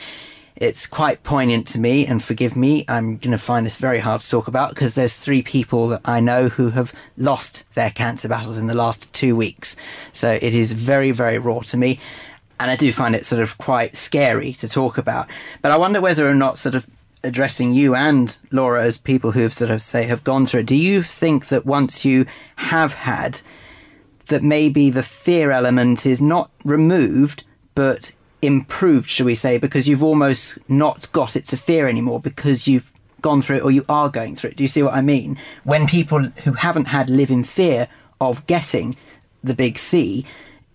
it's 0.62 0.86
quite 0.86 1.24
poignant 1.24 1.66
to 1.70 1.80
me, 1.80 2.06
and 2.06 2.24
forgive 2.24 2.56
me, 2.56 2.86
I'm 2.88 3.18
going 3.18 3.32
to 3.32 3.40
find 3.40 3.66
this 3.66 3.78
very 3.78 3.98
hard 3.98 4.22
to 4.22 4.30
talk 4.30 4.48
about 4.48 4.70
because 4.70 4.94
there's 4.94 5.16
three 5.16 5.42
people 5.42 5.88
that 5.88 6.02
I 6.06 6.20
know 6.20 6.50
who 6.50 6.70
have 6.70 6.94
lost 7.18 7.64
their 7.74 7.90
cancer 7.90 8.28
battles 8.28 8.60
in 8.60 8.68
the 8.68 8.76
last 8.76 9.12
two 9.12 9.36
weeks. 9.36 9.76
So 10.14 10.38
it 10.40 10.54
is 10.54 10.72
very, 10.72 11.10
very 11.10 11.40
raw 11.40 11.62
to 11.62 11.78
me. 11.78 12.00
And 12.60 12.70
I 12.70 12.76
do 12.76 12.92
find 12.92 13.16
it 13.16 13.26
sort 13.26 13.42
of 13.42 13.58
quite 13.58 13.96
scary 13.96 14.54
to 14.54 14.70
talk 14.70 15.00
about. 15.00 15.28
But 15.64 15.72
I 15.72 15.78
wonder 15.78 16.00
whether 16.00 16.30
or 16.30 16.36
not, 16.36 16.60
sort 16.60 16.76
of, 16.76 16.88
addressing 17.24 17.74
you 17.74 17.96
and 17.96 18.38
Laura 18.52 18.84
as 18.84 19.00
people 19.00 19.32
who 19.32 19.42
have 19.42 19.54
sort 19.54 19.72
of 19.72 19.82
say 19.82 20.04
have 20.04 20.24
gone 20.24 20.46
through 20.46 20.60
it, 20.60 20.68
do 20.68 20.76
you 20.76 21.02
think 21.02 21.48
that 21.48 21.66
once 21.66 22.06
you 22.06 22.28
have 22.58 22.94
had, 22.94 23.42
that 24.28 24.44
maybe 24.44 24.92
the 24.92 25.02
fear 25.02 25.50
element 25.50 26.06
is 26.06 26.22
not 26.22 26.52
removed, 26.64 27.44
but 27.74 28.12
improved, 28.42 29.10
shall 29.10 29.26
we 29.26 29.36
say, 29.36 29.58
because 29.58 29.88
you've 29.88 30.04
almost 30.04 30.58
not 30.70 31.12
got 31.12 31.36
it 31.36 31.46
to 31.46 31.58
fear 31.58 31.88
anymore 31.88 32.20
because 32.20 32.68
you've 32.68 32.92
gone 33.22 33.42
through 33.42 33.58
it 33.58 33.64
or 33.64 33.72
you 33.72 33.86
are 33.88 34.10
going 34.10 34.36
through 34.36 34.52
it. 34.52 34.58
Do 34.58 34.64
you 34.64 34.68
see 34.68 34.84
what 34.84 34.94
I 34.94 35.02
mean? 35.02 35.38
When 35.64 35.88
people 35.88 36.24
who 36.44 36.54
haven't 36.54 36.86
had 36.86 37.10
live 37.10 37.30
in 37.30 37.44
fear 37.44 37.88
of 38.20 38.46
getting 38.48 38.96
the 39.44 39.54
big 39.54 39.78
C, 39.78 40.26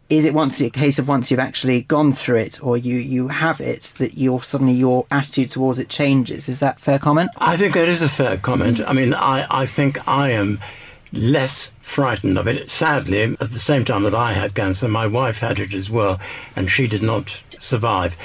is 0.09 0.25
it 0.25 0.35
once 0.35 0.61
a 0.61 0.71
case 0.71 1.01
of 1.01 1.09
once 1.09 1.31
you've 1.31 1.41
actually 1.41 1.83
gone 1.83 2.13
through 2.13 2.37
it 2.37 2.63
or 2.63 2.77
you, 2.77 2.97
you 2.97 3.29
have 3.29 3.61
it 3.61 3.83
that 3.99 4.17
your 4.17 4.41
suddenly 4.43 4.75
your 4.75 5.05
attitude 5.11 5.51
towards 5.51 5.81
it 5.81 5.89
changes? 5.89 6.49
Is 6.49 6.61
that 6.61 6.79
fair 6.79 6.99
comment? 6.99 7.31
I 7.39 7.57
think 7.57 7.75
that 7.75 7.89
is 7.89 8.03
a 8.03 8.09
fair 8.09 8.37
comment. 8.37 8.81
I 8.87 8.93
mean, 8.93 9.15
I, 9.15 9.47
I 9.51 9.67
think 9.67 10.07
I 10.07 10.31
am 10.31 10.61
less 11.19 11.73
frightened 11.81 12.39
of 12.39 12.47
it. 12.47 12.69
Sadly, 12.71 13.23
at 13.23 13.39
the 13.39 13.59
same 13.59 13.85
time 13.85 14.03
that 14.03 14.15
I 14.15 14.33
had 14.33 14.55
cancer, 14.55 14.89
my 14.89 15.07
wife 15.07 15.39
had 15.39 15.59
it 15.59 15.75
as 15.75 15.91
well, 15.91 16.21
and 16.55 16.71
she 16.71 16.87
did 16.87 17.03
not 17.03 17.43
survive. 17.59 18.17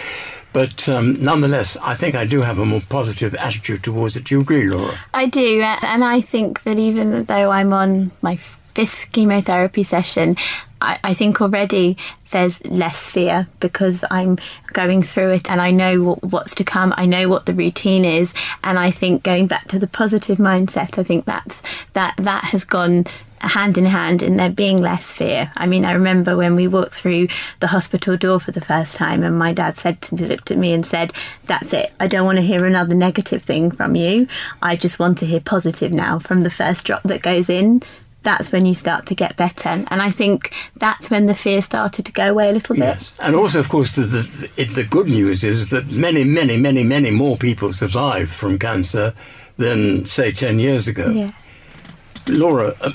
But 0.54 0.90
um, 0.90 1.24
nonetheless, 1.24 1.78
I 1.78 1.94
think 1.94 2.14
I 2.14 2.26
do 2.26 2.42
have 2.42 2.60
a 2.60 2.66
more 2.66 2.82
positive 2.90 3.34
attitude 3.36 3.84
towards 3.84 4.18
it. 4.18 4.26
Do 4.26 4.36
you 4.36 4.42
agree, 4.42 4.70
Laura? 4.70 5.00
I 5.14 5.28
do, 5.28 5.62
and 5.62 6.04
I 6.04 6.20
think 6.20 6.64
that 6.64 6.78
even 6.78 7.24
though 7.24 7.52
I'm 7.52 7.72
on 7.72 8.12
my 8.22 8.36
fifth 8.74 9.12
chemotherapy 9.12 9.84
session, 9.84 10.38
I, 10.82 11.00
I, 11.04 11.14
think 11.14 11.42
already 11.42 11.96
there's 12.32 12.64
less 12.66 13.08
fear 13.08 13.48
because 13.60 14.04
I'm 14.10 14.40
going 14.74 15.04
through 15.04 15.32
it 15.34 15.52
and 15.52 15.62
I 15.62 15.70
know 15.72 16.02
what, 16.02 16.24
what's 16.24 16.56
to 16.56 16.64
come. 16.64 16.94
I 16.98 17.06
know 17.06 17.30
what 17.30 17.46
the 17.46 17.54
routine 17.54 18.04
is, 18.04 18.34
and 18.64 18.80
I 18.80 18.90
think 18.90 19.24
going 19.24 19.48
back 19.48 19.68
to 19.70 19.80
the 19.80 19.88
positive 19.88 20.40
mindset, 20.40 20.98
I 20.98 21.04
think 21.04 21.26
that's 21.26 21.62
that 21.94 22.16
that 22.18 22.46
has 22.46 22.66
gone 22.66 23.06
hand 23.42 23.78
in 23.78 23.86
hand 23.86 24.22
in 24.22 24.38
there 24.38 24.50
being 24.50 24.78
less 24.78 25.12
fear. 25.12 25.52
I 25.56 25.66
mean, 25.66 25.84
I 25.84 25.94
remember 25.94 26.38
when 26.38 26.56
we 26.56 26.68
walked 26.68 26.94
through 26.94 27.28
the 27.60 27.68
hospital 27.68 28.16
door 28.18 28.40
for 28.40 28.52
the 28.52 28.62
first 28.62 28.96
time, 28.96 29.24
and 29.24 29.38
my 29.38 29.54
dad 29.54 29.78
said 29.78 30.02
to 30.02 30.16
me, 30.16 30.26
looked 30.26 30.52
at 30.52 30.58
me 30.58 30.74
and 30.74 30.86
said, 30.86 31.14
"That's 31.46 31.74
it. 31.74 31.92
I 32.00 32.08
don't 32.08 32.26
want 32.26 32.38
to 32.38 32.44
hear 32.44 32.66
another 32.66 32.96
negative 32.96 33.44
thing 33.44 33.72
from 33.72 33.96
you. 33.96 34.28
I 34.62 34.76
just 34.76 35.00
want 35.00 35.18
to 35.20 35.26
hear 35.26 35.42
positive 35.42 35.94
now 35.94 36.20
from 36.20 36.42
the 36.42 36.50
first 36.50 36.86
drop 36.86 37.04
that 37.04 37.22
goes 37.22 37.50
in." 37.50 37.82
That's 38.24 38.52
when 38.52 38.68
you 38.68 38.76
start 38.76 39.08
to 39.08 39.16
get 39.16 39.36
better, 39.36 39.70
and 39.70 40.02
I 40.02 40.12
think 40.12 40.54
that's 40.76 41.10
when 41.10 41.26
the 41.26 41.34
fear 41.34 41.62
started 41.62 42.06
to 42.06 42.12
go 42.12 42.30
away 42.30 42.50
a 42.50 42.54
little 42.54 42.76
bit. 42.76 42.84
Yes, 42.84 43.12
and 43.20 43.36
also, 43.36 43.60
of 43.60 43.70
course, 43.70 43.96
the 43.96 44.04
the, 44.04 44.66
the 44.66 44.84
good 44.84 45.08
news 45.08 45.44
is 45.44 45.70
that 45.70 45.88
many, 45.88 46.24
many, 46.24 46.58
many, 46.58 46.84
many 46.84 47.10
more 47.10 47.36
people 47.36 47.74
survive 47.74 48.30
from 48.30 48.60
cancer 48.60 49.16
than 49.58 50.06
say 50.06 50.32
ten 50.32 50.60
years 50.60 50.88
ago. 50.88 51.10
Yeah. 51.10 51.32
Laura, 52.28 52.76
uh, 52.82 52.92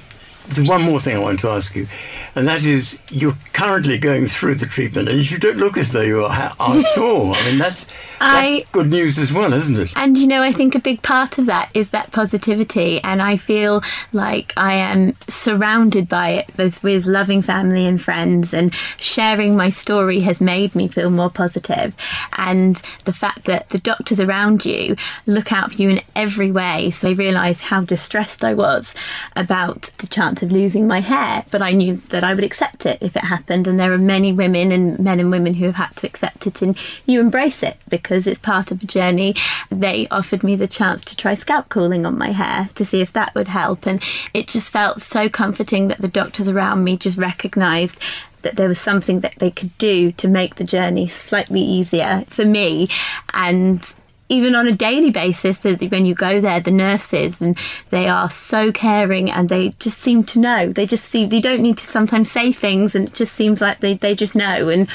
there's 0.49 0.69
one 0.69 0.83
more 0.83 1.01
thing 1.01 1.17
I 1.17 1.19
want 1.19 1.41
to 1.41 1.49
ask 1.49 1.75
you, 1.75 1.89
and 2.37 2.47
that 2.47 2.65
is 2.65 2.99
you're 3.11 3.37
currently 3.53 3.99
going 3.99 4.27
through 4.27 4.57
the 4.57 4.67
treatment, 4.67 5.09
and 5.09 5.29
you 5.29 5.39
don't 5.39 5.57
look 5.57 5.77
as 5.77 5.93
though 5.93 6.03
you 6.03 6.25
are, 6.25 6.31
at 6.31 6.59
all. 6.99 7.35
I 7.35 7.43
mean, 7.45 7.59
that's, 7.59 7.87
I, 8.21 8.59
that's 8.59 8.71
good 8.71 8.89
news 8.89 9.19
as 9.19 9.33
well, 9.33 9.53
isn't 9.53 9.79
it? 9.79 9.93
And 9.97 10.17
you 10.17 10.27
know, 10.27 10.43
I 10.43 10.53
think 10.53 10.75
a 10.75 10.79
big 10.79 11.03
part 11.03 11.39
of 11.39 11.47
that 11.47 11.71
is 11.75 11.91
that 11.91 12.13
positivity, 12.13 13.01
and 13.03 13.21
I 13.21 13.37
feel 13.37 13.81
like 14.13 14.53
I 14.57 14.75
am 14.75 15.17
surrounded 15.29 16.09
by 16.09 16.31
it 16.31 16.51
with, 16.57 16.83
with 16.83 17.07
loving 17.07 17.43
family 17.43 17.87
and 17.87 18.01
friends, 18.01 18.55
and 18.55 18.75
sharing 18.97 19.57
my 19.57 19.71
story 19.71 20.21
has 20.21 20.41
made 20.41 20.75
me 20.75 20.87
feel 20.87 21.11
more 21.11 21.31
positive. 21.31 21.97
And 22.37 22.81
the 23.05 23.13
fact 23.13 23.45
that 23.45 23.71
the 23.71 23.79
doctors 23.79 24.21
around 24.21 24.65
you 24.65 24.95
look 25.27 25.53
out 25.53 25.73
for 25.73 25.83
you 25.83 25.89
in 25.89 26.03
every 26.15 26.53
way, 26.53 26.91
so 26.91 27.09
they 27.09 27.15
realise 27.15 27.63
how 27.63 27.81
distressed 27.81 28.45
I 28.45 28.55
was 28.55 28.95
about 29.35 29.91
the 29.99 30.07
chance 30.07 30.27
chance 30.27 30.43
of 30.43 30.53
losing 30.53 30.87
my 30.87 31.01
hair, 31.01 31.45
but 31.51 31.63
I 31.63 31.73
knew 31.73 32.01
that 32.11 32.25
I 32.27 32.35
would 32.35 32.45
accept 32.45 32.85
it 32.85 32.99
if 33.01 33.17
it 33.17 33.25
happened. 33.25 33.67
And 33.67 33.79
there 33.79 33.93
are 33.93 33.99
many 33.99 34.33
women 34.33 34.73
and 34.73 34.99
men 34.99 35.21
and 35.21 35.31
women 35.31 35.55
who 35.55 35.67
have 35.67 35.77
had 35.77 35.97
to 35.97 36.07
accept 36.07 36.47
it, 36.47 36.61
and 36.63 36.79
you 37.07 37.21
embrace 37.21 37.63
it 37.63 37.77
because 37.89 38.27
it's 38.27 38.39
part 38.39 38.71
of 38.71 38.83
a 38.83 38.87
journey. 38.87 39.35
They 39.71 40.07
offered 40.11 40.43
me 40.43 40.57
the 40.57 40.67
chance 40.67 41.03
to 41.05 41.17
try 41.17 41.35
scalp 41.35 41.69
cooling 41.69 42.05
on 42.05 42.19
my 42.19 42.33
hair 42.33 42.69
to 42.75 42.85
see 42.85 43.01
if 43.01 43.13
that 43.13 43.35
would 43.35 43.49
help, 43.49 43.87
and 43.87 44.03
it 44.35 44.49
just 44.49 44.73
felt 44.73 45.01
so 45.01 45.29
comforting 45.29 45.89
that 45.89 46.01
the 46.01 46.09
doctors 46.09 46.49
around 46.49 46.85
me 46.85 46.97
just 46.97 47.19
recognised 47.19 47.99
that 48.43 48.57
there 48.57 48.69
was 48.69 48.79
something 48.79 49.21
that 49.21 49.35
they 49.39 49.51
could 49.51 49.77
do 49.79 50.13
to 50.13 50.29
make 50.29 50.55
the 50.55 50.65
journey 50.65 51.09
slightly 51.09 51.61
easier 51.61 52.25
for 52.29 52.45
me 52.45 52.89
and 53.35 53.97
even 54.29 54.55
on 54.55 54.67
a 54.67 54.73
daily 54.73 55.11
basis, 55.11 55.63
when 55.63 56.07
you 56.07 56.15
go 56.15 56.41
there, 56.41 56.61
the 56.61 56.71
nurses 56.71 57.41
and 57.41 57.57
they 57.91 58.09
are 58.09 58.31
so 58.31 58.73
caring 58.73 59.31
and 59.31 59.49
they 59.49 59.69
just 59.79 59.99
seem 59.99 60.25
to 60.25 60.39
know. 60.39 60.73
They 60.73 60.87
just 60.87 61.05
seem 61.05 61.33
you 61.33 61.41
don't 61.41 61.63
need 61.63 61.79
to 61.79 61.87
sometimes 61.87 62.31
say 62.31 62.53
things, 62.53 62.95
and 62.95 63.09
it 63.09 63.15
just 63.15 63.35
seems 63.35 63.61
like 63.61 63.81
they, 63.81 63.95
they 63.95 64.15
just 64.15 64.35
know, 64.35 64.69
and 64.69 64.89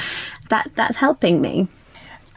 that 0.50 0.72
that's 0.76 0.98
helping 0.98 1.42
me. 1.42 1.68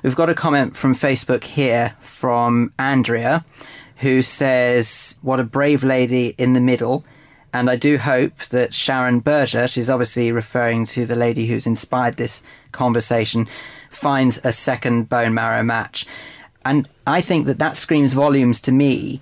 We've 0.02 0.14
got 0.14 0.28
a 0.28 0.34
comment 0.34 0.76
from 0.76 0.94
Facebook 0.94 1.44
here 1.44 1.94
from 2.00 2.72
Andrea, 2.78 3.44
who 3.98 4.22
says, 4.22 5.18
"What 5.22 5.40
a 5.40 5.44
brave 5.44 5.82
lady 5.82 6.34
in 6.38 6.52
the 6.52 6.60
middle." 6.60 7.04
And 7.52 7.70
I 7.70 7.76
do 7.76 7.98
hope 7.98 8.36
that 8.46 8.74
Sharon 8.74 9.20
Berger, 9.20 9.68
she's 9.68 9.88
obviously 9.88 10.32
referring 10.32 10.86
to 10.86 11.06
the 11.06 11.14
lady 11.14 11.46
who's 11.46 11.68
inspired 11.68 12.16
this 12.16 12.42
conversation, 12.72 13.46
finds 13.90 14.40
a 14.42 14.50
second 14.50 15.08
bone 15.08 15.34
marrow 15.34 15.62
match. 15.62 16.04
And 16.64 16.88
I 17.06 17.20
think 17.20 17.46
that 17.46 17.58
that 17.58 17.76
screams 17.76 18.12
volumes 18.12 18.60
to 18.62 18.72
me 18.72 19.20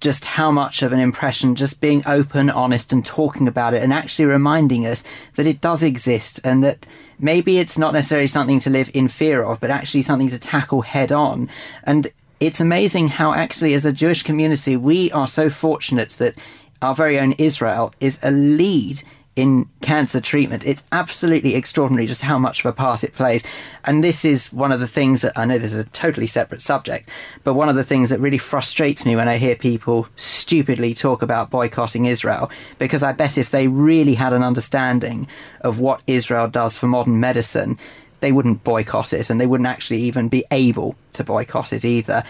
just 0.00 0.24
how 0.24 0.50
much 0.50 0.82
of 0.82 0.92
an 0.92 1.00
impression 1.00 1.56
just 1.56 1.80
being 1.80 2.02
open, 2.06 2.48
honest, 2.50 2.92
and 2.92 3.04
talking 3.04 3.48
about 3.48 3.74
it, 3.74 3.82
and 3.82 3.92
actually 3.92 4.26
reminding 4.26 4.86
us 4.86 5.02
that 5.34 5.46
it 5.46 5.60
does 5.60 5.82
exist 5.82 6.40
and 6.44 6.62
that 6.62 6.86
maybe 7.18 7.58
it's 7.58 7.76
not 7.76 7.92
necessarily 7.92 8.28
something 8.28 8.60
to 8.60 8.70
live 8.70 8.90
in 8.94 9.08
fear 9.08 9.42
of, 9.42 9.58
but 9.58 9.70
actually 9.70 10.02
something 10.02 10.28
to 10.28 10.38
tackle 10.38 10.82
head 10.82 11.10
on. 11.10 11.50
And 11.82 12.12
it's 12.38 12.60
amazing 12.60 13.08
how, 13.08 13.32
actually, 13.32 13.74
as 13.74 13.84
a 13.84 13.92
Jewish 13.92 14.22
community, 14.22 14.76
we 14.76 15.10
are 15.10 15.26
so 15.26 15.50
fortunate 15.50 16.10
that 16.10 16.36
our 16.80 16.94
very 16.94 17.18
own 17.18 17.32
Israel 17.32 17.92
is 17.98 18.20
a 18.22 18.30
lead 18.30 19.02
in 19.38 19.68
cancer 19.80 20.20
treatment. 20.20 20.66
It's 20.66 20.82
absolutely 20.90 21.54
extraordinary 21.54 22.08
just 22.08 22.22
how 22.22 22.38
much 22.38 22.58
of 22.58 22.66
a 22.66 22.72
part 22.72 23.04
it 23.04 23.14
plays. 23.14 23.44
And 23.84 24.02
this 24.02 24.24
is 24.24 24.52
one 24.52 24.72
of 24.72 24.80
the 24.80 24.88
things 24.88 25.22
that 25.22 25.38
I 25.38 25.44
know 25.44 25.58
this 25.58 25.72
is 25.72 25.78
a 25.78 25.84
totally 25.84 26.26
separate 26.26 26.60
subject, 26.60 27.08
but 27.44 27.54
one 27.54 27.68
of 27.68 27.76
the 27.76 27.84
things 27.84 28.10
that 28.10 28.18
really 28.18 28.36
frustrates 28.36 29.06
me 29.06 29.14
when 29.14 29.28
I 29.28 29.36
hear 29.36 29.54
people 29.54 30.08
stupidly 30.16 30.92
talk 30.92 31.22
about 31.22 31.50
boycotting 31.50 32.06
Israel, 32.06 32.50
because 32.80 33.04
I 33.04 33.12
bet 33.12 33.38
if 33.38 33.52
they 33.52 33.68
really 33.68 34.14
had 34.14 34.32
an 34.32 34.42
understanding 34.42 35.28
of 35.60 35.78
what 35.78 36.02
Israel 36.08 36.48
does 36.48 36.76
for 36.76 36.88
modern 36.88 37.20
medicine, 37.20 37.78
they 38.18 38.32
wouldn't 38.32 38.64
boycott 38.64 39.12
it 39.12 39.30
and 39.30 39.40
they 39.40 39.46
wouldn't 39.46 39.68
actually 39.68 40.00
even 40.00 40.28
be 40.28 40.44
able 40.50 40.96
to 41.12 41.22
boycott 41.22 41.72
it 41.72 41.84
either. 41.84 42.24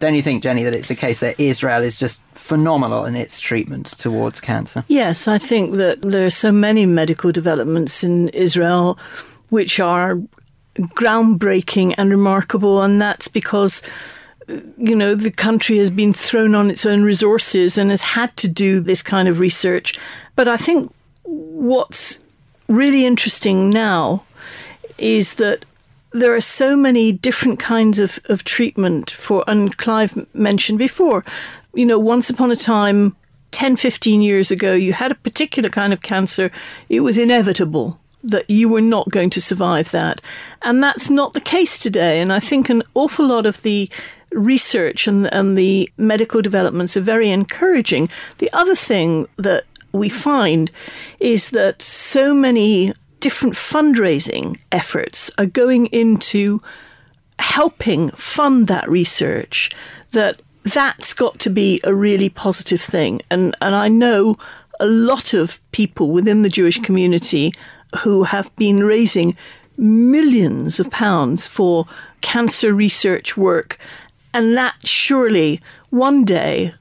Don't 0.00 0.14
you 0.14 0.22
think, 0.22 0.42
Jenny, 0.42 0.64
that 0.64 0.74
it's 0.74 0.88
the 0.88 0.94
case 0.94 1.20
that 1.20 1.38
Israel 1.38 1.82
is 1.82 1.98
just 1.98 2.22
phenomenal 2.32 3.04
in 3.04 3.14
its 3.14 3.38
treatment 3.38 3.86
towards 3.98 4.40
cancer? 4.40 4.82
Yes, 4.88 5.28
I 5.28 5.38
think 5.38 5.76
that 5.76 6.02
there 6.02 6.26
are 6.26 6.30
so 6.30 6.50
many 6.50 6.86
medical 6.86 7.30
developments 7.30 8.02
in 8.02 8.30
Israel 8.30 8.98
which 9.50 9.78
are 9.78 10.18
groundbreaking 10.78 11.94
and 11.98 12.10
remarkable, 12.10 12.82
and 12.82 13.00
that's 13.00 13.28
because 13.28 13.82
you 14.78 14.96
know, 14.96 15.14
the 15.14 15.30
country 15.30 15.78
has 15.78 15.90
been 15.90 16.12
thrown 16.12 16.54
on 16.54 16.70
its 16.70 16.84
own 16.84 17.02
resources 17.02 17.78
and 17.78 17.90
has 17.90 18.02
had 18.02 18.36
to 18.38 18.48
do 18.48 18.80
this 18.80 19.02
kind 19.02 19.28
of 19.28 19.38
research. 19.38 19.98
But 20.34 20.48
I 20.48 20.56
think 20.56 20.92
what's 21.22 22.18
really 22.68 23.04
interesting 23.04 23.70
now 23.70 24.24
is 24.98 25.34
that 25.34 25.64
there 26.12 26.34
are 26.34 26.40
so 26.40 26.76
many 26.76 27.12
different 27.12 27.58
kinds 27.58 27.98
of, 27.98 28.18
of 28.26 28.44
treatment 28.44 29.10
for, 29.10 29.44
and 29.46 29.76
Clive 29.76 30.26
mentioned 30.34 30.78
before, 30.78 31.24
you 31.74 31.86
know, 31.86 31.98
once 31.98 32.30
upon 32.30 32.50
a 32.50 32.56
time, 32.56 33.16
10, 33.52 33.76
15 33.76 34.22
years 34.22 34.50
ago, 34.50 34.74
you 34.74 34.92
had 34.92 35.12
a 35.12 35.16
particular 35.16 35.68
kind 35.68 35.92
of 35.92 36.02
cancer, 36.02 36.50
it 36.88 37.00
was 37.00 37.18
inevitable 37.18 37.98
that 38.22 38.48
you 38.50 38.68
were 38.68 38.80
not 38.80 39.08
going 39.10 39.30
to 39.30 39.40
survive 39.40 39.90
that. 39.92 40.20
And 40.62 40.82
that's 40.82 41.10
not 41.10 41.34
the 41.34 41.40
case 41.40 41.78
today. 41.78 42.20
And 42.20 42.32
I 42.32 42.40
think 42.40 42.68
an 42.68 42.82
awful 42.94 43.26
lot 43.26 43.46
of 43.46 43.62
the 43.62 43.90
research 44.32 45.08
and, 45.08 45.32
and 45.32 45.56
the 45.56 45.90
medical 45.96 46.42
developments 46.42 46.96
are 46.96 47.00
very 47.02 47.30
encouraging. 47.30 48.08
The 48.38 48.50
other 48.52 48.76
thing 48.76 49.26
that 49.36 49.64
we 49.92 50.08
find 50.08 50.70
is 51.18 51.50
that 51.50 51.82
so 51.82 52.32
many 52.34 52.92
different 53.20 53.54
fundraising 53.54 54.58
efforts 54.72 55.30
are 55.38 55.46
going 55.46 55.86
into 55.86 56.60
helping 57.38 58.10
fund 58.10 58.66
that 58.68 58.88
research 58.88 59.70
that 60.12 60.42
that's 60.62 61.14
got 61.14 61.38
to 61.38 61.50
be 61.50 61.80
a 61.84 61.94
really 61.94 62.28
positive 62.28 62.80
thing. 62.80 63.20
And 63.30 63.54
and 63.62 63.74
I 63.74 63.88
know 63.88 64.36
a 64.78 64.86
lot 64.86 65.34
of 65.34 65.60
people 65.72 66.10
within 66.10 66.42
the 66.42 66.48
Jewish 66.48 66.78
community 66.80 67.52
who 68.02 68.24
have 68.24 68.54
been 68.56 68.84
raising 68.84 69.36
millions 69.76 70.78
of 70.80 70.90
pounds 70.90 71.46
for 71.46 71.86
cancer 72.20 72.72
research 72.74 73.36
work. 73.36 73.78
And 74.32 74.56
that 74.56 74.76
surely 74.84 75.60
one 75.90 76.24
day 76.24 76.74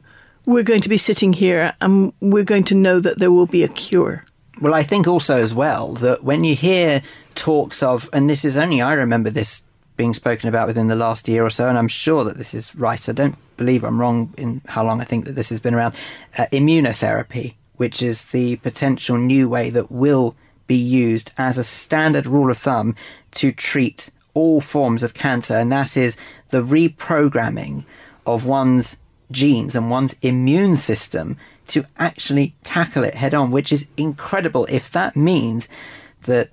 we're 0.46 0.64
going 0.64 0.82
to 0.82 0.90
be 0.90 0.98
sitting 0.98 1.34
here 1.34 1.74
and 1.82 2.14
we're 2.20 2.44
going 2.44 2.64
to 2.66 2.76
know 2.76 3.00
that 3.00 3.20
there 3.20 3.32
will 3.32 3.46
be 3.46 3.64
a 3.64 3.70
cure 3.70 4.24
well, 4.62 4.74
I 4.74 4.84
think 4.84 5.08
also 5.08 5.38
as 5.38 5.54
well 5.54 5.94
that 5.96 6.24
when 6.24 6.44
you 6.44 6.56
hear 6.56 7.02
talks 7.36 7.82
of, 7.82 8.10
and 8.14 8.30
this 8.30 8.44
is 8.44 8.58
only 8.58 8.82
I 8.82 8.94
remember 8.94 9.30
this 9.30 9.64
being 9.96 10.14
spoken 10.14 10.48
about 10.48 10.68
within 10.68 10.88
the 10.88 10.96
last 10.96 11.28
year 11.28 11.46
or 11.46 11.50
so, 11.50 11.68
and 11.68 11.78
I'm 11.78 11.88
sure 11.88 12.24
that 12.24 12.38
this 12.38 12.54
is 12.54 12.76
right. 12.76 13.10
I 13.10 13.12
don't 13.12 13.36
believe 13.58 13.84
I'm 13.84 14.00
wrong 14.00 14.34
in 14.38 14.62
how 14.66 14.86
long 14.86 15.02
I 15.02 15.04
think 15.04 15.26
that 15.26 15.36
this 15.36 15.50
has 15.50 15.60
been 15.60 15.76
around. 15.76 15.96
Uh, 16.38 16.46
immunotherapy, 16.54 17.56
which 17.76 18.02
is 18.02 18.26
the 18.26 18.56
potential 18.58 19.18
new 19.18 19.50
way 19.50 19.70
that 19.70 19.92
will 19.92 20.36
be 20.68 20.78
used 20.78 21.34
as 21.38 21.58
a 21.58 21.64
standard 21.64 22.28
rule 22.28 22.50
of 22.50 22.58
thumb 22.58 22.96
to 23.32 23.52
treat 23.52 24.10
all 24.34 24.62
forms 24.62 25.04
of 25.04 25.14
cancer, 25.14 25.58
and 25.58 25.72
that 25.72 25.98
is 25.98 26.16
the 26.50 26.62
reprogramming 26.62 27.84
of 28.26 28.46
one's 28.46 28.98
genes 29.32 29.76
and 29.76 29.92
one's 29.92 30.16
immune 30.22 30.76
system 30.76 31.38
to 31.70 31.86
actually 31.98 32.54
tackle 32.64 33.04
it 33.04 33.16
head 33.16 33.34
on, 33.34 33.52
which 33.52 33.72
is 33.72 33.88
incredible. 33.98 34.66
If 34.70 34.92
that 34.92 35.16
means 35.16 35.68
that 36.24 36.50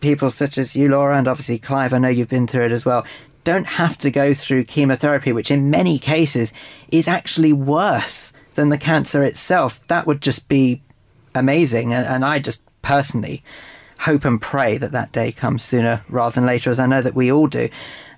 people 0.00 0.30
such 0.30 0.58
as 0.58 0.74
you, 0.74 0.88
Laura, 0.88 1.18
and 1.18 1.28
obviously 1.28 1.58
Clive, 1.58 1.92
I 1.92 1.98
know 1.98 2.08
you've 2.08 2.28
been 2.28 2.46
through 2.46 2.66
it 2.66 2.72
as 2.72 2.84
well, 2.84 3.04
don't 3.44 3.66
have 3.66 3.96
to 3.98 4.10
go 4.10 4.34
through 4.34 4.64
chemotherapy, 4.64 5.32
which 5.32 5.50
in 5.50 5.70
many 5.70 5.98
cases 5.98 6.52
is 6.90 7.08
actually 7.08 7.52
worse 7.52 8.32
than 8.54 8.68
the 8.68 8.78
cancer 8.78 9.22
itself, 9.22 9.86
that 9.88 10.06
would 10.06 10.20
just 10.20 10.48
be 10.48 10.82
amazing. 11.34 11.92
And, 11.92 12.06
and 12.06 12.24
I 12.24 12.38
just 12.38 12.62
personally 12.82 13.42
hope 14.00 14.24
and 14.24 14.40
pray 14.40 14.78
that 14.78 14.92
that 14.92 15.12
day 15.12 15.32
comes 15.32 15.62
sooner 15.62 16.04
rather 16.08 16.34
than 16.34 16.46
later, 16.46 16.70
as 16.70 16.78
I 16.78 16.86
know 16.86 17.02
that 17.02 17.14
we 17.14 17.30
all 17.30 17.46
do. 17.46 17.68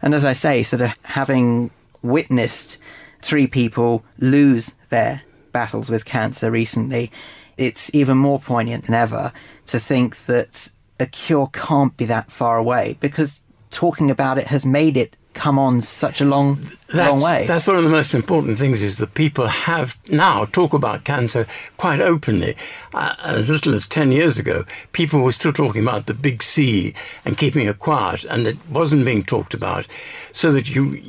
And 0.00 0.14
as 0.14 0.24
I 0.24 0.32
say, 0.32 0.62
sort 0.62 0.82
of 0.82 0.94
having 1.04 1.70
witnessed 2.02 2.78
three 3.20 3.46
people 3.46 4.04
lose 4.18 4.72
their 4.90 5.22
battles 5.52 5.90
with 5.90 6.04
cancer 6.04 6.50
recently, 6.50 7.10
it's 7.56 7.94
even 7.94 8.16
more 8.16 8.40
poignant 8.40 8.86
than 8.86 8.94
ever 8.94 9.32
to 9.66 9.78
think 9.78 10.24
that 10.26 10.70
a 10.98 11.06
cure 11.06 11.48
can't 11.52 11.96
be 11.96 12.04
that 12.06 12.30
far 12.30 12.58
away 12.58 12.96
because 13.00 13.40
talking 13.70 14.10
about 14.10 14.38
it 14.38 14.46
has 14.48 14.64
made 14.64 14.96
it 14.96 15.16
come 15.34 15.58
on 15.58 15.80
such 15.80 16.20
a 16.20 16.24
long, 16.24 16.58
that's, 16.92 17.10
long 17.10 17.20
way. 17.20 17.46
That's 17.46 17.66
one 17.66 17.76
of 17.76 17.82
the 17.82 17.88
most 17.88 18.14
important 18.14 18.58
things 18.58 18.82
is 18.82 18.98
that 18.98 19.14
people 19.14 19.46
have 19.46 19.96
now 20.08 20.44
talk 20.44 20.74
about 20.74 21.04
cancer 21.04 21.46
quite 21.76 22.00
openly. 22.00 22.56
Uh, 22.92 23.14
as 23.24 23.48
little 23.48 23.74
as 23.74 23.86
10 23.88 24.12
years 24.12 24.38
ago, 24.38 24.64
people 24.92 25.22
were 25.22 25.32
still 25.32 25.52
talking 25.52 25.82
about 25.82 26.06
the 26.06 26.14
big 26.14 26.42
C 26.42 26.94
and 27.24 27.38
keeping 27.38 27.66
it 27.66 27.78
quiet, 27.78 28.24
and 28.24 28.46
it 28.46 28.58
wasn't 28.68 29.04
being 29.04 29.22
talked 29.22 29.54
about 29.54 29.86
so 30.32 30.52
that 30.52 30.74
you 30.74 31.02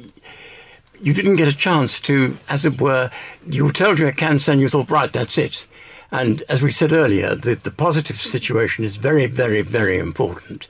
you 1.03 1.13
didn't 1.13 1.35
get 1.35 1.49
a 1.49 1.55
chance 1.55 1.99
to, 1.99 2.37
as 2.49 2.63
it 2.63 2.79
were, 2.79 3.11
you 3.45 3.65
were 3.65 3.73
told 3.73 3.99
you 3.99 4.05
had 4.05 4.15
cancer 4.15 4.53
and 4.53 4.61
you 4.61 4.69
thought, 4.69 4.89
right, 4.89 5.11
that's 5.11 5.37
it. 5.37 5.67
And 6.11 6.43
as 6.43 6.63
we 6.63 6.71
said 6.71 6.93
earlier, 6.93 7.35
the, 7.35 7.55
the 7.55 7.71
positive 7.71 8.15
situation 8.15 8.85
is 8.85 8.95
very, 8.95 9.25
very, 9.25 9.61
very 9.61 9.99
important. 9.99 10.69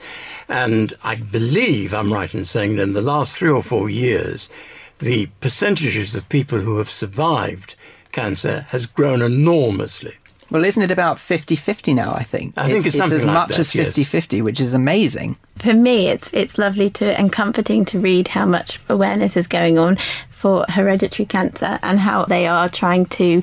And 0.49 0.93
I 1.03 1.15
believe 1.17 1.93
I'm 1.93 2.11
right 2.11 2.34
in 2.34 2.45
saying 2.45 2.77
that 2.77 2.84
in 2.84 2.93
the 2.93 3.01
last 3.01 3.38
three 3.38 3.51
or 3.51 3.61
four 3.61 3.91
years, 3.91 4.49
the 4.97 5.27
percentages 5.39 6.15
of 6.15 6.27
people 6.29 6.61
who 6.61 6.79
have 6.79 6.89
survived 6.89 7.75
cancer 8.11 8.61
has 8.69 8.88
grown 8.88 9.21
enormously. 9.21 10.13
Well, 10.53 10.65
isn't 10.65 10.83
it 10.83 10.91
about 10.91 11.17
50 11.17 11.55
50 11.55 11.95
now? 11.95 12.13
I 12.13 12.21
think. 12.21 12.55
I 12.59 12.67
think 12.67 12.85
it's, 12.85 12.95
it's 12.95 13.11
as 13.11 13.25
like 13.25 13.33
much 13.33 13.49
that, 13.49 13.59
as 13.59 13.71
50 13.71 14.01
yes. 14.01 14.09
50, 14.09 14.41
which 14.43 14.61
is 14.61 14.75
amazing. 14.75 15.35
For 15.55 15.73
me, 15.73 16.09
it's 16.09 16.29
it's 16.31 16.59
lovely 16.59 16.91
to 16.91 17.19
and 17.19 17.33
comforting 17.33 17.85
to 17.85 17.99
read 17.99 18.27
how 18.27 18.45
much 18.45 18.79
awareness 18.87 19.35
is 19.35 19.47
going 19.47 19.79
on 19.79 19.97
for 20.29 20.63
hereditary 20.69 21.25
cancer 21.25 21.79
and 21.81 21.97
how 21.97 22.25
they 22.25 22.45
are 22.45 22.69
trying 22.69 23.07
to 23.07 23.41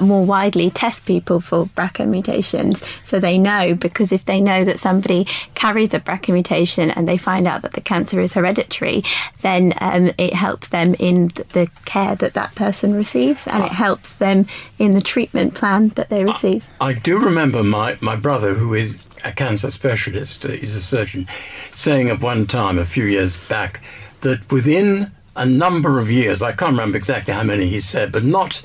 more 0.00 0.24
widely 0.24 0.70
test 0.70 1.06
people 1.06 1.40
for 1.40 1.66
BRCA 1.66 2.08
mutations. 2.08 2.82
So 3.02 3.20
they 3.20 3.38
know 3.38 3.74
because 3.74 4.12
if 4.12 4.24
they 4.24 4.40
know 4.40 4.64
that 4.64 4.78
somebody 4.78 5.26
carries 5.54 5.94
a 5.94 6.00
BRCA 6.00 6.32
mutation 6.32 6.90
and 6.90 7.08
they 7.08 7.16
find 7.16 7.46
out 7.46 7.62
that 7.62 7.72
the 7.72 7.80
cancer 7.80 8.20
is 8.20 8.32
hereditary 8.34 9.02
then 9.42 9.74
um, 9.80 10.12
it 10.18 10.34
helps 10.34 10.68
them 10.68 10.94
in 10.98 11.28
the 11.52 11.70
care 11.84 12.14
that 12.16 12.34
that 12.34 12.54
person 12.54 12.94
receives 12.94 13.46
and 13.46 13.64
it 13.64 13.72
helps 13.72 14.14
them 14.14 14.46
in 14.78 14.92
the 14.92 15.00
treatment 15.00 15.54
plan 15.54 15.88
that 15.90 16.08
they 16.08 16.24
receive. 16.24 16.66
I 16.80 16.94
do 16.94 17.18
remember 17.18 17.62
my, 17.62 17.96
my 18.00 18.16
brother 18.16 18.54
who 18.54 18.74
is 18.74 18.98
a 19.24 19.32
cancer 19.32 19.70
specialist 19.70 20.44
uh, 20.44 20.48
he's 20.48 20.76
a 20.76 20.82
surgeon 20.82 21.26
saying 21.72 22.10
at 22.10 22.20
one 22.20 22.46
time 22.46 22.78
a 22.78 22.84
few 22.84 23.04
years 23.04 23.48
back 23.48 23.80
that 24.20 24.50
within 24.52 25.10
a 25.36 25.46
number 25.46 25.98
of 25.98 26.10
years, 26.10 26.42
I 26.42 26.52
can't 26.52 26.72
remember 26.72 26.96
exactly 26.96 27.34
how 27.34 27.42
many 27.42 27.68
he 27.68 27.80
said, 27.80 28.12
but 28.12 28.22
not 28.22 28.62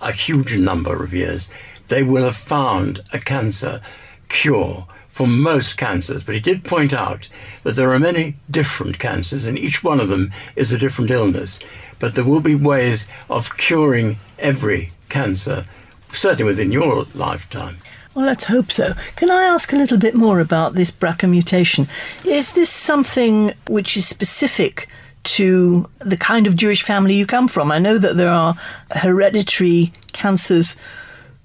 a 0.00 0.12
huge 0.12 0.56
number 0.56 1.02
of 1.02 1.12
years, 1.12 1.48
they 1.88 2.02
will 2.02 2.24
have 2.24 2.36
found 2.36 3.00
a 3.12 3.18
cancer 3.18 3.80
cure 4.28 4.86
for 5.08 5.26
most 5.26 5.76
cancers. 5.76 6.22
But 6.22 6.34
he 6.34 6.40
did 6.40 6.64
point 6.64 6.92
out 6.92 7.28
that 7.64 7.76
there 7.76 7.92
are 7.92 7.98
many 7.98 8.36
different 8.50 8.98
cancers, 8.98 9.46
and 9.46 9.58
each 9.58 9.82
one 9.82 10.00
of 10.00 10.08
them 10.08 10.32
is 10.54 10.70
a 10.70 10.78
different 10.78 11.10
illness. 11.10 11.58
But 11.98 12.14
there 12.14 12.24
will 12.24 12.40
be 12.40 12.54
ways 12.54 13.08
of 13.28 13.56
curing 13.56 14.18
every 14.38 14.92
cancer, 15.08 15.64
certainly 16.08 16.44
within 16.44 16.70
your 16.70 17.06
lifetime. 17.14 17.78
Well, 18.14 18.26
let's 18.26 18.44
hope 18.44 18.70
so. 18.72 18.94
Can 19.16 19.30
I 19.30 19.44
ask 19.44 19.72
a 19.72 19.76
little 19.76 19.98
bit 19.98 20.14
more 20.14 20.40
about 20.40 20.74
this 20.74 20.90
BRCA 20.90 21.28
mutation? 21.30 21.88
Is 22.24 22.52
this 22.52 22.70
something 22.70 23.52
which 23.68 23.96
is 23.96 24.06
specific 24.06 24.88
to 25.24 25.88
the 25.98 26.16
kind 26.16 26.46
of 26.46 26.56
Jewish 26.56 26.82
family 26.82 27.14
you 27.14 27.26
come 27.26 27.48
from? 27.48 27.70
I 27.70 27.78
know 27.78 27.98
that 27.98 28.16
there 28.16 28.30
are 28.30 28.54
hereditary 28.92 29.92
cancers 30.12 30.76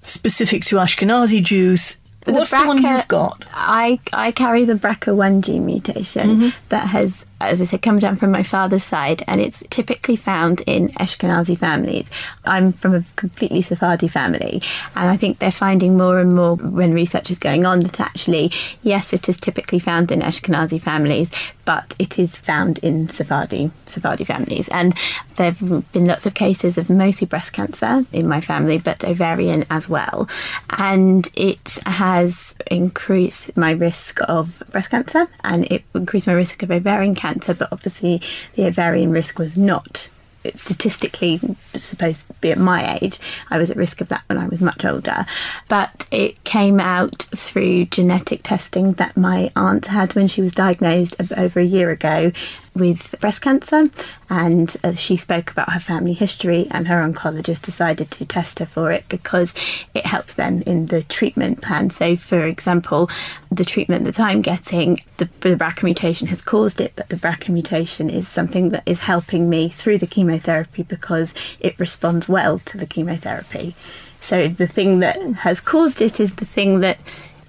specific 0.02 0.64
to 0.66 0.76
Ashkenazi 0.76 1.42
Jews. 1.42 1.96
What's 2.24 2.50
the, 2.50 2.56
BRCA, 2.56 2.60
the 2.62 2.66
one 2.66 2.82
you've 2.82 3.08
got? 3.08 3.44
I, 3.52 4.00
I 4.12 4.30
carry 4.30 4.64
the 4.64 4.74
BRCA1 4.74 5.42
gene 5.42 5.66
mutation 5.66 6.28
mm-hmm. 6.28 6.48
that 6.70 6.88
has 6.88 7.26
as 7.40 7.60
I 7.60 7.64
said, 7.64 7.82
come 7.82 7.98
down 7.98 8.16
from 8.16 8.30
my 8.30 8.42
father's 8.42 8.84
side, 8.84 9.22
and 9.26 9.40
it's 9.40 9.62
typically 9.68 10.16
found 10.16 10.62
in 10.66 10.88
Ashkenazi 10.90 11.58
families. 11.58 12.08
I'm 12.44 12.72
from 12.72 12.94
a 12.94 13.04
completely 13.16 13.60
Sephardi 13.60 14.08
family, 14.08 14.62
and 14.94 15.10
I 15.10 15.16
think 15.16 15.38
they're 15.38 15.50
finding 15.50 15.96
more 15.96 16.20
and 16.20 16.32
more 16.32 16.56
when 16.56 16.94
research 16.94 17.30
is 17.30 17.38
going 17.38 17.66
on 17.66 17.80
that 17.80 18.00
actually, 18.00 18.52
yes, 18.82 19.12
it 19.12 19.28
is 19.28 19.36
typically 19.36 19.78
found 19.78 20.10
in 20.10 20.20
Ashkenazi 20.20 20.80
families, 20.80 21.30
but 21.64 21.94
it 21.98 22.18
is 22.18 22.36
found 22.36 22.78
in 22.78 23.08
Sephardi 23.08 23.70
Sephardi 23.86 24.24
families. 24.24 24.68
And 24.68 24.94
there 25.36 25.52
have 25.52 25.92
been 25.92 26.06
lots 26.06 26.26
of 26.26 26.34
cases 26.34 26.78
of 26.78 26.88
mostly 26.88 27.26
breast 27.26 27.52
cancer 27.52 28.04
in 28.12 28.28
my 28.28 28.40
family, 28.40 28.78
but 28.78 29.04
ovarian 29.04 29.64
as 29.70 29.88
well, 29.88 30.28
and 30.70 31.28
it 31.34 31.78
has 31.86 32.54
increased 32.70 33.56
my 33.56 33.72
risk 33.72 34.20
of 34.28 34.62
breast 34.70 34.90
cancer, 34.90 35.26
and 35.42 35.64
it 35.66 35.84
increased 35.94 36.26
my 36.26 36.32
risk 36.32 36.62
of 36.62 36.70
ovarian 36.70 37.14
cancer 37.14 37.23
cancer, 37.24 37.54
but 37.54 37.72
obviously 37.72 38.20
the 38.54 38.66
ovarian 38.66 39.10
risk 39.10 39.38
was 39.38 39.56
not 39.56 40.08
statistically 40.54 41.40
supposed 41.74 42.26
to 42.26 42.34
be 42.34 42.52
at 42.52 42.58
my 42.58 42.98
age. 43.00 43.18
I 43.50 43.56
was 43.56 43.70
at 43.70 43.78
risk 43.78 44.02
of 44.02 44.10
that 44.10 44.24
when 44.26 44.36
I 44.36 44.46
was 44.46 44.60
much 44.60 44.84
older. 44.84 45.24
But 45.68 46.06
it 46.10 46.44
came 46.44 46.80
out 46.80 47.22
through 47.34 47.86
genetic 47.86 48.42
testing 48.42 48.92
that 48.94 49.16
my 49.16 49.50
aunt 49.56 49.86
had 49.86 50.14
when 50.14 50.28
she 50.28 50.42
was 50.42 50.52
diagnosed 50.52 51.16
over 51.34 51.60
a 51.60 51.64
year 51.64 51.90
ago 51.90 52.30
with 52.74 53.14
breast 53.20 53.42
cancer, 53.42 53.86
and 54.28 54.76
uh, 54.82 54.94
she 54.94 55.16
spoke 55.16 55.50
about 55.50 55.72
her 55.72 55.80
family 55.80 56.12
history, 56.12 56.66
and 56.70 56.88
her 56.88 56.96
oncologist 56.96 57.62
decided 57.62 58.10
to 58.12 58.24
test 58.24 58.58
her 58.58 58.66
for 58.66 58.90
it 58.90 59.08
because 59.08 59.54
it 59.94 60.06
helps 60.06 60.34
them 60.34 60.62
in 60.62 60.86
the 60.86 61.02
treatment 61.02 61.62
plan. 61.62 61.90
So, 61.90 62.16
for 62.16 62.46
example, 62.46 63.08
the 63.50 63.64
treatment 63.64 64.04
that 64.04 64.18
I'm 64.18 64.42
getting, 64.42 65.00
the, 65.18 65.28
the 65.40 65.56
BRCA 65.56 65.84
mutation 65.84 66.26
has 66.28 66.40
caused 66.40 66.80
it, 66.80 66.92
but 66.96 67.08
the 67.08 67.16
BRCA 67.16 67.48
mutation 67.50 68.10
is 68.10 68.26
something 68.26 68.70
that 68.70 68.82
is 68.86 69.00
helping 69.00 69.48
me 69.48 69.68
through 69.68 69.98
the 69.98 70.06
chemotherapy 70.06 70.82
because 70.82 71.34
it 71.60 71.78
responds 71.78 72.28
well 72.28 72.58
to 72.60 72.76
the 72.76 72.86
chemotherapy. 72.86 73.76
So, 74.20 74.48
the 74.48 74.66
thing 74.66 74.98
that 75.00 75.20
has 75.20 75.60
caused 75.60 76.02
it 76.02 76.18
is 76.18 76.34
the 76.34 76.46
thing 76.46 76.80
that 76.80 76.98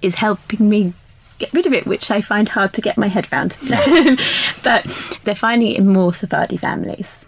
is 0.02 0.16
helping 0.16 0.68
me 0.68 0.94
get 1.38 1.52
rid 1.52 1.66
of 1.66 1.72
it, 1.72 1.86
which 1.86 2.10
I 2.10 2.20
find 2.20 2.48
hard 2.48 2.72
to 2.74 2.80
get 2.80 2.96
my 2.96 3.08
head 3.08 3.28
around. 3.32 3.56
but 4.64 4.84
they're 5.24 5.34
finding 5.34 5.72
it 5.72 5.78
in 5.78 5.88
more 5.88 6.14
Sephardi 6.14 6.56
families. 6.56 7.24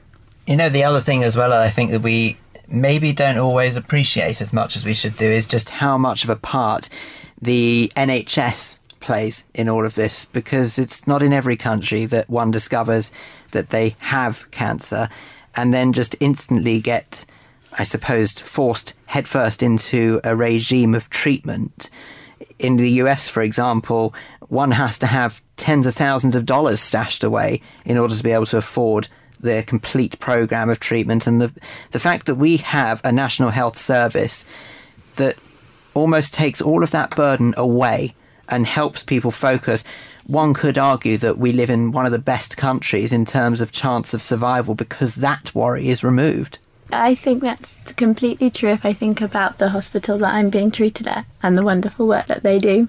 You 0.46 0.56
know, 0.56 0.68
the 0.68 0.84
other 0.84 1.00
thing 1.00 1.24
as 1.24 1.36
well, 1.36 1.52
I 1.52 1.70
think 1.70 1.90
that 1.90 2.00
we 2.00 2.38
maybe 2.68 3.12
don't 3.12 3.38
always 3.38 3.76
appreciate 3.76 4.40
as 4.40 4.52
much 4.52 4.76
as 4.76 4.84
we 4.84 4.94
should 4.94 5.16
do 5.16 5.26
is 5.26 5.46
just 5.46 5.70
how 5.70 5.98
much 5.98 6.24
of 6.24 6.30
a 6.30 6.36
part 6.36 6.88
the 7.40 7.90
NHS 7.96 8.78
plays 9.00 9.44
in 9.54 9.68
all 9.68 9.86
of 9.86 9.94
this 9.94 10.24
because 10.26 10.78
it's 10.78 11.06
not 11.06 11.22
in 11.22 11.32
every 11.32 11.56
country 11.56 12.04
that 12.06 12.28
one 12.28 12.50
discovers 12.50 13.10
that 13.52 13.70
they 13.70 13.94
have 14.00 14.50
cancer 14.50 15.08
and 15.54 15.72
then 15.72 15.92
just 15.92 16.16
instantly 16.20 16.80
get, 16.80 17.24
I 17.78 17.84
suppose, 17.84 18.32
forced 18.32 18.94
headfirst 19.06 19.62
into 19.62 20.20
a 20.24 20.36
regime 20.36 20.94
of 20.94 21.08
treatment 21.10 21.90
in 22.58 22.76
the 22.76 22.90
US, 23.02 23.28
for 23.28 23.42
example, 23.42 24.14
one 24.48 24.70
has 24.70 24.98
to 24.98 25.06
have 25.06 25.42
tens 25.56 25.86
of 25.86 25.94
thousands 25.94 26.34
of 26.34 26.46
dollars 26.46 26.80
stashed 26.80 27.22
away 27.22 27.60
in 27.84 27.98
order 27.98 28.14
to 28.14 28.22
be 28.22 28.30
able 28.30 28.46
to 28.46 28.58
afford 28.58 29.08
the 29.40 29.62
complete 29.66 30.18
program 30.18 30.68
of 30.68 30.80
treatment. 30.80 31.26
And 31.26 31.40
the, 31.40 31.52
the 31.92 31.98
fact 31.98 32.26
that 32.26 32.34
we 32.36 32.56
have 32.58 33.00
a 33.04 33.12
national 33.12 33.50
health 33.50 33.76
service 33.76 34.44
that 35.16 35.36
almost 35.94 36.34
takes 36.34 36.60
all 36.60 36.82
of 36.82 36.90
that 36.90 37.14
burden 37.14 37.54
away 37.56 38.14
and 38.48 38.66
helps 38.66 39.04
people 39.04 39.30
focus. 39.30 39.84
One 40.26 40.54
could 40.54 40.78
argue 40.78 41.18
that 41.18 41.38
we 41.38 41.52
live 41.52 41.70
in 41.70 41.92
one 41.92 42.06
of 42.06 42.12
the 42.12 42.18
best 42.18 42.56
countries 42.56 43.12
in 43.12 43.24
terms 43.24 43.60
of 43.60 43.72
chance 43.72 44.14
of 44.14 44.22
survival 44.22 44.74
because 44.74 45.16
that 45.16 45.54
worry 45.54 45.88
is 45.88 46.04
removed. 46.04 46.58
I 46.90 47.14
think 47.14 47.42
that's 47.42 47.92
completely 47.92 48.50
true 48.50 48.70
if 48.70 48.84
I 48.84 48.92
think 48.92 49.20
about 49.20 49.58
the 49.58 49.70
hospital 49.70 50.18
that 50.18 50.34
I'm 50.34 50.50
being 50.50 50.70
treated 50.70 51.06
at 51.06 51.26
and 51.42 51.56
the 51.56 51.62
wonderful 51.62 52.06
work 52.06 52.26
that 52.26 52.42
they 52.42 52.58
do. 52.58 52.88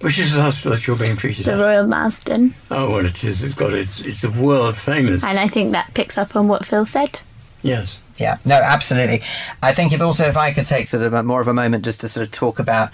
Which 0.00 0.18
is 0.18 0.34
the 0.34 0.42
hospital 0.42 0.72
that 0.72 0.86
you're 0.86 0.96
being 0.96 1.16
treated 1.16 1.46
the 1.46 1.52
at? 1.52 1.56
The 1.56 1.62
Royal 1.62 1.86
Marsden. 1.86 2.54
Oh, 2.70 2.90
well, 2.90 3.06
it 3.06 3.24
is. 3.24 3.42
It's 3.42 3.54
got 3.54 3.72
it's 3.72 4.00
it's 4.00 4.24
a 4.24 4.30
world 4.30 4.76
famous. 4.76 5.24
And 5.24 5.38
I 5.38 5.48
think 5.48 5.72
that 5.72 5.94
picks 5.94 6.18
up 6.18 6.36
on 6.36 6.48
what 6.48 6.66
Phil 6.66 6.84
said. 6.84 7.20
Yes. 7.62 7.98
Yeah. 8.18 8.38
No, 8.44 8.56
absolutely. 8.56 9.22
I 9.62 9.72
think 9.72 9.92
if 9.92 10.02
also 10.02 10.24
if 10.24 10.36
I 10.36 10.52
could 10.52 10.66
take 10.66 10.88
sort 10.88 11.02
of 11.02 11.14
a, 11.14 11.22
more 11.22 11.40
of 11.40 11.48
a 11.48 11.54
moment 11.54 11.84
just 11.84 12.00
to 12.02 12.08
sort 12.08 12.26
of 12.26 12.32
talk 12.32 12.58
about, 12.58 12.90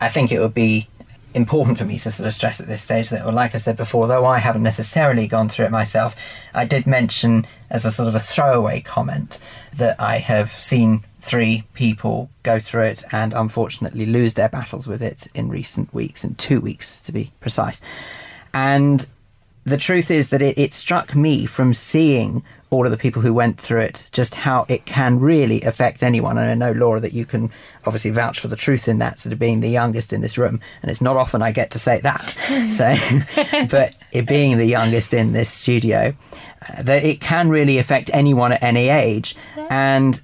I 0.00 0.08
think 0.08 0.30
it 0.30 0.38
would 0.38 0.54
be 0.54 0.88
important 1.34 1.78
for 1.78 1.84
me 1.84 1.98
to 1.98 2.10
sort 2.10 2.26
of 2.26 2.34
stress 2.34 2.60
at 2.60 2.66
this 2.66 2.82
stage 2.82 3.10
that, 3.10 3.24
well, 3.24 3.34
like 3.34 3.54
I 3.54 3.58
said 3.58 3.76
before, 3.76 4.06
though 4.06 4.24
I 4.24 4.38
haven't 4.38 4.62
necessarily 4.62 5.26
gone 5.26 5.48
through 5.48 5.66
it 5.66 5.70
myself, 5.70 6.16
I 6.54 6.64
did 6.64 6.86
mention 6.86 7.46
as 7.70 7.84
a 7.84 7.90
sort 7.90 8.08
of 8.08 8.14
a 8.14 8.18
throwaway 8.18 8.80
comment 8.80 9.40
that 9.78 10.00
I 10.00 10.18
have 10.18 10.50
seen 10.50 11.04
three 11.20 11.64
people 11.74 12.30
go 12.42 12.58
through 12.58 12.84
it 12.84 13.04
and 13.10 13.32
unfortunately 13.32 14.06
lose 14.06 14.34
their 14.34 14.48
battles 14.48 14.86
with 14.86 15.02
it 15.02 15.26
in 15.34 15.48
recent 15.48 15.92
weeks, 15.92 16.24
in 16.24 16.34
two 16.34 16.60
weeks 16.60 17.00
to 17.00 17.12
be 17.12 17.32
precise. 17.40 17.80
And 18.54 19.06
the 19.64 19.76
truth 19.76 20.10
is 20.10 20.30
that 20.30 20.42
it, 20.42 20.58
it 20.58 20.74
struck 20.74 21.14
me 21.14 21.46
from 21.46 21.74
seeing 21.74 22.42
all 22.70 22.84
of 22.84 22.90
the 22.90 22.98
people 22.98 23.22
who 23.22 23.32
went 23.32 23.58
through 23.58 23.80
it, 23.80 24.08
just 24.12 24.34
how 24.34 24.66
it 24.68 24.84
can 24.84 25.18
really 25.18 25.62
affect 25.62 26.02
anyone. 26.02 26.36
And 26.36 26.50
I 26.50 26.54
know, 26.54 26.72
Laura, 26.72 27.00
that 27.00 27.14
you 27.14 27.24
can 27.24 27.50
obviously 27.86 28.10
vouch 28.10 28.40
for 28.40 28.48
the 28.48 28.56
truth 28.56 28.88
in 28.88 28.98
that, 28.98 29.18
sort 29.18 29.32
of 29.32 29.38
being 29.38 29.60
the 29.60 29.68
youngest 29.68 30.12
in 30.12 30.20
this 30.20 30.36
room. 30.36 30.60
And 30.82 30.90
it's 30.90 31.00
not 31.00 31.16
often 31.16 31.40
I 31.40 31.50
get 31.52 31.70
to 31.72 31.78
say 31.78 32.00
that. 32.00 32.68
so, 32.70 33.66
but 33.70 33.94
it 34.12 34.26
being 34.26 34.58
the 34.58 34.66
youngest 34.66 35.14
in 35.14 35.32
this 35.32 35.50
studio, 35.50 36.14
that 36.80 37.04
it 37.04 37.20
can 37.20 37.48
really 37.48 37.78
affect 37.78 38.10
anyone 38.12 38.52
at 38.52 38.62
any 38.62 38.88
age. 38.88 39.36
And 39.70 40.20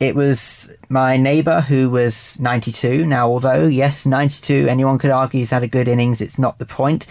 it 0.00 0.14
was 0.14 0.72
my 0.88 1.16
neighbour 1.16 1.60
who 1.60 1.90
was 1.90 2.38
92. 2.40 3.06
Now, 3.06 3.28
although, 3.28 3.66
yes, 3.66 4.06
92, 4.06 4.68
anyone 4.68 4.98
could 4.98 5.10
argue 5.10 5.40
he's 5.40 5.50
had 5.50 5.62
a 5.62 5.68
good 5.68 5.88
innings, 5.88 6.20
it's 6.20 6.38
not 6.38 6.58
the 6.58 6.66
point. 6.66 7.06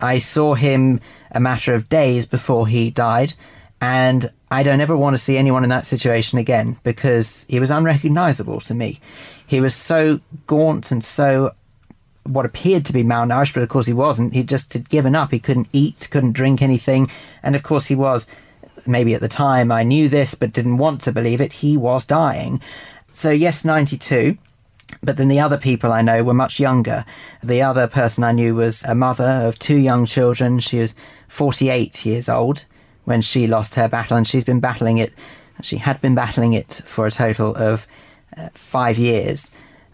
I 0.00 0.18
saw 0.18 0.54
him 0.54 1.00
a 1.30 1.40
matter 1.40 1.74
of 1.74 1.88
days 1.88 2.26
before 2.26 2.66
he 2.66 2.90
died. 2.90 3.34
And 3.80 4.30
I 4.50 4.62
don't 4.62 4.80
ever 4.80 4.96
want 4.96 5.14
to 5.14 5.22
see 5.22 5.36
anyone 5.36 5.64
in 5.64 5.70
that 5.70 5.86
situation 5.86 6.38
again 6.38 6.78
because 6.82 7.46
he 7.48 7.58
was 7.58 7.70
unrecognizable 7.70 8.60
to 8.60 8.74
me. 8.74 9.00
He 9.46 9.60
was 9.60 9.74
so 9.74 10.20
gaunt 10.46 10.90
and 10.90 11.04
so 11.04 11.54
what 12.24 12.46
appeared 12.46 12.84
to 12.86 12.92
be 12.92 13.02
malnourished, 13.02 13.54
but 13.54 13.62
of 13.62 13.68
course 13.68 13.86
he 13.86 13.92
wasn't. 13.92 14.34
He 14.34 14.42
just 14.44 14.72
had 14.72 14.88
given 14.88 15.14
up. 15.14 15.30
He 15.30 15.40
couldn't 15.40 15.68
eat, 15.72 16.08
couldn't 16.10 16.32
drink 16.32 16.62
anything. 16.62 17.10
And 17.42 17.56
of 17.56 17.62
course 17.62 17.86
he 17.86 17.94
was, 17.94 18.26
maybe 18.86 19.14
at 19.14 19.20
the 19.20 19.28
time 19.28 19.72
I 19.72 19.82
knew 19.82 20.08
this, 20.08 20.34
but 20.34 20.52
didn't 20.52 20.78
want 20.78 21.00
to 21.02 21.12
believe 21.12 21.40
it, 21.40 21.52
he 21.52 21.76
was 21.76 22.04
dying. 22.04 22.60
So, 23.12 23.30
yes, 23.30 23.64
92. 23.64 24.38
But 25.02 25.16
then 25.16 25.28
the 25.28 25.40
other 25.40 25.56
people 25.56 25.92
I 25.92 26.02
know 26.02 26.22
were 26.22 26.34
much 26.34 26.60
younger. 26.60 27.04
The 27.42 27.62
other 27.62 27.86
person 27.86 28.24
I 28.24 28.32
knew 28.32 28.54
was 28.54 28.84
a 28.84 28.94
mother 28.94 29.24
of 29.24 29.58
two 29.58 29.78
young 29.78 30.04
children. 30.06 30.58
She 30.58 30.78
was 30.78 30.94
48 31.28 32.04
years 32.04 32.28
old 32.28 32.64
when 33.04 33.20
she 33.20 33.46
lost 33.46 33.74
her 33.74 33.88
battle, 33.88 34.16
and 34.16 34.28
she's 34.28 34.44
been 34.44 34.60
battling 34.60 34.98
it. 34.98 35.12
She 35.62 35.78
had 35.78 36.00
been 36.00 36.14
battling 36.14 36.52
it 36.52 36.82
for 36.84 37.06
a 37.06 37.10
total 37.10 37.54
of 37.56 37.86
uh, 38.36 38.48
five 38.54 38.98
years. 38.98 39.50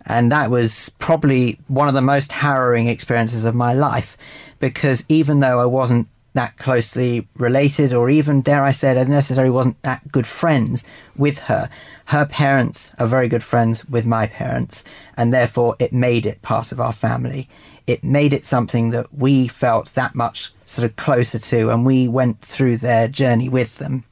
And 0.09 0.33
that 0.33 0.51
was 0.51 0.89
probably 0.99 1.59
one 1.69 1.87
of 1.87 1.95
the 1.95 2.01
most 2.01 2.33
harrowing 2.33 2.89
experiences 2.89 3.45
of 3.45 3.55
my 3.55 3.75
life 3.75 4.17
because 4.59 5.05
even 5.09 5.39
though 5.39 5.61
I 5.61 5.67
wasn't 5.67 6.09
that 6.35 6.57
closely 6.59 7.27
related, 7.37 7.93
or 7.93 8.11
even, 8.11 8.41
dare 8.41 8.65
I 8.65 8.71
say, 8.71 8.99
I 8.99 9.05
necessarily 9.05 9.51
wasn't 9.51 9.83
that 9.83 10.13
good 10.13 10.27
friends 10.27 10.85
with 11.17 11.39
her, 11.41 11.69
her 12.07 12.27
parents 12.27 12.93
are 12.99 13.07
very 13.07 13.29
good 13.29 13.43
friends 13.43 13.85
with 13.87 14.07
my 14.07 14.27
parents, 14.27 14.85
and 15.17 15.33
therefore 15.33 15.77
it 15.79 15.93
made 15.93 16.27
it 16.27 16.43
part 16.43 16.71
of 16.71 16.81
our 16.81 16.93
family. 16.93 17.49
It 17.87 18.05
made 18.05 18.33
it 18.33 18.45
something 18.45 18.91
that 18.91 19.13
we 19.15 19.49
felt 19.49 19.95
that 19.95 20.15
much 20.15 20.53
sort 20.65 20.89
of 20.89 20.97
closer 20.97 21.39
to, 21.39 21.71
and 21.71 21.85
we 21.85 22.07
went 22.07 22.41
through 22.43 22.77
their 22.79 23.09
journey 23.09 23.49
with 23.49 23.79
them. 23.79 24.05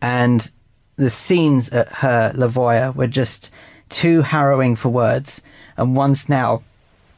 And 0.00 0.50
the 0.96 1.10
scenes 1.10 1.70
at 1.70 1.88
her 1.88 2.32
levaya 2.36 2.94
were 2.94 3.06
just 3.06 3.50
too 3.90 4.22
harrowing 4.22 4.76
for 4.76 4.88
words. 4.88 5.42
And 5.76 5.94
once 5.94 6.28
now, 6.28 6.62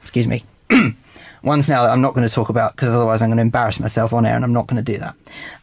excuse 0.00 0.26
me, 0.26 0.44
ones 1.42 1.68
now 1.68 1.82
that 1.82 1.90
I'm 1.90 2.00
not 2.00 2.14
going 2.14 2.28
to 2.28 2.34
talk 2.34 2.48
about 2.48 2.74
because 2.74 2.90
otherwise 2.90 3.22
I'm 3.22 3.28
going 3.28 3.38
to 3.38 3.42
embarrass 3.42 3.80
myself 3.80 4.12
on 4.12 4.26
air 4.26 4.36
and 4.36 4.44
I'm 4.44 4.52
not 4.52 4.66
going 4.66 4.82
to 4.82 4.92
do 4.92 4.98
that. 4.98 5.14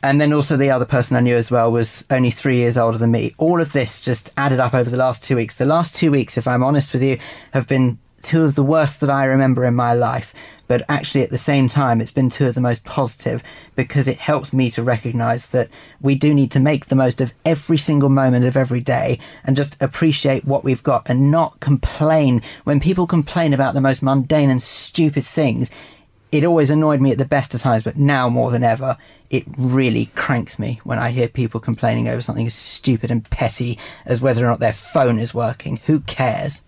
And 0.03 0.19
then 0.19 0.33
also 0.33 0.57
the 0.57 0.71
other 0.71 0.85
person 0.85 1.17
I 1.17 1.21
knew 1.21 1.35
as 1.35 1.51
well 1.51 1.71
was 1.71 2.05
only 2.09 2.31
three 2.31 2.57
years 2.57 2.77
older 2.77 2.97
than 2.97 3.11
me. 3.11 3.33
All 3.37 3.61
of 3.61 3.71
this 3.71 4.01
just 4.01 4.31
added 4.37 4.59
up 4.59 4.73
over 4.73 4.89
the 4.89 4.97
last 4.97 5.23
two 5.23 5.35
weeks. 5.35 5.55
The 5.55 5.65
last 5.65 5.95
two 5.95 6.11
weeks, 6.11 6.37
if 6.37 6.47
I'm 6.47 6.63
honest 6.63 6.93
with 6.93 7.03
you, 7.03 7.19
have 7.51 7.67
been 7.67 7.97
two 8.23 8.43
of 8.43 8.55
the 8.55 8.63
worst 8.63 8.99
that 9.01 9.09
I 9.09 9.25
remember 9.25 9.65
in 9.65 9.75
my 9.75 9.93
life. 9.93 10.33
But 10.67 10.83
actually, 10.87 11.23
at 11.23 11.31
the 11.31 11.37
same 11.37 11.67
time, 11.67 11.99
it's 11.99 12.11
been 12.11 12.29
two 12.29 12.45
of 12.45 12.53
the 12.53 12.61
most 12.61 12.83
positive 12.83 13.43
because 13.75 14.07
it 14.07 14.19
helps 14.19 14.53
me 14.53 14.69
to 14.71 14.83
recognize 14.83 15.47
that 15.49 15.67
we 15.99 16.13
do 16.13 16.31
need 16.31 16.51
to 16.51 16.59
make 16.59 16.85
the 16.85 16.95
most 16.95 17.21
of 17.21 17.33
every 17.43 17.77
single 17.77 18.09
moment 18.09 18.45
of 18.45 18.55
every 18.55 18.79
day 18.79 19.17
and 19.43 19.57
just 19.57 19.81
appreciate 19.81 20.45
what 20.45 20.63
we've 20.63 20.83
got 20.83 21.01
and 21.07 21.31
not 21.31 21.59
complain. 21.59 22.43
When 22.65 22.79
people 22.79 23.07
complain 23.07 23.51
about 23.51 23.73
the 23.73 23.81
most 23.81 24.03
mundane 24.03 24.51
and 24.51 24.61
stupid 24.61 25.25
things, 25.25 25.71
it 26.31 26.43
always 26.43 26.69
annoyed 26.69 27.01
me 27.01 27.11
at 27.11 27.17
the 27.17 27.25
best 27.25 27.55
of 27.55 27.61
times, 27.61 27.81
but 27.81 27.97
now 27.97 28.29
more 28.29 28.51
than 28.51 28.63
ever, 28.63 28.97
it 29.31 29.45
really 29.57 30.07
cranks 30.13 30.59
me 30.59 30.79
when 30.83 30.99
I 30.99 31.09
hear 31.09 31.27
people 31.27 31.59
complaining 31.59 32.07
over 32.07 32.21
something 32.21 32.45
as 32.45 32.53
stupid 32.53 33.09
and 33.09 33.27
petty 33.31 33.79
as 34.05 34.21
whether 34.21 34.45
or 34.45 34.49
not 34.49 34.59
their 34.59 34.73
phone 34.73 35.17
is 35.17 35.33
working. 35.33 35.79
Who 35.87 36.01
cares? 36.01 36.61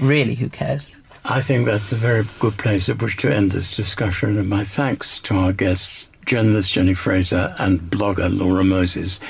Really, 0.00 0.34
who 0.34 0.48
cares? 0.48 0.88
I 1.26 1.42
think 1.42 1.66
that's 1.66 1.92
a 1.92 1.96
very 1.96 2.24
good 2.38 2.56
place 2.56 2.88
at 2.88 3.02
which 3.02 3.18
to 3.18 3.32
end 3.32 3.52
this 3.52 3.76
discussion. 3.76 4.38
And 4.38 4.48
my 4.48 4.64
thanks 4.64 5.20
to 5.20 5.34
our 5.36 5.52
guests, 5.52 6.08
journalist 6.24 6.72
Jenny 6.72 6.94
Fraser 6.94 7.54
and 7.58 7.80
blogger 7.82 8.36
Laura 8.36 8.64
Moses. 8.64 9.20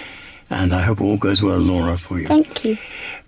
And 0.49 0.73
I 0.73 0.83
hope 0.83 1.01
all 1.01 1.17
goes 1.17 1.43
well, 1.43 1.59
Laura, 1.59 1.99
for 1.99 2.21
you. 2.21 2.27
Thank 2.29 2.65
you. 2.65 2.79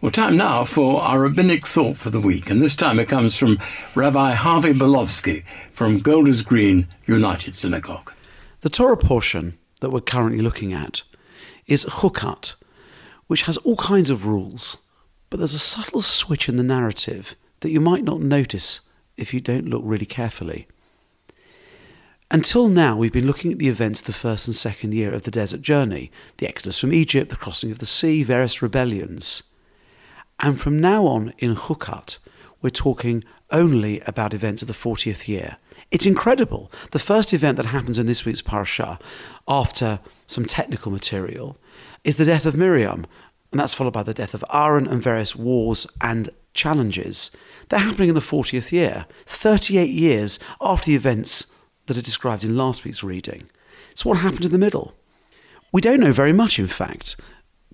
Well, 0.00 0.12
time 0.12 0.36
now 0.36 0.64
for 0.64 1.02
our 1.02 1.20
rabbinic 1.20 1.66
thought 1.66 1.96
for 1.96 2.10
the 2.10 2.20
week. 2.20 2.50
And 2.50 2.62
this 2.62 2.76
time 2.76 2.98
it 2.98 3.08
comes 3.08 3.36
from 3.36 3.58
Rabbi 3.94 4.32
Harvey 4.32 4.72
Belovski 4.72 5.44
from 5.70 5.98
Golders 5.98 6.42
Green 6.42 6.88
United 7.06 7.54
Synagogue. 7.54 8.12
The 8.60 8.68
Torah 8.68 8.96
portion 8.96 9.58
that 9.80 9.90
we're 9.90 10.00
currently 10.00 10.40
looking 10.40 10.72
at 10.72 11.02
is 11.66 11.84
Chukat, 11.84 12.54
which 13.26 13.42
has 13.42 13.56
all 13.58 13.76
kinds 13.76 14.10
of 14.10 14.26
rules, 14.26 14.76
but 15.32 15.38
there's 15.38 15.54
a 15.54 15.58
subtle 15.58 16.02
switch 16.02 16.46
in 16.46 16.56
the 16.56 16.62
narrative 16.62 17.36
that 17.60 17.70
you 17.70 17.80
might 17.80 18.04
not 18.04 18.20
notice 18.20 18.82
if 19.16 19.32
you 19.32 19.40
don't 19.40 19.66
look 19.66 19.80
really 19.82 20.04
carefully. 20.04 20.68
Until 22.30 22.68
now, 22.68 22.98
we've 22.98 23.14
been 23.14 23.26
looking 23.26 23.50
at 23.50 23.58
the 23.58 23.70
events 23.70 24.00
of 24.00 24.06
the 24.06 24.12
first 24.12 24.46
and 24.46 24.54
second 24.54 24.92
year 24.92 25.10
of 25.10 25.22
the 25.22 25.30
desert 25.30 25.62
journey 25.62 26.12
the 26.36 26.46
exodus 26.46 26.78
from 26.78 26.92
Egypt, 26.92 27.30
the 27.30 27.36
crossing 27.36 27.70
of 27.70 27.78
the 27.78 27.86
sea, 27.86 28.22
various 28.22 28.60
rebellions. 28.60 29.44
And 30.40 30.60
from 30.60 30.78
now 30.78 31.06
on 31.06 31.32
in 31.38 31.56
Chukat, 31.56 32.18
we're 32.60 32.68
talking 32.68 33.24
only 33.50 34.00
about 34.00 34.34
events 34.34 34.60
of 34.60 34.68
the 34.68 34.74
40th 34.74 35.28
year. 35.28 35.56
It's 35.90 36.04
incredible. 36.04 36.70
The 36.90 36.98
first 36.98 37.32
event 37.32 37.56
that 37.56 37.66
happens 37.66 37.98
in 37.98 38.04
this 38.04 38.26
week's 38.26 38.42
parasha, 38.42 38.98
after 39.48 39.98
some 40.26 40.44
technical 40.44 40.92
material, 40.92 41.56
is 42.04 42.16
the 42.16 42.24
death 42.26 42.44
of 42.44 42.54
Miriam, 42.54 43.06
and 43.52 43.60
that's 43.60 43.74
followed 43.74 43.92
by 43.92 44.02
the 44.02 44.14
death 44.14 44.34
of 44.34 44.44
Aaron 44.52 44.88
and 44.88 45.02
various 45.02 45.36
wars 45.36 45.86
and 46.00 46.30
challenges. 46.54 47.30
They're 47.68 47.78
happening 47.78 48.08
in 48.08 48.14
the 48.14 48.20
40th 48.20 48.72
year, 48.72 49.06
38 49.26 49.90
years 49.90 50.38
after 50.60 50.86
the 50.86 50.96
events 50.96 51.46
that 51.86 51.98
are 51.98 52.02
described 52.02 52.44
in 52.44 52.56
last 52.56 52.84
week's 52.84 53.04
reading. 53.04 53.44
So, 53.94 54.08
what 54.08 54.18
happened 54.18 54.46
in 54.46 54.52
the 54.52 54.58
middle? 54.58 54.94
We 55.70 55.80
don't 55.80 56.00
know 56.00 56.12
very 56.12 56.32
much, 56.32 56.58
in 56.58 56.66
fact. 56.66 57.16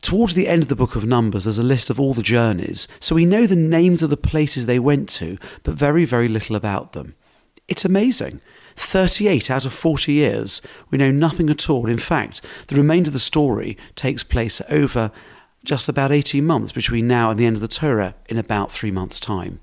Towards 0.03 0.35
the 0.35 0.47
end 0.47 0.63
of 0.63 0.69
the 0.69 0.77
book 0.77 0.95
of 0.95 1.05
Numbers, 1.05 1.45
there's 1.45 1.59
a 1.59 1.63
list 1.65 1.91
of 1.91 1.99
all 1.99 2.15
the 2.15 2.23
journeys, 2.23 2.87
so 3.01 3.15
we 3.15 3.27
know 3.27 3.47
the 3.47 3.57
names 3.57 4.03
of 4.03 4.11
the 4.11 4.17
places 4.17 4.67
they 4.67 4.79
went 4.79 5.09
to, 5.11 5.39
but 5.65 5.75
very, 5.75 6.05
very 6.05 6.29
little 6.29 6.55
about 6.55 6.93
them. 6.93 7.15
It's 7.67 7.85
amazing. 7.85 8.41
38 8.77 9.51
out 9.51 9.67
of 9.67 9.73
40 9.73 10.13
years, 10.13 10.63
we 10.91 10.99
know 10.99 11.11
nothing 11.11 11.51
at 11.51 11.69
all. 11.69 11.87
In 11.89 11.99
fact, 11.99 12.41
the 12.69 12.77
remainder 12.77 13.09
of 13.09 13.13
the 13.13 13.19
story 13.19 13.77
takes 13.97 14.23
place 14.23 14.63
over 14.71 15.11
just 15.65 15.89
about 15.89 16.13
18 16.13 16.45
months 16.47 16.73
between 16.73 17.09
now 17.09 17.31
and 17.31 17.39
the 17.39 17.47
end 17.47 17.57
of 17.57 17.61
the 17.61 17.69
Torah 17.69 18.15
in 18.29 18.39
about 18.39 18.73
three 18.73 18.91
months' 18.91 19.21
time. 19.21 19.61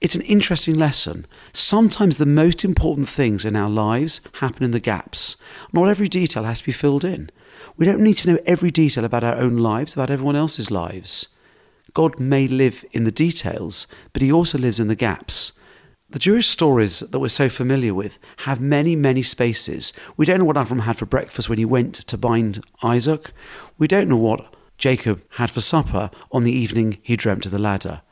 It's 0.00 0.16
an 0.16 0.22
interesting 0.22 0.74
lesson. 0.74 1.26
Sometimes 1.52 2.18
the 2.18 2.26
most 2.26 2.64
important 2.64 3.08
things 3.08 3.44
in 3.44 3.56
our 3.56 3.70
lives 3.70 4.20
happen 4.34 4.62
in 4.62 4.72
the 4.72 4.80
gaps. 4.80 5.36
Not 5.72 5.88
every 5.88 6.08
detail 6.08 6.44
has 6.44 6.58
to 6.58 6.66
be 6.66 6.72
filled 6.72 7.04
in. 7.04 7.30
We 7.76 7.86
don't 7.86 8.02
need 8.02 8.18
to 8.18 8.32
know 8.32 8.38
every 8.44 8.70
detail 8.70 9.04
about 9.04 9.24
our 9.24 9.36
own 9.36 9.56
lives, 9.56 9.94
about 9.94 10.10
everyone 10.10 10.36
else's 10.36 10.70
lives. 10.70 11.28
God 11.94 12.18
may 12.18 12.46
live 12.48 12.84
in 12.92 13.04
the 13.04 13.12
details, 13.12 13.86
but 14.12 14.20
He 14.20 14.32
also 14.32 14.58
lives 14.58 14.80
in 14.80 14.88
the 14.88 14.96
gaps. 14.96 15.52
The 16.10 16.18
Jewish 16.18 16.48
stories 16.48 17.00
that 17.00 17.18
we're 17.18 17.28
so 17.28 17.48
familiar 17.48 17.94
with 17.94 18.18
have 18.38 18.60
many, 18.60 18.94
many 18.94 19.22
spaces. 19.22 19.92
We 20.16 20.26
don't 20.26 20.38
know 20.38 20.44
what 20.44 20.56
Avram 20.56 20.82
had 20.82 20.96
for 20.96 21.06
breakfast 21.06 21.48
when 21.48 21.58
he 21.58 21.64
went 21.64 21.94
to 21.94 22.18
bind 22.18 22.60
Isaac. 22.82 23.32
We 23.78 23.88
don't 23.88 24.08
know 24.08 24.16
what 24.16 24.54
Jacob 24.78 25.22
had 25.30 25.50
for 25.50 25.60
supper 25.60 26.10
on 26.32 26.44
the 26.44 26.52
evening 26.52 26.98
he 27.02 27.16
dreamt 27.16 27.46
of 27.46 27.52
the 27.52 27.58
ladder. 27.58 28.02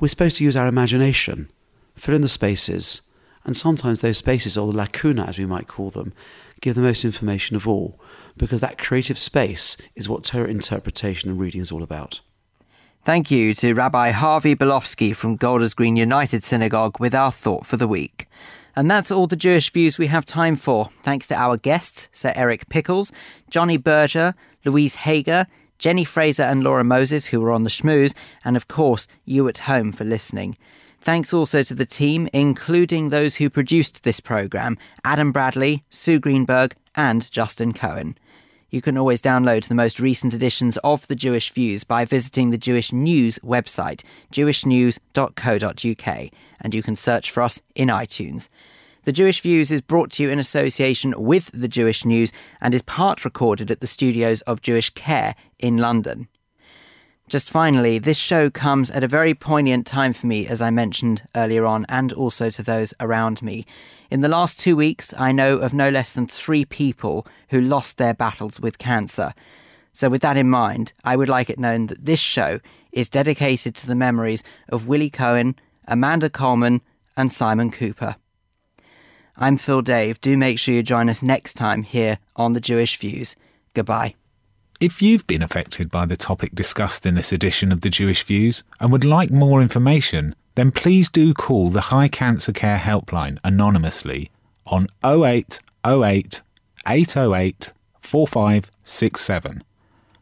We're 0.00 0.08
supposed 0.08 0.36
to 0.36 0.44
use 0.44 0.56
our 0.56 0.66
imagination, 0.66 1.50
fill 1.94 2.14
in 2.14 2.22
the 2.22 2.28
spaces, 2.28 3.02
and 3.44 3.56
sometimes 3.56 4.00
those 4.00 4.18
spaces, 4.18 4.58
or 4.58 4.70
the 4.70 4.76
lacuna 4.76 5.24
as 5.24 5.38
we 5.38 5.46
might 5.46 5.68
call 5.68 5.90
them, 5.90 6.12
give 6.60 6.74
the 6.74 6.82
most 6.82 7.04
information 7.04 7.56
of 7.56 7.66
all, 7.66 7.98
because 8.36 8.60
that 8.60 8.78
creative 8.78 9.18
space 9.18 9.76
is 9.94 10.08
what 10.08 10.24
Torah 10.24 10.48
interpretation 10.48 11.30
and 11.30 11.38
reading 11.38 11.60
is 11.60 11.70
all 11.70 11.82
about. 11.82 12.20
Thank 13.04 13.30
you 13.30 13.54
to 13.54 13.72
Rabbi 13.72 14.10
Harvey 14.10 14.56
Belovski 14.56 15.14
from 15.14 15.36
Golders 15.36 15.74
Green 15.74 15.96
United 15.96 16.42
Synagogue 16.42 16.98
with 16.98 17.14
our 17.14 17.30
thought 17.30 17.64
for 17.64 17.76
the 17.76 17.86
week. 17.86 18.26
And 18.76 18.90
that's 18.90 19.10
all 19.10 19.26
the 19.26 19.36
Jewish 19.36 19.70
views 19.70 19.98
we 19.98 20.06
have 20.08 20.26
time 20.26 20.54
for. 20.54 20.90
Thanks 21.02 21.26
to 21.28 21.34
our 21.34 21.56
guests, 21.56 22.10
Sir 22.12 22.32
Eric 22.36 22.68
Pickles, 22.68 23.10
Jonni 23.50 23.82
Berger, 23.82 24.34
Louise 24.66 24.96
Hager, 24.96 25.46
Jenny 25.78 26.04
Fraser 26.04 26.42
and 26.42 26.62
Laura 26.62 26.84
Moses, 26.84 27.26
who 27.26 27.40
were 27.40 27.52
on 27.52 27.64
the 27.64 27.70
schmooze, 27.70 28.14
and 28.44 28.56
of 28.56 28.68
course, 28.68 29.06
you 29.24 29.48
at 29.48 29.58
home 29.58 29.92
for 29.92 30.04
listening. 30.04 30.56
Thanks 31.00 31.32
also 31.32 31.62
to 31.62 31.74
the 31.74 31.86
team, 31.86 32.28
including 32.32 33.08
those 33.08 33.36
who 33.36 33.48
produced 33.48 34.02
this 34.02 34.20
programme 34.20 34.76
Adam 35.04 35.32
Bradley, 35.32 35.84
Sue 35.88 36.18
Greenberg, 36.18 36.74
and 36.94 37.30
Justin 37.30 37.72
Cohen. 37.72 38.18
You 38.76 38.82
can 38.82 38.98
always 38.98 39.22
download 39.22 39.68
the 39.68 39.74
most 39.74 39.98
recent 39.98 40.34
editions 40.34 40.76
of 40.84 41.06
the 41.06 41.14
Jewish 41.14 41.50
Views 41.50 41.82
by 41.82 42.04
visiting 42.04 42.50
the 42.50 42.58
Jewish 42.58 42.92
News 42.92 43.38
website, 43.38 44.04
jewishnews.co.uk, 44.30 46.30
and 46.60 46.74
you 46.74 46.82
can 46.82 46.94
search 46.94 47.30
for 47.30 47.42
us 47.42 47.62
in 47.74 47.88
iTunes. 47.88 48.50
The 49.04 49.12
Jewish 49.12 49.40
Views 49.40 49.72
is 49.72 49.80
brought 49.80 50.10
to 50.10 50.22
you 50.22 50.28
in 50.28 50.38
association 50.38 51.14
with 51.16 51.50
the 51.54 51.68
Jewish 51.68 52.04
News 52.04 52.34
and 52.60 52.74
is 52.74 52.82
part 52.82 53.24
recorded 53.24 53.70
at 53.70 53.80
the 53.80 53.86
studios 53.86 54.42
of 54.42 54.60
Jewish 54.60 54.90
Care 54.90 55.36
in 55.58 55.78
London. 55.78 56.28
Just 57.28 57.50
finally, 57.50 57.98
this 57.98 58.16
show 58.16 58.50
comes 58.50 58.88
at 58.88 59.02
a 59.02 59.08
very 59.08 59.34
poignant 59.34 59.84
time 59.84 60.12
for 60.12 60.28
me, 60.28 60.46
as 60.46 60.62
I 60.62 60.70
mentioned 60.70 61.26
earlier 61.34 61.66
on, 61.66 61.84
and 61.88 62.12
also 62.12 62.50
to 62.50 62.62
those 62.62 62.94
around 63.00 63.42
me. 63.42 63.66
In 64.12 64.20
the 64.20 64.28
last 64.28 64.60
two 64.60 64.76
weeks, 64.76 65.12
I 65.18 65.32
know 65.32 65.56
of 65.56 65.74
no 65.74 65.88
less 65.88 66.12
than 66.12 66.26
three 66.26 66.64
people 66.64 67.26
who 67.48 67.60
lost 67.60 67.96
their 67.96 68.14
battles 68.14 68.60
with 68.60 68.78
cancer. 68.78 69.34
So, 69.92 70.08
with 70.08 70.22
that 70.22 70.36
in 70.36 70.48
mind, 70.48 70.92
I 71.02 71.16
would 71.16 71.28
like 71.28 71.50
it 71.50 71.58
known 71.58 71.86
that 71.86 72.04
this 72.04 72.20
show 72.20 72.60
is 72.92 73.08
dedicated 73.08 73.74
to 73.74 73.88
the 73.88 73.96
memories 73.96 74.44
of 74.68 74.86
Willie 74.86 75.10
Cohen, 75.10 75.56
Amanda 75.88 76.30
Coleman, 76.30 76.80
and 77.16 77.32
Simon 77.32 77.72
Cooper. 77.72 78.14
I'm 79.36 79.56
Phil 79.56 79.82
Dave. 79.82 80.20
Do 80.20 80.36
make 80.36 80.60
sure 80.60 80.76
you 80.76 80.82
join 80.84 81.08
us 81.08 81.24
next 81.24 81.54
time 81.54 81.82
here 81.82 82.18
on 82.36 82.52
the 82.52 82.60
Jewish 82.60 82.98
Views. 82.98 83.34
Goodbye. 83.74 84.14
If 84.78 85.00
you've 85.00 85.26
been 85.26 85.42
affected 85.42 85.90
by 85.90 86.04
the 86.04 86.16
topic 86.16 86.54
discussed 86.54 87.06
in 87.06 87.14
this 87.14 87.32
edition 87.32 87.72
of 87.72 87.80
the 87.80 87.88
Jewish 87.88 88.24
Views 88.24 88.62
and 88.78 88.92
would 88.92 89.04
like 89.04 89.30
more 89.30 89.62
information, 89.62 90.34
then 90.54 90.70
please 90.70 91.08
do 91.08 91.32
call 91.32 91.70
the 91.70 91.80
Chai 91.80 92.08
Cancer 92.08 92.52
Care 92.52 92.76
Helpline 92.76 93.38
anonymously 93.42 94.30
on 94.66 94.86
0808 95.02 96.42
808 96.86 97.72
4567. 98.00 99.64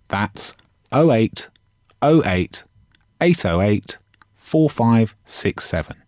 That's 0.09 0.55
0808 0.93 2.63
808 3.21 3.99
4567. 4.37 6.03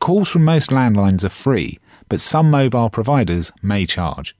Calls 0.00 0.28
from 0.28 0.44
most 0.44 0.70
landlines 0.70 1.22
are 1.22 1.28
free 1.28 1.78
but 2.08 2.20
some 2.20 2.50
mobile 2.50 2.90
providers 2.90 3.52
may 3.62 3.84
charge. 3.86 4.36